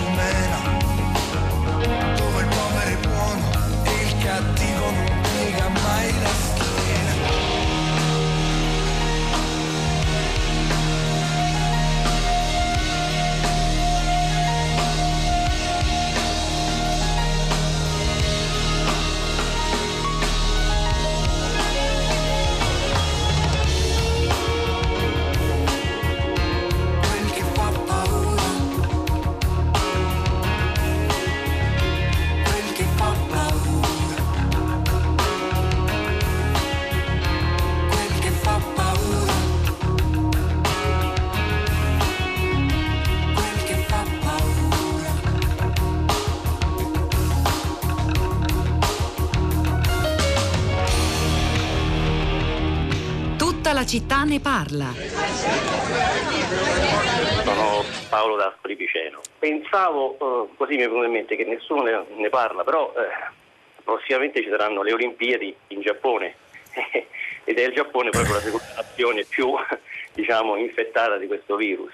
città 53.91 54.23
ne 54.23 54.39
parla. 54.39 54.93
Sono 57.43 57.83
Paolo 58.07 58.37
da 58.37 58.55
Piceno. 58.61 59.19
Pensavo, 59.37 60.13
eh, 60.13 60.55
così 60.55 60.77
mi 60.77 60.83
è 60.83 60.87
venuto 60.87 61.03
in 61.03 61.11
mente, 61.11 61.35
che 61.35 61.43
nessuno 61.43 61.81
ne, 61.81 62.05
ne 62.15 62.29
parla, 62.29 62.63
però 62.63 62.93
eh, 62.95 63.33
prossimamente 63.83 64.41
ci 64.43 64.47
saranno 64.49 64.81
le 64.81 64.93
Olimpiadi 64.93 65.53
in 65.67 65.81
Giappone 65.81 66.35
ed 67.43 67.59
è 67.59 67.65
il 67.65 67.73
Giappone 67.73 68.11
proprio 68.11 68.35
la 68.35 68.39
seconda 68.39 68.73
nazione 68.77 69.25
più 69.25 69.51
diciamo, 70.15 70.55
infettata 70.55 71.17
di 71.17 71.27
questo 71.27 71.57
virus. 71.57 71.91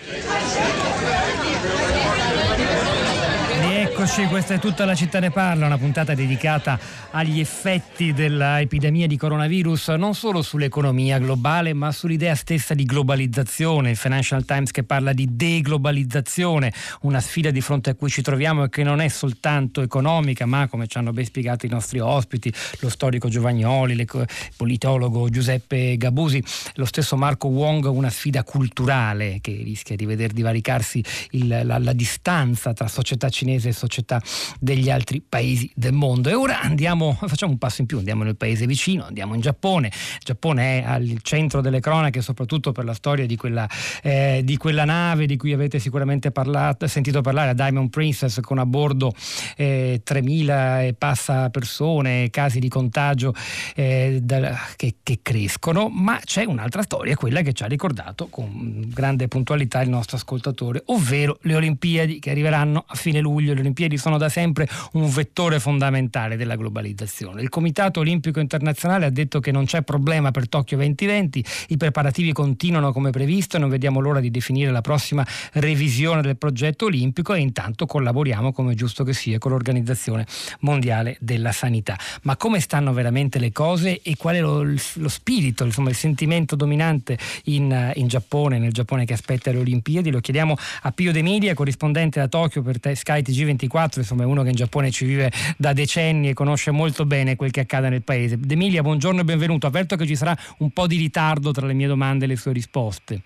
Eccoci, 3.79 4.25
questa 4.25 4.55
è 4.55 4.59
tutta 4.59 4.85
la 4.85 4.95
città 4.95 5.19
ne 5.19 5.29
parla, 5.29 5.67
una 5.67 5.77
puntata 5.77 6.15
dedicata 6.15 6.79
agli 7.11 7.39
effetti 7.39 8.11
dell'epidemia 8.11 9.05
di 9.05 9.17
coronavirus 9.17 9.89
non 9.89 10.15
solo 10.15 10.41
sull'economia 10.41 11.19
globale 11.19 11.73
ma 11.73 11.91
sull'idea 11.91 12.33
stessa 12.33 12.73
di 12.73 12.85
globalizzazione. 12.85 13.91
Il 13.91 13.95
Financial 13.95 14.43
Times 14.45 14.71
che 14.71 14.81
parla 14.81 15.13
di 15.13 15.27
deglobalizzazione, 15.29 16.73
una 17.01 17.19
sfida 17.19 17.51
di 17.51 17.61
fronte 17.61 17.91
a 17.91 17.93
cui 17.93 18.09
ci 18.09 18.23
troviamo 18.23 18.63
e 18.63 18.69
che 18.69 18.81
non 18.81 18.99
è 18.99 19.07
soltanto 19.09 19.83
economica 19.83 20.47
ma 20.47 20.67
come 20.67 20.87
ci 20.87 20.97
hanno 20.97 21.13
ben 21.13 21.25
spiegato 21.25 21.67
i 21.67 21.69
nostri 21.69 21.99
ospiti, 21.99 22.51
lo 22.79 22.89
storico 22.89 23.29
Giovagnoli, 23.29 23.93
il 23.93 24.27
politologo 24.55 25.29
Giuseppe 25.29 25.97
Gabusi, 25.97 26.43
lo 26.75 26.85
stesso 26.85 27.15
Marco 27.15 27.49
Wong, 27.49 27.85
una 27.85 28.09
sfida 28.09 28.43
culturale 28.43 29.37
che 29.39 29.61
rischia 29.63 29.95
di 29.95 30.05
veder 30.07 30.31
divaricarsi 30.31 31.03
il, 31.31 31.47
la, 31.63 31.77
la 31.77 31.93
distanza 31.93 32.73
tra 32.73 32.87
società 32.87 33.29
cinese 33.29 33.65
e 33.69 33.73
società 33.73 34.21
degli 34.59 34.89
altri 34.89 35.21
paesi 35.27 35.71
del 35.75 35.93
mondo. 35.93 36.29
E 36.29 36.33
ora 36.33 36.61
andiamo, 36.61 37.17
facciamo 37.27 37.51
un 37.51 37.57
passo 37.57 37.81
in 37.81 37.87
più, 37.87 37.97
andiamo 37.97 38.23
nel 38.23 38.35
paese 38.35 38.65
vicino, 38.65 39.05
andiamo 39.05 39.33
in 39.33 39.41
Giappone. 39.41 39.87
Il 39.87 40.23
Giappone 40.23 40.81
è 40.81 40.83
al 40.85 41.17
centro 41.21 41.61
delle 41.61 41.79
cronache 41.79 42.21
soprattutto 42.21 42.71
per 42.71 42.85
la 42.85 42.93
storia 42.93 43.25
di 43.25 43.35
quella, 43.35 43.67
eh, 44.01 44.41
di 44.43 44.57
quella 44.57 44.85
nave 44.85 45.25
di 45.25 45.37
cui 45.37 45.53
avete 45.53 45.79
sicuramente 45.79 46.31
parlato, 46.31 46.87
sentito 46.87 47.21
parlare, 47.21 47.53
Diamond 47.53 47.89
Princess, 47.89 48.39
con 48.41 48.57
a 48.57 48.65
bordo 48.65 49.13
eh, 49.55 50.01
3.000 50.05 50.87
e 50.87 50.95
passa 50.97 51.49
persone, 51.49 52.29
casi 52.29 52.59
di 52.59 52.69
contagio 52.69 53.33
eh, 53.75 54.19
da, 54.21 54.57
che, 54.75 54.95
che 55.03 55.19
crescono, 55.21 55.89
ma 55.89 56.19
c'è 56.23 56.43
un'altra 56.45 56.81
storia, 56.81 57.15
quella 57.15 57.41
che 57.41 57.53
ci 57.53 57.63
ha 57.63 57.67
ricordato 57.67 58.27
con 58.27 58.89
grande 58.93 59.27
puntualità 59.27 59.81
il 59.81 59.89
nostro 59.89 60.17
ascoltatore, 60.17 60.83
ovvero 60.85 61.37
le 61.41 61.55
Olimpiadi 61.55 62.19
che 62.19 62.31
arriveranno 62.31 62.83
a 62.87 62.95
fine 62.95 63.19
luglio, 63.19 63.46
le 63.53 63.59
Olimpiadi 63.61 63.97
sono 63.97 64.17
da 64.17 64.29
sempre 64.29 64.67
un 64.93 65.09
vettore 65.09 65.59
fondamentale 65.59 66.35
della 66.37 66.55
globalizzazione. 66.55 67.41
Il 67.41 67.49
Comitato 67.49 67.99
Olimpico 67.99 68.39
Internazionale 68.39 69.05
ha 69.05 69.09
detto 69.09 69.39
che 69.39 69.51
non 69.51 69.65
c'è 69.65 69.81
problema 69.81 70.31
per 70.31 70.47
Tokyo 70.49 70.77
2020, 70.77 71.43
i 71.69 71.77
preparativi 71.77 72.31
continuano 72.31 72.91
come 72.91 73.11
previsto 73.11 73.57
non 73.57 73.69
vediamo 73.69 73.99
l'ora 73.99 74.19
di 74.19 74.31
definire 74.31 74.71
la 74.71 74.81
prossima 74.81 75.25
revisione 75.53 76.21
del 76.21 76.37
progetto 76.37 76.85
olimpico 76.85 77.33
e 77.33 77.39
intanto 77.39 77.85
collaboriamo 77.85 78.51
come 78.51 78.73
è 78.73 78.75
giusto 78.75 79.03
che 79.03 79.13
sia 79.13 79.37
con 79.37 79.51
l'Organizzazione 79.51 80.25
Mondiale 80.61 81.17
della 81.19 81.51
Sanità. 81.51 81.97
Ma 82.23 82.37
come 82.37 82.59
stanno 82.59 82.93
veramente 82.93 83.39
le 83.39 83.51
cose 83.51 84.01
e 84.01 84.15
qual 84.17 84.35
è 84.35 84.41
lo, 84.41 84.63
lo 84.63 85.09
spirito, 85.09 85.63
insomma, 85.63 85.89
il 85.89 85.95
sentimento 85.95 86.55
dominante 86.55 87.17
in, 87.45 87.91
in, 87.95 88.07
Giappone, 88.07 88.57
nel 88.59 88.71
Giappone 88.71 89.05
che 89.05 89.13
aspetta 89.13 89.51
le 89.51 89.59
Olimpiadi? 89.59 90.11
Lo 90.11 90.19
chiediamo 90.19 90.55
a 90.83 90.91
Pio 90.91 91.11
De 91.11 91.21
Media, 91.21 91.53
corrispondente 91.53 92.19
da 92.19 92.27
Tokyo 92.27 92.61
per 92.61 92.79
Sky 92.95 93.21
TG24, 93.37 93.97
insomma 93.97 94.23
è 94.23 94.25
uno 94.25 94.43
che 94.43 94.49
in 94.49 94.55
Giappone 94.55 94.91
ci 94.91 95.05
vive 95.05 95.31
da 95.57 95.73
decenni 95.73 96.29
e 96.29 96.33
conosce 96.33 96.71
molto 96.71 97.05
bene 97.05 97.35
quel 97.35 97.51
che 97.51 97.61
accade 97.61 97.89
nel 97.89 98.03
paese. 98.03 98.39
Emilia, 98.49 98.81
buongiorno 98.81 99.21
e 99.21 99.23
benvenuto. 99.23 99.67
Avverto 99.67 99.95
che 99.95 100.05
ci 100.05 100.15
sarà 100.15 100.35
un 100.59 100.71
po' 100.71 100.87
di 100.87 100.97
ritardo 100.97 101.51
tra 101.51 101.65
le 101.65 101.73
mie 101.73 101.87
domande 101.87 102.25
e 102.25 102.27
le 102.27 102.35
sue 102.35 102.53
risposte. 102.53 103.21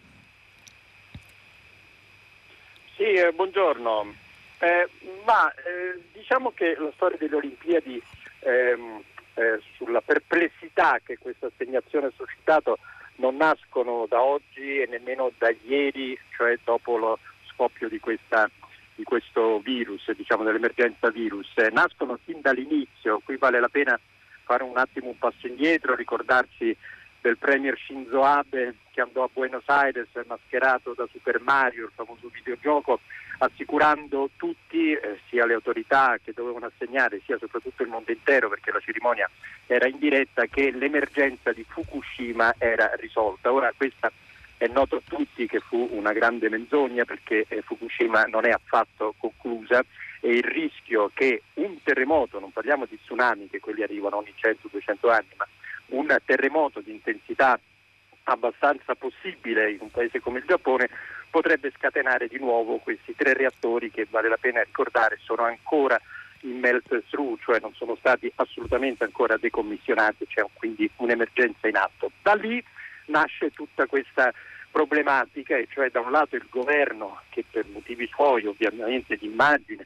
Sì, 2.95 3.03
eh, 3.03 3.31
buongiorno. 3.33 4.13
Eh, 4.59 4.87
ma 5.25 5.51
eh, 5.53 5.99
diciamo 6.13 6.51
che 6.51 6.75
la 6.77 6.91
storia 6.93 7.17
delle 7.17 7.35
Olimpiadi 7.35 7.99
ehm, 8.41 9.01
eh, 9.33 9.59
sulla 9.75 10.01
perplessità 10.01 10.99
che 11.03 11.17
questa 11.17 11.47
assegnazione 11.47 12.07
ha 12.07 12.11
suscitato 12.15 12.77
non 13.15 13.37
nascono 13.37 14.05
da 14.07 14.21
oggi 14.21 14.81
e 14.81 14.87
nemmeno 14.87 15.31
da 15.37 15.51
ieri, 15.65 16.17
cioè 16.35 16.57
dopo 16.63 16.97
lo 16.97 17.19
scoppio 17.49 17.89
di, 17.89 17.99
questa, 17.99 18.49
di 19.01 19.03
questo 19.03 19.59
virus, 19.59 20.11
diciamo 20.11 20.43
dell'emergenza 20.43 21.09
virus, 21.09 21.49
eh, 21.55 21.69
nascono 21.71 22.19
fin 22.23 22.39
dall'inizio, 22.39 23.19
qui 23.25 23.35
vale 23.35 23.59
la 23.59 23.67
pena 23.67 23.99
fare 24.43 24.63
un 24.63 24.77
attimo 24.77 25.07
un 25.07 25.17
passo 25.17 25.47
indietro, 25.47 25.95
ricordarsi 25.95 26.75
del 27.19 27.37
premier 27.37 27.75
Shinzo 27.77 28.23
Abe 28.23 28.75
che 28.91 29.01
andò 29.01 29.23
a 29.23 29.29
Buenos 29.31 29.63
Aires 29.65 30.07
mascherato 30.27 30.93
da 30.95 31.07
Super 31.11 31.39
Mario, 31.39 31.85
il 31.85 31.91
famoso 31.95 32.29
videogioco, 32.31 32.99
assicurando 33.39 34.29
tutti, 34.35 34.91
eh, 34.91 35.19
sia 35.29 35.47
le 35.47 35.55
autorità 35.55 36.19
che 36.23 36.33
dovevano 36.33 36.67
assegnare, 36.67 37.21
sia 37.25 37.39
soprattutto 37.39 37.81
il 37.81 37.89
mondo 37.89 38.11
intero, 38.11 38.49
perché 38.49 38.71
la 38.71 38.79
cerimonia 38.79 39.27
era 39.65 39.87
in 39.87 39.97
diretta, 39.97 40.45
che 40.45 40.69
l'emergenza 40.69 41.51
di 41.53 41.65
Fukushima 41.67 42.53
era 42.59 42.91
risolta. 42.99 43.51
Ora 43.51 43.73
questa 43.75 44.11
è 44.61 44.67
noto 44.67 44.97
a 44.97 45.01
tutti 45.03 45.47
che 45.47 45.59
fu 45.59 45.89
una 45.93 46.13
grande 46.13 46.47
menzogna 46.47 47.03
perché 47.03 47.45
eh, 47.47 47.63
Fukushima 47.63 48.25
non 48.25 48.45
è 48.45 48.51
affatto 48.51 49.15
conclusa 49.17 49.83
e 50.19 50.33
il 50.33 50.43
rischio 50.43 51.09
che 51.15 51.41
un 51.55 51.81
terremoto, 51.81 52.39
non 52.39 52.51
parliamo 52.51 52.85
di 52.85 52.99
tsunami 53.01 53.49
che 53.49 53.59
quelli 53.59 53.81
arrivano 53.81 54.17
ogni 54.17 54.31
100-200 54.39 55.09
anni, 55.09 55.29
ma 55.35 55.47
un 55.97 56.15
terremoto 56.23 56.79
di 56.79 56.91
intensità 56.91 57.59
abbastanza 58.25 58.93
possibile 58.93 59.71
in 59.71 59.79
un 59.81 59.89
paese 59.89 60.19
come 60.19 60.37
il 60.37 60.45
Giappone 60.45 60.89
potrebbe 61.31 61.73
scatenare 61.75 62.27
di 62.27 62.37
nuovo 62.37 62.77
questi 62.77 63.15
tre 63.15 63.33
reattori 63.33 63.89
che 63.89 64.05
vale 64.11 64.29
la 64.29 64.37
pena 64.39 64.61
ricordare 64.61 65.17
sono 65.23 65.41
ancora 65.41 65.99
in 66.41 66.59
melt 66.59 67.03
through, 67.09 67.39
cioè 67.41 67.59
non 67.59 67.73
sono 67.73 67.95
stati 67.95 68.31
assolutamente 68.35 69.03
ancora 69.03 69.37
decommissionati, 69.37 70.27
c'è 70.27 70.45
quindi 70.53 70.87
un'emergenza 70.97 71.67
in 71.67 71.77
atto. 71.77 72.11
Da 72.21 72.35
lì 72.35 72.63
nasce 73.07 73.51
tutta 73.51 73.87
questa 73.87 74.31
problematica 74.71 75.57
e 75.57 75.67
cioè 75.69 75.91
da 75.91 75.99
un 75.99 76.11
lato 76.11 76.35
il 76.35 76.47
governo 76.49 77.21
che 77.29 77.43
per 77.49 77.65
motivi 77.67 78.07
suoi 78.07 78.45
ovviamente 78.45 79.17
di 79.17 79.25
immagine 79.25 79.85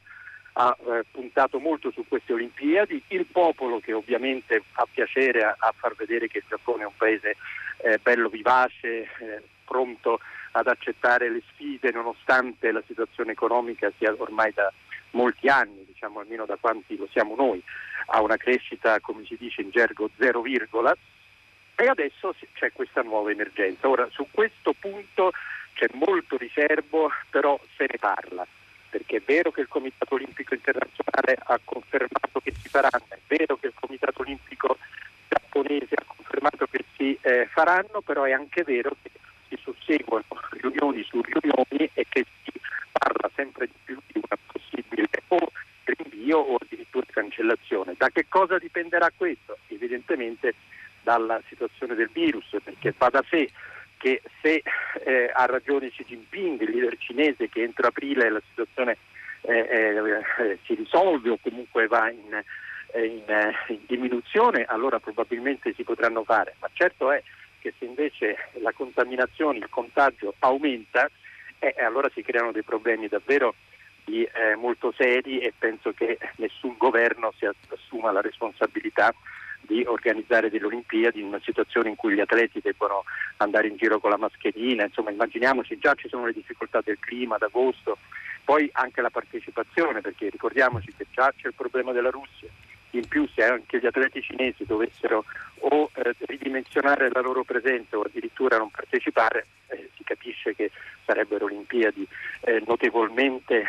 ha 0.54 0.76
eh, 0.80 1.04
puntato 1.12 1.60
molto 1.60 1.92
su 1.92 2.06
queste 2.08 2.32
Olimpiadi, 2.32 3.02
il 3.08 3.26
popolo 3.26 3.80
che 3.80 3.92
ovviamente 3.92 4.64
ha 4.74 4.88
piacere 4.90 5.44
a, 5.44 5.56
a 5.58 5.74
far 5.76 5.96
vedere 5.96 6.28
che 6.28 6.38
il 6.38 6.46
Giappone 6.48 6.84
è 6.84 6.86
un 6.86 6.96
paese 6.96 7.36
eh, 7.80 8.00
bello 8.02 8.30
vivace, 8.30 9.10
eh, 9.20 9.42
pronto 9.66 10.20
ad 10.52 10.68
accettare 10.68 11.30
le 11.30 11.42
sfide 11.52 11.92
nonostante 11.92 12.72
la 12.72 12.82
situazione 12.88 13.34
economica 13.34 13.92
sia 13.98 14.14
ormai 14.18 14.54
da 14.54 14.72
molti 15.12 15.50
anni, 15.50 15.84
diciamo 15.86 16.22
almeno 16.22 16.46
da 16.46 16.58
quanti 16.60 16.96
lo 16.96 17.08
siamo 17.12 17.36
noi, 17.36 17.62
ha 18.08 18.22
una 18.22 18.38
crescita 18.38 19.00
come 19.02 19.26
si 19.26 19.36
dice 19.38 19.62
in 19.62 19.72
gergo 19.72 20.10
0, 20.18 20.42
e 21.76 21.88
adesso 21.88 22.34
c'è 22.54 22.72
questa 22.72 23.02
nuova 23.02 23.32
emergenza. 23.32 23.88
Ora 23.88 24.08
su 24.12 24.28
questo 24.32 24.74
punto 24.74 25.32
c'è 25.74 25.88
molto 25.94 26.38
riservo, 26.38 27.12
però 27.30 27.60
se 27.76 27.86
ne 27.90 27.98
parla 28.00 28.48
perché 28.96 29.18
è 29.18 29.22
vero 29.26 29.52
che 29.52 29.60
il 29.60 29.68
Comitato 29.68 30.16
Olimpico 30.16 30.54
Internazionale 30.54 31.38
ha 31.38 31.60
confermato 31.62 32.40
che 32.42 32.54
si 32.58 32.70
faranno, 32.70 33.04
è 33.10 33.20
vero 33.28 33.58
che 33.58 33.68
il 33.68 33.74
Comitato 33.78 34.22
Olimpico 34.22 34.78
giapponese 35.28 35.96
ha 35.96 36.04
confermato 36.08 36.66
che 36.68 36.86
si 36.96 37.18
eh, 37.20 37.46
faranno, 37.52 38.00
però 38.00 38.24
è 38.24 38.32
anche 38.32 38.64
vero 38.64 38.96
che 39.02 39.12
si 39.50 39.58
susseguono 39.62 40.24
riunioni 40.52 41.04
su 41.04 41.22
riunioni 41.22 41.90
e 41.94 42.06
che 42.08 42.26
si 42.44 42.54
parla 42.94 43.30
sempre 43.36 43.68
di 43.68 43.74
più 43.84 44.00
di 44.08 44.22
una 44.24 44.40
possibile 44.46 45.10
o 45.28 45.52
rinvio 45.84 46.38
o 46.38 46.56
addirittura 46.56 47.06
cancellazione. 47.12 47.96
Da 47.98 48.08
che 48.10 48.28
cosa 48.30 48.58
dipenderà 48.58 49.12
questo? 49.14 49.45
Dalla 51.36 51.42
situazione 51.48 51.96
del 51.96 52.10
virus, 52.14 52.46
perché 52.64 52.94
va 52.98 53.10
da 53.10 53.24
sé 53.30 53.50
che 53.98 54.22
se 54.42 54.64
eh, 55.04 55.32
ha 55.34 55.46
ragione 55.46 55.90
Xi 55.90 56.06
Jinping, 56.06 56.62
il 56.62 56.70
leader 56.70 56.98
cinese, 56.98 57.50
che 57.50 57.64
entro 57.64 57.88
aprile 57.88 58.30
la 58.30 58.42
situazione 58.50 58.98
eh, 59.42 59.60
eh, 59.60 60.60
si 60.64 60.76
risolve 60.76 61.30
o 61.30 61.38
comunque 61.42 61.88
va 61.88 62.10
in, 62.10 62.44
eh, 62.94 63.06
in, 63.06 63.24
eh, 63.28 63.54
in, 63.68 63.80
diminuzione, 63.86 64.64
allora 64.66 65.00
probabilmente 65.00 65.74
si 65.74 65.84
potranno 65.84 66.24
fare. 66.24 66.56
Ma 66.60 66.70
certo 66.72 67.12
è 67.12 67.22
che 67.60 67.74
se 67.78 67.86
invece 67.86 68.38
la 68.62 68.72
contaminazione, 68.72 69.58
il 69.58 69.70
contagio 69.70 70.36
aumenta, 70.40 71.10
eh, 71.60 71.76
allora 71.80 72.10
si 72.14 72.22
creano 72.22 72.52
dei 72.52 72.64
problemi 72.64 73.08
davvero 73.08 73.56
di, 74.04 74.28
molto 74.58 74.94
seri 74.96 75.40
e 75.40 75.52
penso 75.58 75.92
che 75.92 76.20
nessun 76.36 76.76
governo 76.78 77.34
si 77.38 77.48
assuma 77.70 78.12
la 78.12 78.22
responsabilità 78.22 79.12
di 79.76 79.84
organizzare 79.86 80.50
delle 80.50 80.66
Olimpiadi 80.66 81.20
in 81.20 81.28
una 81.28 81.42
situazione 81.44 81.90
in 81.90 81.96
cui 81.96 82.14
gli 82.14 82.22
atleti 82.22 82.62
debbono 82.62 83.04
andare 83.38 83.68
in 83.68 83.76
giro 83.76 84.00
con 84.00 84.10
la 84.10 84.18
mascherina, 84.18 84.86
insomma 84.86 85.12
immaginiamoci 85.12 85.78
già 85.78 85.94
ci 85.96 86.08
sono 86.08 86.26
le 86.26 86.34
difficoltà 86.34 86.80
del 86.82 86.98
clima 87.00 87.36
ad 87.36 87.42
agosto, 87.42 87.98
poi 88.46 88.70
anche 88.74 89.02
la 89.02 89.10
partecipazione 89.10 90.00
perché 90.00 90.30
ricordiamoci 90.30 90.94
che 90.96 91.08
già 91.12 91.34
c'è 91.36 91.48
il 91.48 91.54
problema 91.56 91.92
della 91.92 92.10
Russia, 92.10 92.48
in 92.92 93.06
più 93.08 93.28
se 93.28 93.44
anche 93.44 93.80
gli 93.80 93.86
atleti 93.86 94.22
cinesi 94.22 94.64
dovessero 94.66 95.26
o 95.60 95.90
eh, 95.94 96.16
ridimensionare 96.20 97.10
la 97.12 97.20
loro 97.20 97.44
presenza 97.44 97.98
o 97.98 98.04
addirittura 98.04 98.58
non 98.58 98.70
partecipare, 98.70 99.48
eh, 99.68 99.90
si 99.98 100.04
capisce 100.04 100.56
che 100.56 100.72
sarebbero 101.04 101.46
Olimpiadi 101.46 102.08
eh, 102.42 102.64
notevolmente 102.66 103.66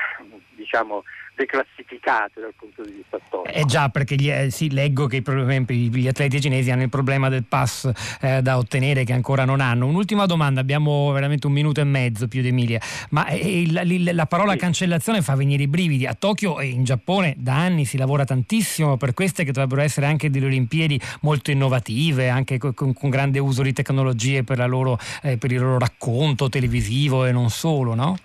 diciamo, 0.50 1.02
declassificate 1.37 2.41
dal 2.41 2.55
punto 2.57 2.82
di 2.82 2.93
vista 2.93 3.18
storico. 3.26 3.55
Eh 3.57 3.64
già, 3.66 3.91
perché 3.91 4.16
gli, 4.16 4.30
eh, 4.30 4.51
sì, 4.51 4.70
leggo 4.72 5.07
che 5.07 5.22
gli 5.22 6.09
atleti 6.09 6.41
cinesi 6.41 6.70
hanno 6.70 6.82
il 6.82 6.89
problema 6.89 7.28
del 7.28 7.45
pass 7.45 7.91
eh, 8.20 8.41
da 8.41 8.57
ottenere 8.57 9.05
che 9.05 9.12
ancora 9.12 9.45
non 9.45 9.61
hanno. 9.61 9.87
Un'ultima 9.87 10.26
domanda, 10.26 10.61
abbiamo 10.61 11.12
veramente 11.12 11.47
un 11.47 11.53
minuto 11.53 11.80
e 11.80 11.84
mezzo 11.84 12.26
più 12.26 12.41
di 12.41 12.49
Emilia, 12.49 12.80
ma 13.11 13.26
eh, 13.26 13.70
la, 13.70 13.82
la, 14.12 14.26
parola 14.26 14.53
sì. 14.53 14.59
cancellazione 14.59 15.20
fa 15.20 15.34
venire 15.34 15.62
i 15.62 15.68
brividi. 15.68 16.07
A 16.07 16.14
Tokyo 16.14 16.59
e 16.59 16.66
in 16.66 16.84
Giappone 16.84 17.34
da 17.37 17.55
anni 17.57 17.84
si 17.84 17.99
lavora 17.99 18.24
tantissimo 18.24 18.97
per 18.97 19.12
queste 19.12 19.45
che 19.45 19.53
dovrebbero 19.53 19.82
essere 19.82 20.07
anche 20.07 20.30
delle 20.30 20.47
Olimpiadi 20.47 20.99
molto 21.20 21.51
innovative, 21.51 22.30
anche 22.30 22.59
con, 22.59 22.72
con 22.74 23.11
grande 23.11 23.39
uso 23.39 23.62
di 23.62 23.74
tecnologie 23.74 24.43
per, 24.43 24.66
loro, 24.66 24.99
eh, 25.22 25.37
per 25.37 25.53
il 25.53 25.61
loro 25.61 25.78
racconto 25.78 26.49
televisivo 26.49 27.26
e 27.26 27.32
non 27.32 27.51
solo, 27.51 27.95
no? 27.95 28.16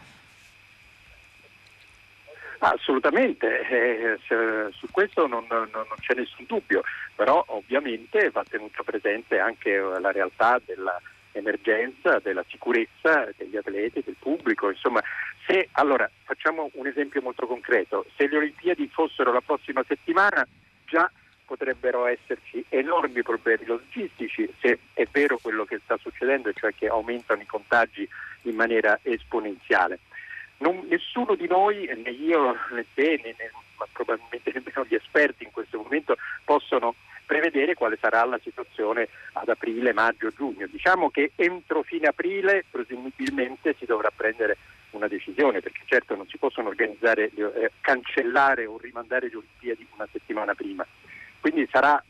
Assolutamente, 2.64 3.68
eh, 3.68 4.18
su 4.72 4.88
questo 4.92 5.26
non, 5.26 5.46
non, 5.50 5.68
non, 5.72 5.86
c'è 6.00 6.14
nessun 6.14 6.46
dubbio, 6.48 6.84
però 7.16 7.44
ovviamente 7.48 8.30
va 8.30 8.44
tenuto 8.48 8.84
presente 8.84 9.40
anche 9.40 9.76
la 9.78 10.12
realtà 10.12 10.62
dell'emergenza, 10.64 12.20
della 12.20 12.46
sicurezza 12.48 13.28
degli 13.36 13.58
atleti, 13.58 14.04
del 14.06 14.16
pubblico, 14.20 14.70
insomma, 14.70 15.02
se, 15.48 15.70
allora 15.72 16.08
facciamo 16.24 16.70
un 16.74 16.86
esempio 16.86 17.24
molto 17.24 17.48
concreto, 17.48 18.06
se 18.16 18.28
le 18.28 18.38
Olimpiadi 18.38 18.88
fossero 18.90 19.34
la 19.34 19.42
prossima 19.42 19.84
settimana 19.88 20.48
già 20.86 21.10
potrebbero 21.44 22.06
esserci 22.06 22.64
enormi 22.70 23.24
problemi 23.24 23.66
logistici 23.66 24.48
se 24.62 24.78
è 24.94 25.08
vero 25.12 25.40
quello 25.40 25.66
che 25.66 25.80
sta 25.84 25.98
succedendo, 25.98 26.54
cioè 26.54 26.76
che 26.76 26.88
aumentano 26.88 27.42
i 27.42 27.48
contagi 27.48 28.08
in 28.44 28.54
maniera 28.54 29.00
esponenziale. 29.02 29.98
Non, 30.62 30.86
nessuno 30.88 31.36
di 31.36 31.48
noi, 31.48 31.90
né 32.04 32.12
io 32.12 32.56
né 32.72 32.86
te, 32.94 33.20
né, 33.24 33.36
né, 33.38 33.52
ma 33.78 33.88
probabilmente 33.92 34.52
nemmeno 34.54 34.86
gli 34.88 34.96
esperti 34.96 35.44
in 35.44 35.52
questo 35.52 35.80
momento, 35.80 36.16
possono 36.46 36.96
prevedere 37.26 37.74
quale 37.74 37.98
sarà 38.00 38.24
la 38.26 38.40
situazione 38.44 39.08
ad 39.34 39.50
aprile, 39.50 39.94
maggio, 39.94 40.30
giugno. 40.30 40.68
Diciamo 40.68 41.10
che 41.10 41.32
entro 41.36 41.82
fine 41.82 42.08
aprile 42.08 42.66
presumibilmente 42.70 43.76
si 43.80 43.86
dovrà 43.86 44.12
prendere 44.16 44.58
una 44.92 45.08
decisione, 45.08 45.62
perché 45.62 45.82
certo 45.86 46.16
non 46.16 46.28
si 46.28 46.38
possono 46.38 46.68
organizzare, 46.68 47.32
eh, 47.34 47.72
cancellare 47.82 48.66
o 48.66 48.78
rimandare 48.78 49.30
le 49.30 49.38
Olimpiadi 49.38 49.88
una 49.96 50.08
settimana 50.12 50.54
prima. 50.54 50.86
Quindi 51.40 51.68
sarà, 51.72 52.04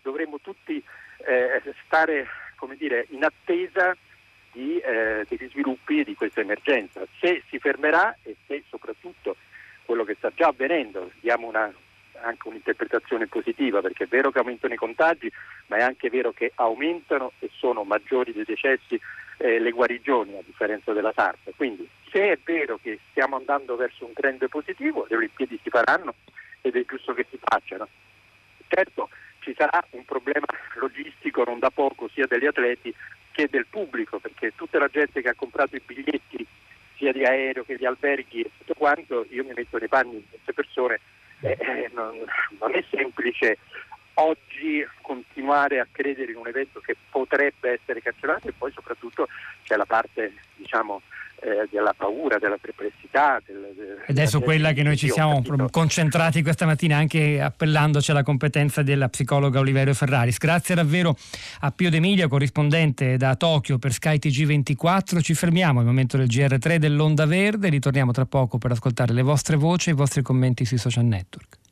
dovremo 0.00 0.38
tutti 0.40 0.82
eh, 1.26 1.74
stare 1.84 2.26
dire, 2.76 3.06
in 3.10 3.24
attesa 3.24 3.94
di, 4.52 4.78
eh, 4.78 5.24
degli 5.28 5.48
sviluppi 5.50 6.04
di 6.04 6.14
questa 6.14 6.40
emergenza. 6.40 7.02
Se 7.18 7.42
si 7.48 7.58
fermerà 7.58 8.16
e 8.22 8.36
se 8.46 8.62
soprattutto 8.68 9.36
quello 9.84 10.04
che 10.04 10.14
sta 10.14 10.30
già 10.34 10.48
avvenendo, 10.48 11.10
diamo 11.20 11.48
una, 11.48 11.72
anche 12.22 12.48
un'interpretazione 12.48 13.26
positiva, 13.26 13.80
perché 13.80 14.04
è 14.04 14.08
vero 14.08 14.30
che 14.30 14.38
aumentano 14.38 14.74
i 14.74 14.78
contagi, 14.78 15.30
ma 15.66 15.76
è 15.76 15.82
anche 15.82 16.10
vero 16.10 16.32
che 16.32 16.52
aumentano 16.54 17.32
e 17.38 17.50
sono 17.52 17.84
maggiori 17.84 18.32
dei 18.32 18.44
decessi 18.44 19.00
eh, 19.38 19.58
le 19.58 19.70
guarigioni, 19.70 20.36
a 20.36 20.42
differenza 20.44 20.92
della 20.92 21.12
SARS. 21.12 21.40
Quindi 21.56 21.88
se 22.10 22.32
è 22.32 22.38
vero 22.44 22.78
che 22.80 22.98
stiamo 23.10 23.36
andando 23.36 23.76
verso 23.76 24.04
un 24.04 24.12
trend 24.12 24.46
positivo, 24.48 25.06
le 25.08 25.16
Olimpiadi 25.16 25.58
si 25.62 25.70
faranno 25.70 26.14
ed 26.60 26.76
è 26.76 26.84
giusto 26.84 27.14
che 27.14 27.26
si 27.30 27.38
facciano. 27.40 27.88
Certo 28.68 29.08
ci 29.40 29.54
sarà 29.56 29.84
un 29.90 30.04
problema 30.04 30.46
logistico 30.76 31.44
non 31.44 31.58
da 31.58 31.70
poco 31.70 32.08
sia 32.08 32.26
degli 32.26 32.46
atleti 32.46 32.94
che 33.32 33.48
del 33.50 33.66
pubblico, 33.68 34.18
perché 34.18 34.52
tutta 34.54 34.78
la 34.78 34.88
gente 34.88 35.22
che 35.22 35.28
ha 35.28 35.34
comprato 35.34 35.76
i 35.76 35.82
biglietti 35.84 36.46
sia 36.96 37.12
di 37.12 37.24
aereo 37.24 37.64
che 37.64 37.76
di 37.76 37.86
alberghi 37.86 38.42
e 38.42 38.50
tutto 38.58 38.74
quanto, 38.74 39.26
io 39.30 39.44
mi 39.44 39.52
metto 39.54 39.78
nei 39.78 39.88
panni 39.88 40.16
di 40.16 40.26
queste 40.28 40.52
persone, 40.52 41.00
eh, 41.40 41.56
eh, 41.58 41.90
non, 41.94 42.18
non 42.58 42.74
è 42.74 42.84
semplice 42.90 43.58
oggi 44.20 44.86
continuare 45.00 45.80
a 45.80 45.86
credere 45.90 46.32
in 46.32 46.38
un 46.38 46.46
evento 46.46 46.80
che 46.80 46.96
potrebbe 47.10 47.78
essere 47.80 48.00
cancellato 48.00 48.48
e 48.48 48.52
poi 48.56 48.72
soprattutto 48.72 49.26
c'è 49.64 49.76
la 49.76 49.86
parte 49.86 50.32
diciamo, 50.56 51.02
eh, 51.42 51.66
della 51.70 51.94
paura, 51.96 52.38
della 52.38 52.58
perplessità. 52.60 53.40
Del, 53.44 53.72
del, 53.74 54.02
Ed 54.06 54.18
è 54.18 54.26
su 54.26 54.40
quella 54.40 54.72
che 54.72 54.82
noi 54.82 54.96
ci 54.96 55.08
siamo 55.08 55.42
concentrati 55.70 56.42
questa 56.42 56.66
mattina 56.66 56.96
anche 56.96 57.40
appellandoci 57.40 58.10
alla 58.10 58.22
competenza 58.22 58.82
della 58.82 59.08
psicologa 59.08 59.58
Oliverio 59.58 59.94
Ferraris. 59.94 60.38
Grazie 60.38 60.74
davvero 60.74 61.16
a 61.60 61.70
Pio 61.70 61.90
D'Emilia, 61.90 62.28
corrispondente 62.28 63.16
da 63.16 63.34
Tokyo 63.36 63.78
per 63.78 63.92
Sky 63.92 64.16
TG24. 64.16 65.22
Ci 65.22 65.34
fermiamo 65.34 65.80
al 65.80 65.86
momento 65.86 66.16
del 66.16 66.26
GR3 66.26 66.76
dell'Onda 66.76 67.26
Verde, 67.26 67.68
ritorniamo 67.68 68.12
tra 68.12 68.26
poco 68.26 68.58
per 68.58 68.72
ascoltare 68.72 69.12
le 69.12 69.22
vostre 69.22 69.56
voci 69.56 69.88
e 69.88 69.92
i 69.92 69.96
vostri 69.96 70.22
commenti 70.22 70.64
sui 70.64 70.78
social 70.78 71.04
network. 71.04 71.59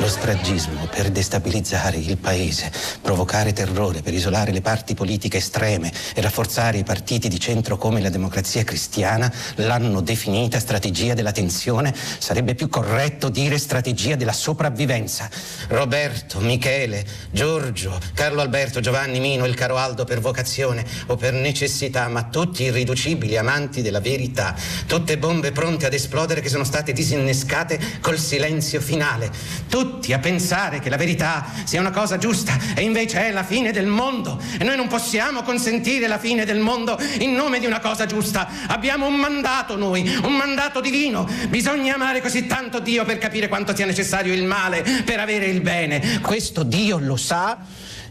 Lo 0.00 0.08
stragismo 0.08 0.86
per 0.86 1.10
destabilizzare 1.10 1.98
il 1.98 2.16
paese, 2.16 2.72
provocare 3.02 3.52
terrore 3.52 4.00
per 4.00 4.14
isolare 4.14 4.50
le 4.50 4.62
parti 4.62 4.94
politiche 4.94 5.36
estreme 5.36 5.92
e 6.14 6.22
rafforzare 6.22 6.78
i 6.78 6.84
partiti 6.84 7.28
di 7.28 7.38
centro 7.38 7.76
come 7.76 8.00
la 8.00 8.08
democrazia 8.08 8.64
cristiana 8.64 9.30
l'hanno 9.56 10.00
definita 10.00 10.58
strategia 10.58 11.12
della 11.12 11.32
tensione, 11.32 11.94
sarebbe 12.18 12.54
più 12.54 12.70
corretto 12.70 13.28
dire 13.28 13.58
strategia 13.58 14.16
della 14.16 14.32
sopravvivenza. 14.32 15.28
Roberto, 15.68 16.40
Michele, 16.40 17.04
Giorgio, 17.30 17.98
Carlo 18.14 18.40
Alberto, 18.40 18.80
Giovanni 18.80 19.20
Mino, 19.20 19.44
il 19.44 19.54
caro 19.54 19.76
Aldo 19.76 20.04
per 20.04 20.20
vocazione 20.20 20.82
o 21.08 21.16
per 21.16 21.34
necessità, 21.34 22.08
ma 22.08 22.24
tutti 22.24 22.62
irriducibili 22.62 23.36
amanti 23.36 23.82
della 23.82 24.00
verità, 24.00 24.56
tutte 24.86 25.18
bombe 25.18 25.52
pronte 25.52 25.84
ad 25.84 25.92
esplodere 25.92 26.40
che 26.40 26.48
sono 26.48 26.64
state 26.64 26.94
disinnescate 26.94 27.78
col 28.00 28.18
silenzio 28.18 28.80
finale. 28.80 29.30
Tutti 29.68 29.88
tutti 29.90 30.12
a 30.12 30.20
pensare 30.20 30.78
che 30.78 30.88
la 30.88 30.96
verità 30.96 31.44
sia 31.64 31.80
una 31.80 31.90
cosa 31.90 32.16
giusta 32.16 32.56
e 32.74 32.82
invece 32.82 33.26
è 33.26 33.32
la 33.32 33.42
fine 33.42 33.72
del 33.72 33.86
mondo. 33.86 34.40
E 34.58 34.62
noi 34.62 34.76
non 34.76 34.86
possiamo 34.86 35.42
consentire 35.42 36.06
la 36.06 36.18
fine 36.18 36.44
del 36.44 36.60
mondo 36.60 36.96
in 37.18 37.32
nome 37.32 37.58
di 37.58 37.66
una 37.66 37.80
cosa 37.80 38.06
giusta. 38.06 38.48
Abbiamo 38.68 39.06
un 39.06 39.16
mandato 39.16 39.76
noi, 39.76 40.08
un 40.22 40.36
mandato 40.36 40.80
divino. 40.80 41.28
Bisogna 41.48 41.94
amare 41.94 42.20
così 42.20 42.46
tanto 42.46 42.78
Dio 42.78 43.04
per 43.04 43.18
capire 43.18 43.48
quanto 43.48 43.74
sia 43.74 43.86
necessario 43.86 44.32
il 44.32 44.44
male 44.44 44.82
per 45.04 45.18
avere 45.18 45.46
il 45.46 45.60
bene. 45.60 46.20
Questo 46.20 46.62
Dio 46.62 46.98
lo 46.98 47.16
sa 47.16 47.58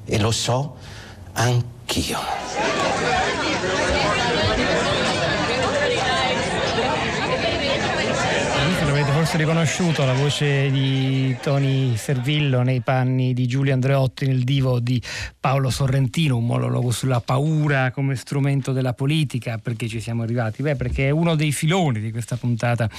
e 0.05 0.19
lo 0.19 0.31
so 0.31 0.75
anch'io. 1.33 2.19
Forse 9.29 9.45
riconosciuto 9.45 10.05
la 10.05 10.13
voce 10.13 10.71
di 10.71 11.37
Tony 11.39 11.95
Servillo 11.95 12.63
nei 12.63 12.81
panni 12.81 13.35
di 13.35 13.45
Giulio 13.45 13.73
Andreotti 13.73 14.25
nel 14.25 14.43
divo 14.43 14.79
di 14.79 14.99
Paolo 15.39 15.69
Sorrentino, 15.69 16.37
un 16.37 16.47
monologo 16.47 16.89
sulla 16.89 17.19
paura 17.19 17.91
come 17.91 18.15
strumento 18.15 18.71
della 18.71 18.93
politica. 18.93 19.59
Perché 19.59 19.87
ci 19.87 19.99
siamo 19.99 20.23
arrivati? 20.23 20.63
Beh, 20.63 20.75
perché 20.75 21.07
è 21.07 21.09
uno 21.11 21.35
dei 21.35 21.51
filoni 21.51 21.99
di 21.99 22.09
questa 22.11 22.37
puntata 22.37 22.89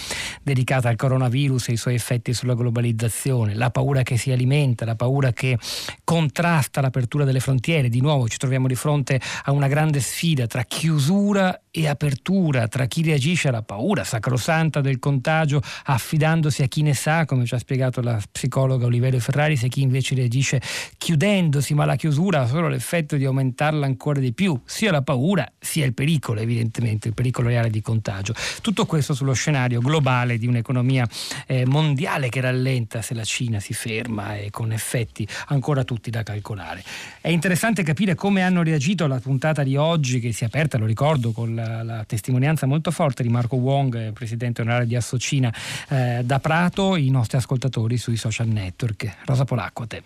dedicata 0.40 0.88
al 0.88 0.94
coronavirus 0.94 1.70
e 1.70 1.72
i 1.72 1.76
suoi 1.76 1.94
effetti 1.94 2.32
sulla 2.32 2.54
globalizzazione, 2.54 3.54
la 3.54 3.70
paura 3.70 4.02
che 4.02 4.16
si 4.16 4.30
alimenta, 4.30 4.84
la 4.84 4.94
paura 4.94 5.32
che 5.32 5.58
contrasta 6.04 6.80
l'apertura 6.80 7.24
delle 7.24 7.40
frontiere. 7.40 7.88
Di 7.88 8.00
nuovo 8.00 8.28
ci 8.28 8.38
troviamo 8.38 8.68
di 8.68 8.76
fronte 8.76 9.20
a 9.44 9.50
una 9.50 9.66
grande 9.66 9.98
sfida 9.98 10.46
tra 10.46 10.62
chiusura 10.62 11.62
e 11.72 11.88
apertura, 11.88 12.68
tra 12.68 12.86
chi 12.86 13.02
reagisce 13.02 13.48
alla 13.48 13.62
paura 13.62 14.04
sacrosanta 14.04 14.80
del 14.80 15.00
contagio 15.00 15.60
affidato 15.84 16.18
affidandosi 16.20 16.62
a 16.62 16.66
chi 16.66 16.82
ne 16.82 16.92
sa, 16.92 17.24
come 17.24 17.46
ci 17.46 17.54
ha 17.54 17.58
spiegato 17.58 18.02
la 18.02 18.20
psicologa 18.30 18.84
Oliverio 18.84 19.20
Ferrari, 19.20 19.56
se 19.56 19.68
chi 19.68 19.80
invece 19.80 20.14
reagisce 20.14 20.60
chiudendosi, 20.98 21.72
ma 21.72 21.86
la 21.86 21.96
chiusura 21.96 22.42
ha 22.42 22.46
solo 22.46 22.68
l'effetto 22.68 23.16
di 23.16 23.24
aumentarla 23.24 23.86
ancora 23.86 24.20
di 24.20 24.34
più, 24.34 24.60
sia 24.66 24.90
la 24.90 25.00
paura 25.00 25.50
sia 25.58 25.86
il 25.86 25.94
pericolo, 25.94 26.40
evidentemente, 26.40 27.08
il 27.08 27.14
pericolo 27.14 27.48
reale 27.48 27.70
di 27.70 27.80
contagio. 27.80 28.34
Tutto 28.60 28.84
questo 28.84 29.14
sullo 29.14 29.32
scenario 29.32 29.80
globale 29.80 30.36
di 30.36 30.46
un'economia 30.46 31.08
eh, 31.46 31.64
mondiale 31.64 32.28
che 32.28 32.42
rallenta 32.42 33.00
se 33.00 33.14
la 33.14 33.24
Cina 33.24 33.58
si 33.58 33.72
ferma 33.72 34.36
e 34.36 34.50
con 34.50 34.72
effetti 34.72 35.26
ancora 35.46 35.84
tutti 35.84 36.10
da 36.10 36.22
calcolare. 36.22 36.82
È 37.22 37.28
interessante 37.28 37.82
capire 37.82 38.14
come 38.14 38.42
hanno 38.42 38.62
reagito 38.62 39.04
alla 39.04 39.20
puntata 39.20 39.62
di 39.62 39.76
oggi 39.76 40.20
che 40.20 40.32
si 40.32 40.44
è 40.44 40.46
aperta, 40.46 40.76
lo 40.76 40.84
ricordo, 40.84 41.32
con 41.32 41.54
la, 41.54 41.82
la 41.82 42.04
testimonianza 42.04 42.66
molto 42.66 42.90
forte 42.90 43.22
di 43.22 43.30
Marco 43.30 43.56
Wong, 43.56 44.12
presidente 44.12 44.60
onorario 44.60 44.86
di 44.86 44.96
Associna, 44.96 45.52
eh, 45.88 46.09
da 46.24 46.38
Prato 46.38 46.96
i 46.96 47.11
nostri 47.11 47.38
ascoltatori 47.38 47.96
sui 47.96 48.16
social 48.16 48.48
network. 48.48 49.18
Rosa 49.24 49.44
Polacco, 49.44 49.82
a 49.82 49.86
te. 49.86 50.02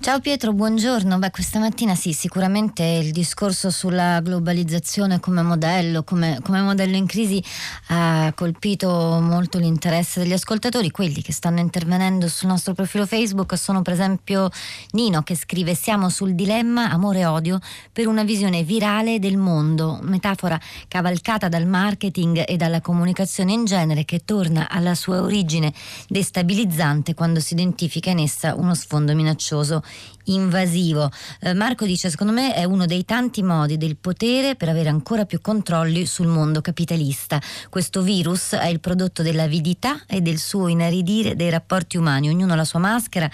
Ciao 0.00 0.20
Pietro, 0.20 0.52
buongiorno. 0.52 1.18
Beh, 1.18 1.32
questa 1.32 1.58
mattina 1.58 1.96
sì, 1.96 2.12
sicuramente 2.12 2.84
il 2.84 3.10
discorso 3.10 3.68
sulla 3.68 4.20
globalizzazione 4.20 5.18
come 5.18 5.42
modello, 5.42 6.04
come, 6.04 6.38
come 6.44 6.62
modello 6.62 6.94
in 6.94 7.04
crisi 7.04 7.42
ha 7.88 8.32
colpito 8.34 8.88
molto 9.20 9.58
l'interesse 9.58 10.20
degli 10.20 10.32
ascoltatori. 10.32 10.92
Quelli 10.92 11.20
che 11.20 11.32
stanno 11.32 11.58
intervenendo 11.58 12.28
sul 12.28 12.48
nostro 12.48 12.74
profilo 12.74 13.06
Facebook 13.06 13.58
sono 13.58 13.82
per 13.82 13.94
esempio 13.94 14.48
Nino 14.92 15.22
che 15.22 15.34
scrive 15.34 15.74
siamo 15.74 16.08
sul 16.10 16.36
dilemma 16.36 16.90
amore 16.90 17.18
e 17.18 17.26
odio 17.26 17.58
per 17.92 18.06
una 18.06 18.22
visione 18.22 18.62
virale 18.62 19.18
del 19.18 19.36
mondo, 19.36 19.98
metafora 20.02 20.58
cavalcata 20.86 21.48
dal 21.48 21.66
marketing 21.66 22.44
e 22.46 22.56
dalla 22.56 22.80
comunicazione 22.80 23.52
in 23.52 23.64
genere 23.64 24.04
che 24.04 24.22
torna 24.24 24.70
alla 24.70 24.94
sua 24.94 25.20
origine 25.20 25.74
destabilizzante 26.06 27.14
quando 27.14 27.40
si 27.40 27.54
identifica 27.54 28.10
in 28.10 28.20
essa 28.20 28.54
uno 28.54 28.74
sfondo 28.74 29.12
minaccioso 29.12 29.82
invasivo. 30.32 31.10
Eh, 31.40 31.54
Marco 31.54 31.84
dice: 31.84 32.10
Secondo 32.10 32.32
me 32.32 32.54
è 32.54 32.64
uno 32.64 32.86
dei 32.86 33.04
tanti 33.04 33.42
modi 33.42 33.76
del 33.76 33.96
potere 33.96 34.56
per 34.56 34.68
avere 34.68 34.88
ancora 34.88 35.24
più 35.24 35.40
controlli 35.40 36.06
sul 36.06 36.26
mondo 36.26 36.60
capitalista. 36.60 37.40
Questo 37.68 38.02
virus 38.02 38.52
è 38.52 38.66
il 38.66 38.80
prodotto 38.80 39.22
dell'avidità 39.22 40.04
e 40.06 40.20
del 40.20 40.38
suo 40.38 40.68
inaridire 40.68 41.36
dei 41.36 41.50
rapporti 41.50 41.96
umani. 41.96 42.28
Ognuno 42.28 42.52
ha 42.52 42.56
la 42.56 42.64
sua 42.64 42.78
maschera 42.78 43.30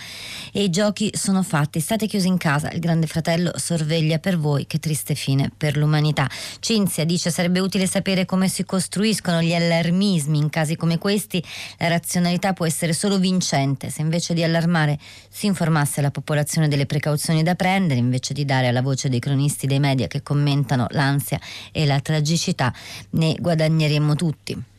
e 0.52 0.62
i 0.62 0.70
giochi 0.70 1.10
sono 1.14 1.42
fatti. 1.42 1.80
State 1.80 2.06
chiusi 2.06 2.28
in 2.28 2.36
casa, 2.36 2.70
il 2.70 2.80
grande 2.80 3.06
fratello 3.06 3.52
sorveglia 3.56 4.18
per 4.18 4.38
voi. 4.38 4.66
Che 4.66 4.78
triste 4.78 5.14
fine 5.14 5.50
per 5.56 5.76
l'umanità. 5.76 6.28
Cinzia 6.60 7.04
dice: 7.04 7.30
Sarebbe 7.30 7.60
utile 7.60 7.86
sapere 7.86 8.24
come 8.24 8.48
si 8.48 8.64
costruiscono 8.64 9.42
gli 9.42 9.54
allarmismi 9.54 10.38
in 10.38 10.50
casi 10.50 10.76
come 10.76 10.98
questi. 10.98 11.42
La 11.78 11.88
razionalità 11.88 12.52
può 12.52 12.66
essere 12.66 12.92
solo 12.92 13.18
vincente 13.18 13.90
se 13.90 14.02
invece 14.02 14.34
di 14.34 14.42
allarmare 14.42 14.98
si 15.28 15.46
informasse 15.46 16.00
la 16.00 16.10
popolazione 16.10 16.68
delle 16.68 16.83
precauzioni 16.86 17.42
da 17.42 17.54
prendere 17.54 18.00
invece 18.00 18.34
di 18.34 18.44
dare 18.44 18.68
alla 18.68 18.82
voce 18.82 19.08
dei 19.08 19.20
cronisti 19.20 19.66
dei 19.66 19.80
media 19.80 20.06
che 20.06 20.22
commentano 20.22 20.86
l'ansia 20.90 21.40
e 21.72 21.86
la 21.86 22.00
tragicità, 22.00 22.72
ne 23.10 23.34
guadagneremmo 23.38 24.14
tutti. 24.14 24.73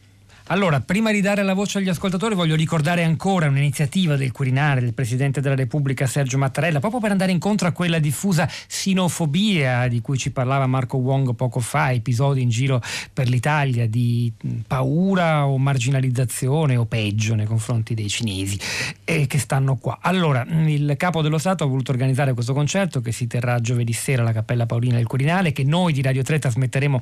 Allora, 0.50 0.80
prima 0.80 1.12
di 1.12 1.22
dare 1.22 1.42
la 1.42 1.56
voce 1.56 1.80
agli 1.80 1.90
ascoltatori, 1.90 2.36
voglio 2.36 2.56
ricordare 2.56 3.04
ancora 3.04 3.48
un'iniziativa 3.48 4.16
del 4.16 4.32
Quirinale 4.32 4.80
del 4.80 4.94
Presidente 4.94 5.42
della 5.42 5.56
Repubblica 5.56 6.06
Sergio 6.06 6.38
Mattarella, 6.38 6.80
proprio 6.80 7.00
per 7.02 7.10
andare 7.10 7.32
incontro 7.32 7.68
a 7.68 7.72
quella 7.72 7.98
diffusa 7.98 8.48
sinofobia 8.68 9.88
di 9.88 10.02
cui 10.02 10.20
ci 10.20 10.30
parlava 10.32 10.68
Marco 10.68 10.98
Wong 10.98 11.34
poco 11.34 11.60
fa, 11.60 11.92
episodi 11.92 12.44
in 12.44 12.50
giro 12.50 12.80
per 13.12 13.28
l'Italia 13.28 13.88
di 13.88 14.32
paura 14.68 15.48
o 15.48 15.58
marginalizzazione 15.58 16.76
o 16.76 16.86
peggio 16.86 17.34
nei 17.34 17.48
confronti 17.48 17.96
dei 17.96 18.08
cinesi 18.08 18.60
eh, 19.04 19.26
che 19.26 19.40
stanno 19.40 19.78
qua. 19.78 19.98
Allora, 20.00 20.46
il 20.48 20.94
Capo 20.96 21.24
dello 21.24 21.40
Stato 21.40 21.64
ha 21.64 21.68
voluto 21.68 21.90
organizzare 21.90 22.36
questo 22.36 22.54
concerto 22.54 23.02
che 23.02 23.12
si 23.12 23.26
terrà 23.26 23.60
giovedì 23.62 23.94
sera 23.94 24.22
alla 24.22 24.32
Cappella 24.32 24.68
Paolina 24.68 24.98
del 24.98 25.08
Quirinale, 25.08 25.52
che 25.52 25.64
noi 25.64 25.92
di 25.92 26.04
Radio 26.04 26.22
3 26.22 26.38
trasmetteremo 26.38 27.02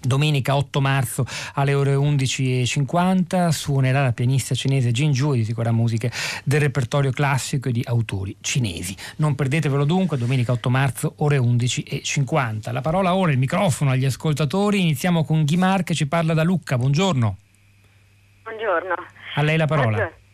Domenica 0.00 0.56
8 0.56 0.80
marzo 0.80 1.26
alle 1.54 1.74
ore 1.74 1.94
11.50 1.94 3.48
suonerà 3.48 4.02
la 4.02 4.12
pianista 4.12 4.54
cinese 4.54 4.92
Jin 4.92 5.12
Ju 5.12 5.34
e 5.34 5.40
esiquerà 5.40 5.72
musiche 5.72 6.10
del 6.44 6.60
repertorio 6.60 7.10
classico 7.10 7.68
e 7.68 7.72
di 7.72 7.82
autori 7.84 8.36
cinesi. 8.40 8.96
Non 9.16 9.34
perdetevelo 9.34 9.84
dunque, 9.84 10.16
domenica 10.16 10.52
8 10.52 10.70
marzo 10.70 11.14
ore 11.18 11.38
11.50. 11.38 12.72
La 12.72 12.80
parola 12.80 13.14
ora, 13.14 13.32
il 13.32 13.38
microfono 13.38 13.90
agli 13.90 14.04
ascoltatori. 14.04 14.80
Iniziamo 14.80 15.24
con 15.24 15.44
Ghimar 15.44 15.82
che 15.82 15.94
ci 15.94 16.06
parla 16.06 16.34
da 16.34 16.42
Lucca. 16.42 16.76
Buongiorno. 16.76 17.36
Buongiorno. 18.42 18.94
A 19.34 19.42
lei 19.42 19.56
la 19.56 19.66
parola. 19.66 19.96
Buongiorno. 19.96 20.24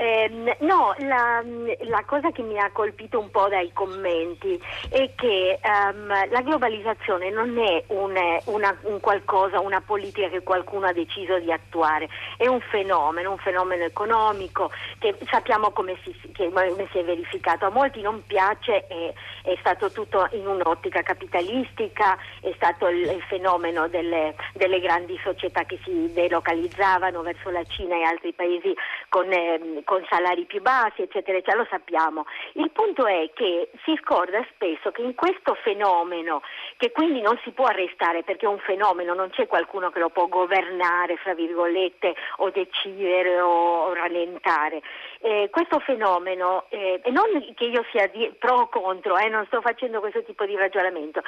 Eh, 0.00 0.56
no, 0.60 0.94
la, 0.98 1.42
la, 1.80 2.04
cosa 2.06 2.30
che 2.30 2.42
mi 2.42 2.56
ha 2.56 2.70
colpito 2.70 3.18
un 3.18 3.32
po' 3.32 3.48
dai 3.48 3.72
commenti 3.72 4.56
è 4.90 5.10
che 5.16 5.58
um, 5.60 6.06
la 6.06 6.40
globalizzazione 6.40 7.30
non 7.30 7.58
è 7.58 7.82
un, 7.88 8.14
una, 8.44 8.78
un 8.82 9.00
qualcosa, 9.00 9.58
una 9.58 9.80
politica 9.80 10.28
che 10.28 10.44
qualcuno 10.44 10.86
ha 10.86 10.92
deciso 10.92 11.40
di 11.40 11.50
attuare, 11.50 12.08
è 12.36 12.46
un 12.46 12.60
fenomeno, 12.60 13.32
un 13.32 13.38
fenomeno 13.38 13.82
economico 13.82 14.70
che 15.00 15.16
sappiamo 15.28 15.72
come 15.72 15.98
si, 16.04 16.14
come 16.32 16.88
si 16.92 16.98
è 16.98 17.02
verificato. 17.02 17.64
A 17.64 17.70
molti 17.70 18.00
non 18.00 18.22
piace, 18.24 18.86
è, 18.86 19.12
è, 19.42 19.56
stato 19.58 19.90
tutto 19.90 20.28
in 20.30 20.46
un'ottica 20.46 21.02
capitalistica, 21.02 22.16
è 22.40 22.52
stato 22.54 22.86
il, 22.86 23.00
il 23.00 23.22
fenomeno 23.22 23.88
delle, 23.88 24.36
delle, 24.52 24.78
grandi 24.78 25.18
società 25.24 25.64
che 25.64 25.80
si 25.82 26.12
delocalizzavano 26.12 27.20
verso 27.22 27.50
la 27.50 27.64
Cina 27.64 27.96
e 27.96 28.04
altri 28.04 28.32
paesi 28.32 28.72
con 29.08 29.32
eh, 29.32 29.82
con 29.88 30.04
salari 30.10 30.44
più 30.44 30.60
bassi, 30.60 31.00
eccetera, 31.00 31.38
eccetera, 31.38 31.56
lo 31.56 31.66
sappiamo. 31.70 32.26
Il 32.52 32.70
punto 32.72 33.06
è 33.06 33.30
che 33.32 33.70
si 33.84 33.98
scorda 34.02 34.44
spesso 34.52 34.90
che 34.90 35.00
in 35.00 35.14
questo 35.14 35.54
fenomeno, 35.62 36.42
che 36.76 36.92
quindi 36.92 37.22
non 37.22 37.40
si 37.42 37.52
può 37.52 37.64
arrestare 37.64 38.22
perché 38.22 38.44
è 38.44 38.50
un 38.50 38.58
fenomeno, 38.58 39.14
non 39.14 39.30
c'è 39.30 39.46
qualcuno 39.46 39.88
che 39.88 39.98
lo 39.98 40.10
può 40.10 40.26
governare, 40.26 41.16
fra 41.16 41.32
virgolette, 41.32 42.14
o 42.36 42.50
decidere 42.50 43.40
o 43.40 43.94
rallentare, 43.94 44.82
eh, 45.20 45.48
questo 45.50 45.78
fenomeno, 45.78 46.66
eh, 46.68 47.00
e 47.02 47.10
non 47.10 47.24
che 47.54 47.64
io 47.64 47.82
sia 47.90 48.08
di, 48.08 48.30
pro 48.38 48.56
o 48.56 48.68
contro, 48.68 49.16
eh, 49.16 49.30
non 49.30 49.46
sto 49.46 49.62
facendo 49.62 50.00
questo 50.00 50.22
tipo 50.22 50.44
di 50.44 50.54
ragionamento, 50.54 51.22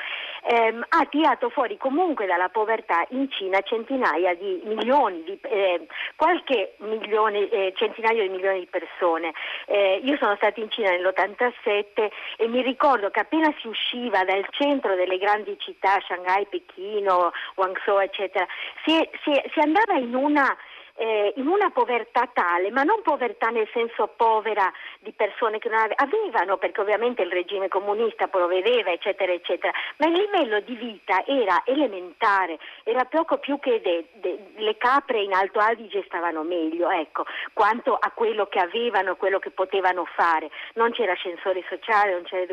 ehm, 0.51 0.85
ha 0.87 1.07
tirato 1.07 1.49
fuori 1.49 1.79
comunque 1.79 2.27
dalla 2.27 2.51
povertà 2.51 3.07
in 3.11 3.31
Cina 3.31 3.63
centinaia 3.63 4.35
di 4.35 4.61
milioni, 4.65 5.23
di, 5.23 5.39
eh, 5.43 5.87
qualche 6.15 6.75
milione, 6.79 7.49
eh, 7.49 7.73
centinaio 7.75 8.21
di 8.23 8.29
milioni 8.29 8.50
milioni 8.51 8.61
di 8.61 8.67
persone. 8.67 9.33
Eh, 9.67 10.01
io 10.03 10.17
sono 10.17 10.35
stata 10.37 10.61
in 10.61 10.71
Cina 10.71 10.91
nell'87 10.91 12.11
e 12.37 12.49
mi 12.49 12.63
ricordo 12.63 13.11
che 13.11 13.21
appena 13.21 13.53
si 13.61 13.69
usciva 13.69 14.25
dal 14.25 14.45
centro 14.51 14.95
delle 14.95 15.19
grandi 15.19 15.57
città, 15.59 16.01
Shanghai, 16.07 16.47
Pechino, 16.47 17.33
Guangzhou, 17.55 17.99
eccetera, 18.01 18.47
si, 18.85 19.09
si, 19.23 19.41
si 19.53 19.61
andava 19.61 19.95
in 19.95 20.15
una 20.15 20.57
eh, 20.95 21.33
in 21.37 21.47
una 21.47 21.71
povertà 21.71 22.29
tale, 22.33 22.71
ma 22.71 22.83
non 22.83 23.03
povertà 23.03 23.49
nel 23.49 23.69
senso 23.73 24.09
povera 24.17 24.73
di 25.01 25.13
persone 25.13 25.59
che 25.59 25.69
non 25.69 25.79
ave- 25.79 25.95
avevano, 25.97 26.57
perché 26.57 26.81
ovviamente 26.81 27.23
il 27.23 27.31
regime 27.31 27.69
comunista 27.69 28.29
provvedeva, 28.29 28.91
eccetera, 28.91 29.33
eccetera, 29.33 29.73
ma 29.99 30.07
il 30.07 30.13
livello 30.13 30.61
di 30.61 30.75
vita 30.75 31.25
era 31.27 31.63
elementare, 31.65 32.59
era 32.85 33.05
poco 33.05 33.39
più 33.39 33.59
che 33.59 33.81
de- 33.81 34.07
de- 34.15 34.39
le 34.57 34.77
capre 34.77 35.23
in 35.23 35.33
Alto 35.33 35.59
Adige 35.59 36.05
stavano 36.07 36.43
meglio, 36.43 36.91
ecco, 36.91 37.25
quanto 37.53 37.95
a 37.95 38.11
quello 38.13 38.47
che 38.47 38.59
avevano, 38.59 39.17
quello 39.17 39.39
che 39.39 39.51
potevano 39.51 40.05
fare. 40.05 40.51
Non 40.75 40.93
c'era 40.93 41.13
ascensore 41.13 41.65
sociale, 41.69 42.13
non 42.13 42.25
c'era 42.25 42.47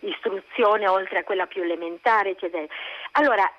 istruzione 0.00 0.88
oltre 0.88 1.18
a 1.18 1.24
quella 1.24 1.46
più 1.46 1.62
elementare, 1.62 2.30
eccetera. 2.30 2.64
Allora, 3.12 3.50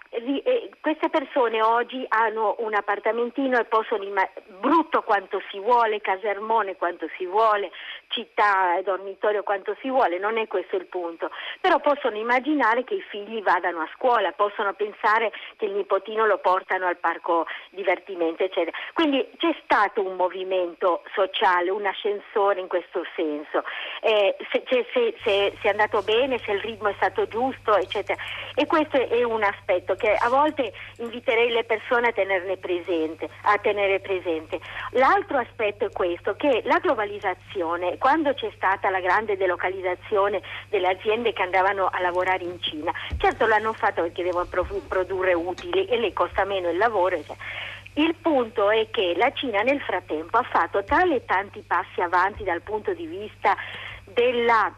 queste 0.81 1.09
persone 1.09 1.61
oggi 1.61 2.03
hanno 2.09 2.55
un 2.59 2.73
appartamentino 2.73 3.59
e 3.59 3.65
possono 3.65 4.03
brutto 4.59 5.03
quanto 5.03 5.39
si 5.51 5.59
vuole, 5.59 6.01
casermone 6.01 6.75
quanto 6.77 7.07
si 7.15 7.25
vuole, 7.27 7.69
città 8.07 8.79
dormitorio 8.83 9.43
quanto 9.43 9.75
si 9.81 9.89
vuole, 9.89 10.17
non 10.17 10.37
è 10.37 10.47
questo 10.47 10.77
il 10.77 10.87
punto, 10.87 11.29
però 11.61 11.79
possono 11.79 12.17
immaginare 12.17 12.83
che 12.83 12.95
i 12.95 13.05
figli 13.07 13.41
vadano 13.43 13.81
a 13.81 13.89
scuola, 13.95 14.31
possono 14.31 14.73
pensare 14.73 15.31
che 15.57 15.65
il 15.65 15.73
nipotino 15.73 16.25
lo 16.25 16.39
portano 16.39 16.87
al 16.87 16.97
parco 16.97 17.45
divertimento, 17.69 18.43
eccetera. 18.43 18.75
Quindi 18.93 19.29
c'è 19.37 19.55
stato 19.63 20.01
un 20.01 20.15
movimento 20.15 21.03
sociale, 21.13 21.69
un 21.69 21.85
ascensore 21.85 22.59
in 22.59 22.67
questo 22.67 23.05
senso, 23.15 23.63
eh, 24.01 24.35
se, 24.51 24.63
se, 24.67 24.85
se, 24.91 25.13
se, 25.23 25.53
è 25.61 25.69
andato 25.69 26.01
bene, 26.01 26.39
se 26.39 26.51
il 26.51 26.61
ritmo 26.61 26.89
è 26.89 26.93
stato 26.95 27.27
giusto, 27.27 27.77
eccetera. 27.77 28.19
E 28.55 28.65
questo 28.65 28.97
è 28.97 29.23
un 29.23 29.43
aspetto 29.43 29.95
che 29.99 30.15
a 30.15 30.29
volte 30.29 30.71
inviterei 30.97 31.51
le 31.51 31.65
persone 31.65 32.07
a 32.07 32.13
presente, 32.57 33.29
a 33.43 33.57
tenere 33.57 33.99
presente. 33.99 34.59
L'altro 34.91 35.37
aspetto 35.37 35.85
è 35.85 35.91
questo, 35.91 36.35
che 36.35 36.61
la 36.63 36.79
globalizzazione 36.79 37.97
quando 37.97 38.33
c'è 38.33 38.49
stata 38.55 38.89
la 38.89 39.01
grande 39.01 39.35
delocalizzazione 39.37 40.41
delle 40.69 40.87
aziende 40.87 41.33
che 41.33 41.43
andavano 41.43 41.87
a 41.91 41.99
lavorare 41.99 42.43
in 42.43 42.61
Cina, 42.61 42.91
certo 43.17 43.45
l'hanno 43.45 43.73
fatto 43.73 44.01
perché 44.01 44.23
devono 44.23 44.47
produrre 44.87 45.33
utili 45.33 45.85
e 45.85 45.97
le 45.97 46.13
costa 46.13 46.45
meno 46.45 46.69
il 46.69 46.77
lavoro. 46.77 47.07
Il 47.95 48.15
punto 48.15 48.69
è 48.69 48.87
che 48.91 49.13
la 49.17 49.31
Cina 49.33 49.61
nel 49.61 49.81
frattempo 49.81 50.37
ha 50.37 50.43
fatto 50.43 50.83
tali 50.83 51.15
e 51.15 51.25
tanti 51.25 51.61
passi 51.65 51.99
avanti 51.99 52.43
dal 52.43 52.61
punto 52.61 52.93
di 52.93 53.05
vista 53.05 53.55
della 54.05 54.73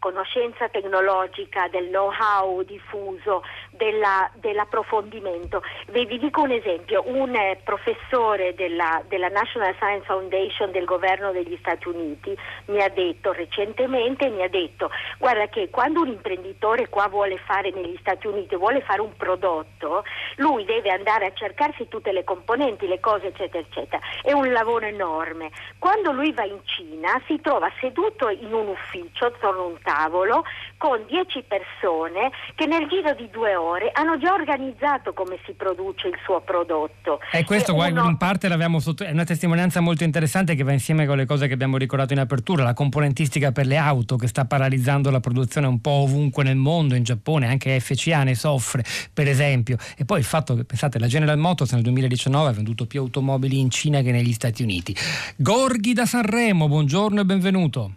conoscenza 0.00 0.68
tecnologica, 0.68 1.68
del 1.68 1.88
know-how 1.88 2.62
diffuso, 2.62 3.42
della, 3.80 4.30
dell'approfondimento. 4.34 5.62
Vi, 5.88 6.04
vi, 6.04 6.18
dico 6.18 6.42
un 6.42 6.50
esempio, 6.50 7.02
un 7.06 7.34
eh, 7.34 7.58
professore 7.64 8.54
della, 8.54 9.02
della, 9.08 9.28
National 9.28 9.74
Science 9.76 10.04
Foundation 10.04 10.70
del 10.70 10.84
governo 10.84 11.32
degli 11.32 11.56
Stati 11.60 11.88
Uniti 11.88 12.36
mi 12.66 12.82
ha 12.82 12.90
detto 12.90 13.32
recentemente, 13.32 14.28
mi 14.28 14.42
ha 14.42 14.48
detto 14.48 14.90
guarda 15.18 15.46
che 15.48 15.70
quando 15.70 16.02
un 16.02 16.08
imprenditore 16.08 16.88
qua 16.90 17.08
vuole 17.08 17.38
fare 17.38 17.70
negli 17.70 17.96
Stati 18.00 18.26
Uniti, 18.26 18.54
vuole 18.56 18.82
fare 18.82 19.00
un 19.00 19.16
prodotto, 19.16 20.04
lui 20.36 20.64
deve 20.66 20.90
andare 20.90 21.26
a 21.26 21.32
cercarsi 21.32 21.88
tutte 21.88 22.12
le 22.12 22.24
componenti, 22.24 22.86
le 22.86 23.00
cose 23.00 23.28
eccetera 23.28 23.64
eccetera. 23.66 24.02
È 24.20 24.32
un 24.32 24.52
lavoro 24.52 24.84
enorme. 24.84 25.50
Quando 25.78 26.12
lui 26.12 26.32
va 26.32 26.44
in 26.44 26.58
Cina 26.64 27.18
si 27.26 27.40
trova 27.40 27.70
seduto 27.80 28.28
in 28.28 28.52
un 28.52 28.68
ufficio 28.68 29.26
attorno 29.26 29.62
a 29.62 29.66
un 29.66 29.78
tavolo 29.82 30.44
con 30.80 31.04
10 31.06 31.44
persone 31.46 32.32
che 32.54 32.64
nel 32.64 32.88
giro 32.88 33.12
di 33.12 33.28
due 33.30 33.54
ore 33.54 33.90
hanno 33.92 34.16
già 34.16 34.32
organizzato 34.32 35.12
come 35.12 35.38
si 35.44 35.52
produce 35.52 36.08
il 36.08 36.16
suo 36.24 36.40
prodotto. 36.40 37.20
E 37.32 37.44
questo 37.44 37.72
e 37.72 37.90
uno... 37.90 38.08
in 38.08 38.16
parte 38.16 38.48
l'abbiamo 38.48 38.80
sotto... 38.80 39.04
è 39.04 39.10
una 39.10 39.24
testimonianza 39.24 39.80
molto 39.80 40.04
interessante 40.04 40.54
che 40.54 40.62
va 40.62 40.72
insieme 40.72 41.04
con 41.04 41.18
le 41.18 41.26
cose 41.26 41.48
che 41.48 41.52
abbiamo 41.52 41.76
ricordato 41.76 42.14
in 42.14 42.18
apertura, 42.18 42.64
la 42.64 42.72
componentistica 42.72 43.52
per 43.52 43.66
le 43.66 43.76
auto 43.76 44.16
che 44.16 44.26
sta 44.26 44.46
paralizzando 44.46 45.10
la 45.10 45.20
produzione 45.20 45.66
un 45.66 45.82
po' 45.82 45.90
ovunque 45.90 46.44
nel 46.44 46.56
mondo, 46.56 46.94
in 46.94 47.02
Giappone, 47.02 47.46
anche 47.46 47.78
FCA 47.78 48.22
ne 48.22 48.34
soffre 48.34 48.82
per 49.12 49.28
esempio. 49.28 49.76
E 49.98 50.06
poi 50.06 50.20
il 50.20 50.24
fatto 50.24 50.54
che, 50.54 50.64
pensate, 50.64 50.98
la 50.98 51.08
General 51.08 51.36
Motors 51.36 51.72
nel 51.72 51.82
2019 51.82 52.48
ha 52.48 52.52
venduto 52.52 52.86
più 52.86 53.00
automobili 53.00 53.58
in 53.58 53.68
Cina 53.68 54.00
che 54.00 54.12
negli 54.12 54.32
Stati 54.32 54.62
Uniti. 54.62 54.96
Gorghi 55.36 55.92
da 55.92 56.06
Sanremo, 56.06 56.68
buongiorno 56.68 57.20
e 57.20 57.24
benvenuto. 57.26 57.92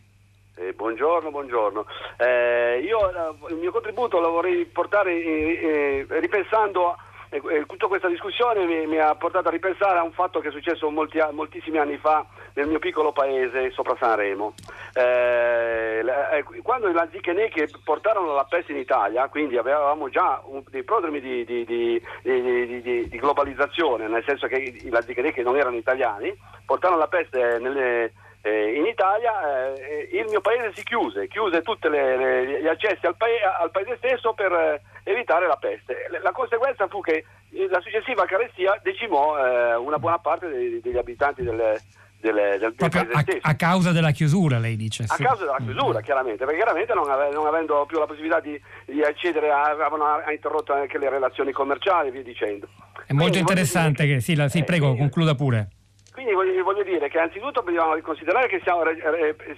Eh, 0.56 0.74
buongiorno, 0.74 1.32
buongiorno. 1.32 1.86
Eh, 2.18 2.84
io 2.86 3.10
eh, 3.10 3.54
il 3.54 3.56
mio 3.56 3.72
contributo 3.72 4.20
lo 4.20 4.30
vorrei 4.30 4.66
portare 4.66 5.12
eh, 5.12 6.06
eh 6.08 6.20
ripensando 6.20 6.96
eh, 7.30 7.66
tutta 7.66 7.88
questa 7.88 8.08
discussione 8.08 8.64
mi, 8.68 8.86
mi, 8.86 9.00
ha 9.00 9.16
portato 9.16 9.48
a 9.48 9.52
ripensare 9.52 9.98
a 9.98 10.04
un 10.04 10.12
fatto 10.12 10.40
che 10.40 10.50
è 10.50 10.52
successo 10.52 10.92
molti, 10.92 11.18
moltissimi 11.32 11.80
anni 11.80 11.98
fa 11.98 12.24
nel 12.54 12.68
mio 12.68 12.78
piccolo 12.78 13.12
paese 13.12 13.72
sopra 13.72 13.96
Sanremo. 14.00 14.54
quando 16.62 16.88
i 16.88 16.94
Lanzichenecchi 16.94 17.66
portarono 17.84 18.36
la 18.36 18.46
peste 18.48 18.74
in 18.74 18.78
Italia, 18.78 19.28
quindi 19.30 19.58
avevamo 19.58 20.08
già 20.10 20.40
un, 20.46 20.62
dei 20.70 20.84
prodromi 20.84 21.20
di, 21.20 21.44
di, 21.44 21.66
di, 21.66 22.00
di, 22.22 23.18
globalizzazione, 23.18 24.08
nel 24.08 24.24
senso 24.24 24.46
che 24.46 24.58
i 24.58 24.90
Lanzichenecchi 24.90 25.42
non 25.42 25.58
erano 25.58 25.78
italiani, 25.78 26.32
portarono 26.64 27.00
la 27.00 27.08
peste 27.08 27.58
nelle 27.58 28.14
eh, 28.46 28.76
in 28.76 28.86
Italia 28.86 29.74
eh, 29.74 30.10
il 30.12 30.26
mio 30.28 30.42
paese 30.42 30.74
si 30.76 30.84
chiuse, 30.84 31.30
chiuse 31.30 31.62
tutti 31.62 31.88
gli 31.88 32.68
accessi 32.68 33.06
al, 33.06 33.16
pa- 33.16 33.58
al, 33.62 33.72
paese 33.72 33.96
stesso 33.98 34.34
per 34.34 34.52
eh, 34.52 34.82
evitare 35.06 35.48
la 35.48 35.56
peste. 35.56 36.10
La 36.22 36.34
conseguenza 36.34 36.88
fu 36.88 37.00
che 37.00 37.24
la 37.70 37.80
successiva 37.80 38.26
carestia 38.26 38.78
decimò 38.84 39.38
eh, 39.38 39.76
una 39.76 39.98
buona 39.98 40.20
parte 40.20 40.50
dei, 40.50 40.82
degli 40.82 40.98
abitanti 40.98 41.42
del, 41.42 41.56
del, 42.20 42.36
del, 42.36 42.60
del 42.60 42.90
paese 42.90 43.12
a, 43.14 43.22
stesso. 43.22 43.40
A 43.48 43.56
causa 43.56 43.94
della 43.94 44.12
chiusura, 44.12 44.60
lei 44.60 44.76
dice? 44.76 45.04
A 45.04 45.16
sì. 45.16 45.24
causa 45.24 45.46
della 45.46 45.64
chiusura, 45.64 46.00
mm. 46.00 46.04
chiaramente, 46.04 46.44
perché 46.44 46.56
chiaramente 46.56 46.94
non, 46.94 47.10
ave- 47.10 47.32
non 47.32 47.48
avendo 47.48 47.86
più 47.88 47.98
la 47.98 48.06
possibilità 48.06 48.42
di, 48.42 48.60
di 48.88 49.02
accedere, 49.04 49.52
a, 49.52 49.70
avevano 49.70 50.06
interrotto 50.30 50.74
anche 50.74 50.98
le 50.98 51.10
relazioni 51.10 51.54
commerciali 51.54 52.10
e 52.10 52.12
via 52.12 52.24
dicendo. 52.24 52.68
È 53.06 53.14
molto 53.14 53.32
Quindi, 53.32 53.40
interessante 53.40 54.06
che, 54.06 54.20
sì, 54.20 54.36
la, 54.36 54.50
sì 54.50 54.66
prego, 54.66 54.98
concluda 54.98 55.34
pure. 55.34 55.70
Quindi 56.14 56.34
voglio, 56.34 56.64
voglio, 56.64 56.84
dire 56.84 57.10
che 57.10 57.18
anzitutto 57.18 57.62
dobbiamo 57.62 58.00
considerare 58.02 58.48
che 58.48 58.62
siamo, 58.64 58.84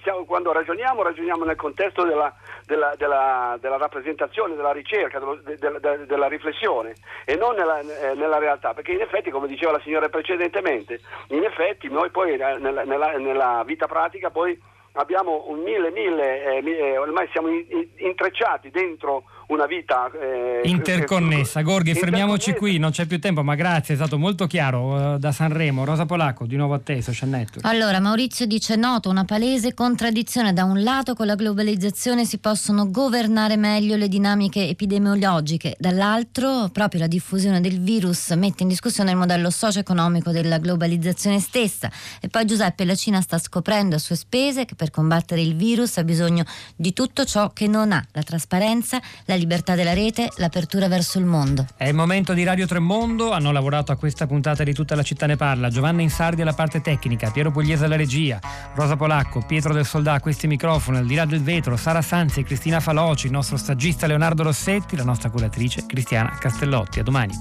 siamo, 0.02 0.24
quando 0.24 0.52
ragioniamo, 0.52 1.02
ragioniamo 1.02 1.44
nel 1.44 1.54
contesto 1.54 2.02
della, 2.02 2.34
della, 2.64 2.94
della, 2.96 3.58
della 3.60 3.76
rappresentazione, 3.76 4.56
della 4.56 4.72
ricerca, 4.72 5.20
della 5.20 6.28
riflessione 6.28 6.94
e 7.26 7.36
non 7.36 7.56
nella, 7.56 7.80
eh, 7.80 8.14
nella, 8.14 8.38
realtà, 8.38 8.72
perché 8.72 8.92
in 8.92 9.02
effetti, 9.02 9.30
come 9.30 9.48
diceva 9.48 9.72
la 9.72 9.80
signora 9.80 10.08
precedentemente, 10.08 11.00
in 11.28 11.44
effetti 11.44 11.88
noi 11.88 12.10
poi 12.10 12.32
eh, 12.32 12.56
nella, 12.58 12.84
nella 12.84 13.62
vita 13.66 13.86
pratica 13.86 14.30
poi 14.30 14.58
abbiamo 14.92 15.44
un 15.48 15.60
mille, 15.60 15.90
mille, 15.90 16.58
eh, 16.58 16.70
eh 16.70 16.96
ormai 16.96 17.28
siamo 17.32 17.48
in, 17.48 17.66
in, 17.68 17.88
intrecciati 17.96 18.70
dentro 18.70 19.24
una 19.48 19.66
vita 19.66 20.10
eh, 20.10 20.60
interconnessa. 20.64 21.62
Gorghi, 21.62 21.94
fermiamoci 21.94 22.54
qui, 22.54 22.78
non 22.78 22.90
c'è 22.90 23.06
più 23.06 23.20
tempo, 23.20 23.42
ma 23.42 23.54
grazie, 23.54 23.94
è 23.94 23.96
stato 23.96 24.18
molto 24.18 24.46
chiaro 24.46 25.14
uh, 25.14 25.18
da 25.18 25.30
Sanremo. 25.30 25.84
Rosa 25.84 26.06
Polacco, 26.06 26.46
di 26.46 26.56
nuovo 26.56 26.74
a 26.74 26.80
te, 26.80 27.00
Social 27.02 27.28
Network. 27.28 27.64
Allora, 27.64 28.00
Maurizio 28.00 28.46
dice: 28.46 28.76
Noto 28.76 29.08
una 29.08 29.24
palese 29.24 29.74
contraddizione. 29.74 30.52
Da 30.52 30.64
un 30.64 30.82
lato, 30.82 31.14
con 31.14 31.26
la 31.26 31.36
globalizzazione 31.36 32.24
si 32.24 32.38
possono 32.38 32.90
governare 32.90 33.56
meglio 33.56 33.96
le 33.96 34.08
dinamiche 34.08 34.68
epidemiologiche, 34.68 35.76
dall'altro, 35.78 36.68
proprio 36.72 37.00
la 37.00 37.06
diffusione 37.06 37.60
del 37.60 37.80
virus 37.80 38.30
mette 38.30 38.64
in 38.64 38.68
discussione 38.68 39.12
il 39.12 39.16
modello 39.16 39.50
socio-economico 39.50 40.30
della 40.32 40.58
globalizzazione 40.58 41.38
stessa. 41.38 41.90
E 42.20 42.28
poi 42.28 42.44
Giuseppe, 42.44 42.84
la 42.84 42.94
Cina 42.94 43.20
sta 43.20 43.38
scoprendo 43.38 43.94
a 43.94 43.98
sue 43.98 44.16
spese 44.16 44.64
che 44.64 44.74
per 44.74 44.90
combattere 44.90 45.40
il 45.40 45.54
virus 45.54 45.98
ha 45.98 46.04
bisogno 46.04 46.44
di 46.74 46.92
tutto 46.92 47.24
ciò 47.24 47.52
che 47.52 47.68
non 47.68 47.92
ha: 47.92 48.04
la 48.12 48.22
trasparenza, 48.22 49.00
la 49.26 49.34
libertà 49.36 49.74
della 49.74 49.94
rete, 49.94 50.30
l'apertura 50.36 50.88
verso 50.88 51.18
il 51.18 51.24
mondo. 51.24 51.66
È 51.76 51.86
il 51.86 51.94
momento 51.94 52.32
di 52.32 52.44
Radio 52.44 52.66
Tremondo, 52.66 53.30
hanno 53.30 53.52
lavorato 53.52 53.92
a 53.92 53.96
questa 53.96 54.26
puntata 54.26 54.64
di 54.64 54.72
Tutta 54.72 54.94
la 54.94 55.02
città 55.02 55.26
ne 55.26 55.36
parla, 55.36 55.70
Giovanna 55.70 56.02
Insardi 56.02 56.42
alla 56.42 56.52
parte 56.52 56.80
tecnica, 56.80 57.30
Piero 57.30 57.50
Pugliese 57.50 57.84
alla 57.84 57.96
regia, 57.96 58.38
Rosa 58.74 58.96
Polacco, 58.96 59.42
Pietro 59.46 59.72
del 59.72 59.86
Soldà 59.86 60.14
a 60.14 60.20
questi 60.20 60.46
microfoni, 60.46 60.98
al 60.98 61.06
di 61.06 61.14
là 61.14 61.24
del 61.24 61.42
vetro, 61.42 61.76
Sara 61.76 62.02
Sanzi 62.02 62.40
e 62.40 62.44
Cristina 62.44 62.80
Faloci, 62.80 63.26
il 63.26 63.32
nostro 63.32 63.56
stagista 63.56 64.06
Leonardo 64.06 64.42
Rossetti, 64.42 64.96
la 64.96 65.04
nostra 65.04 65.30
curatrice 65.30 65.86
Cristiana 65.86 66.36
Castellotti. 66.38 67.00
A 67.00 67.02
domani. 67.02 67.34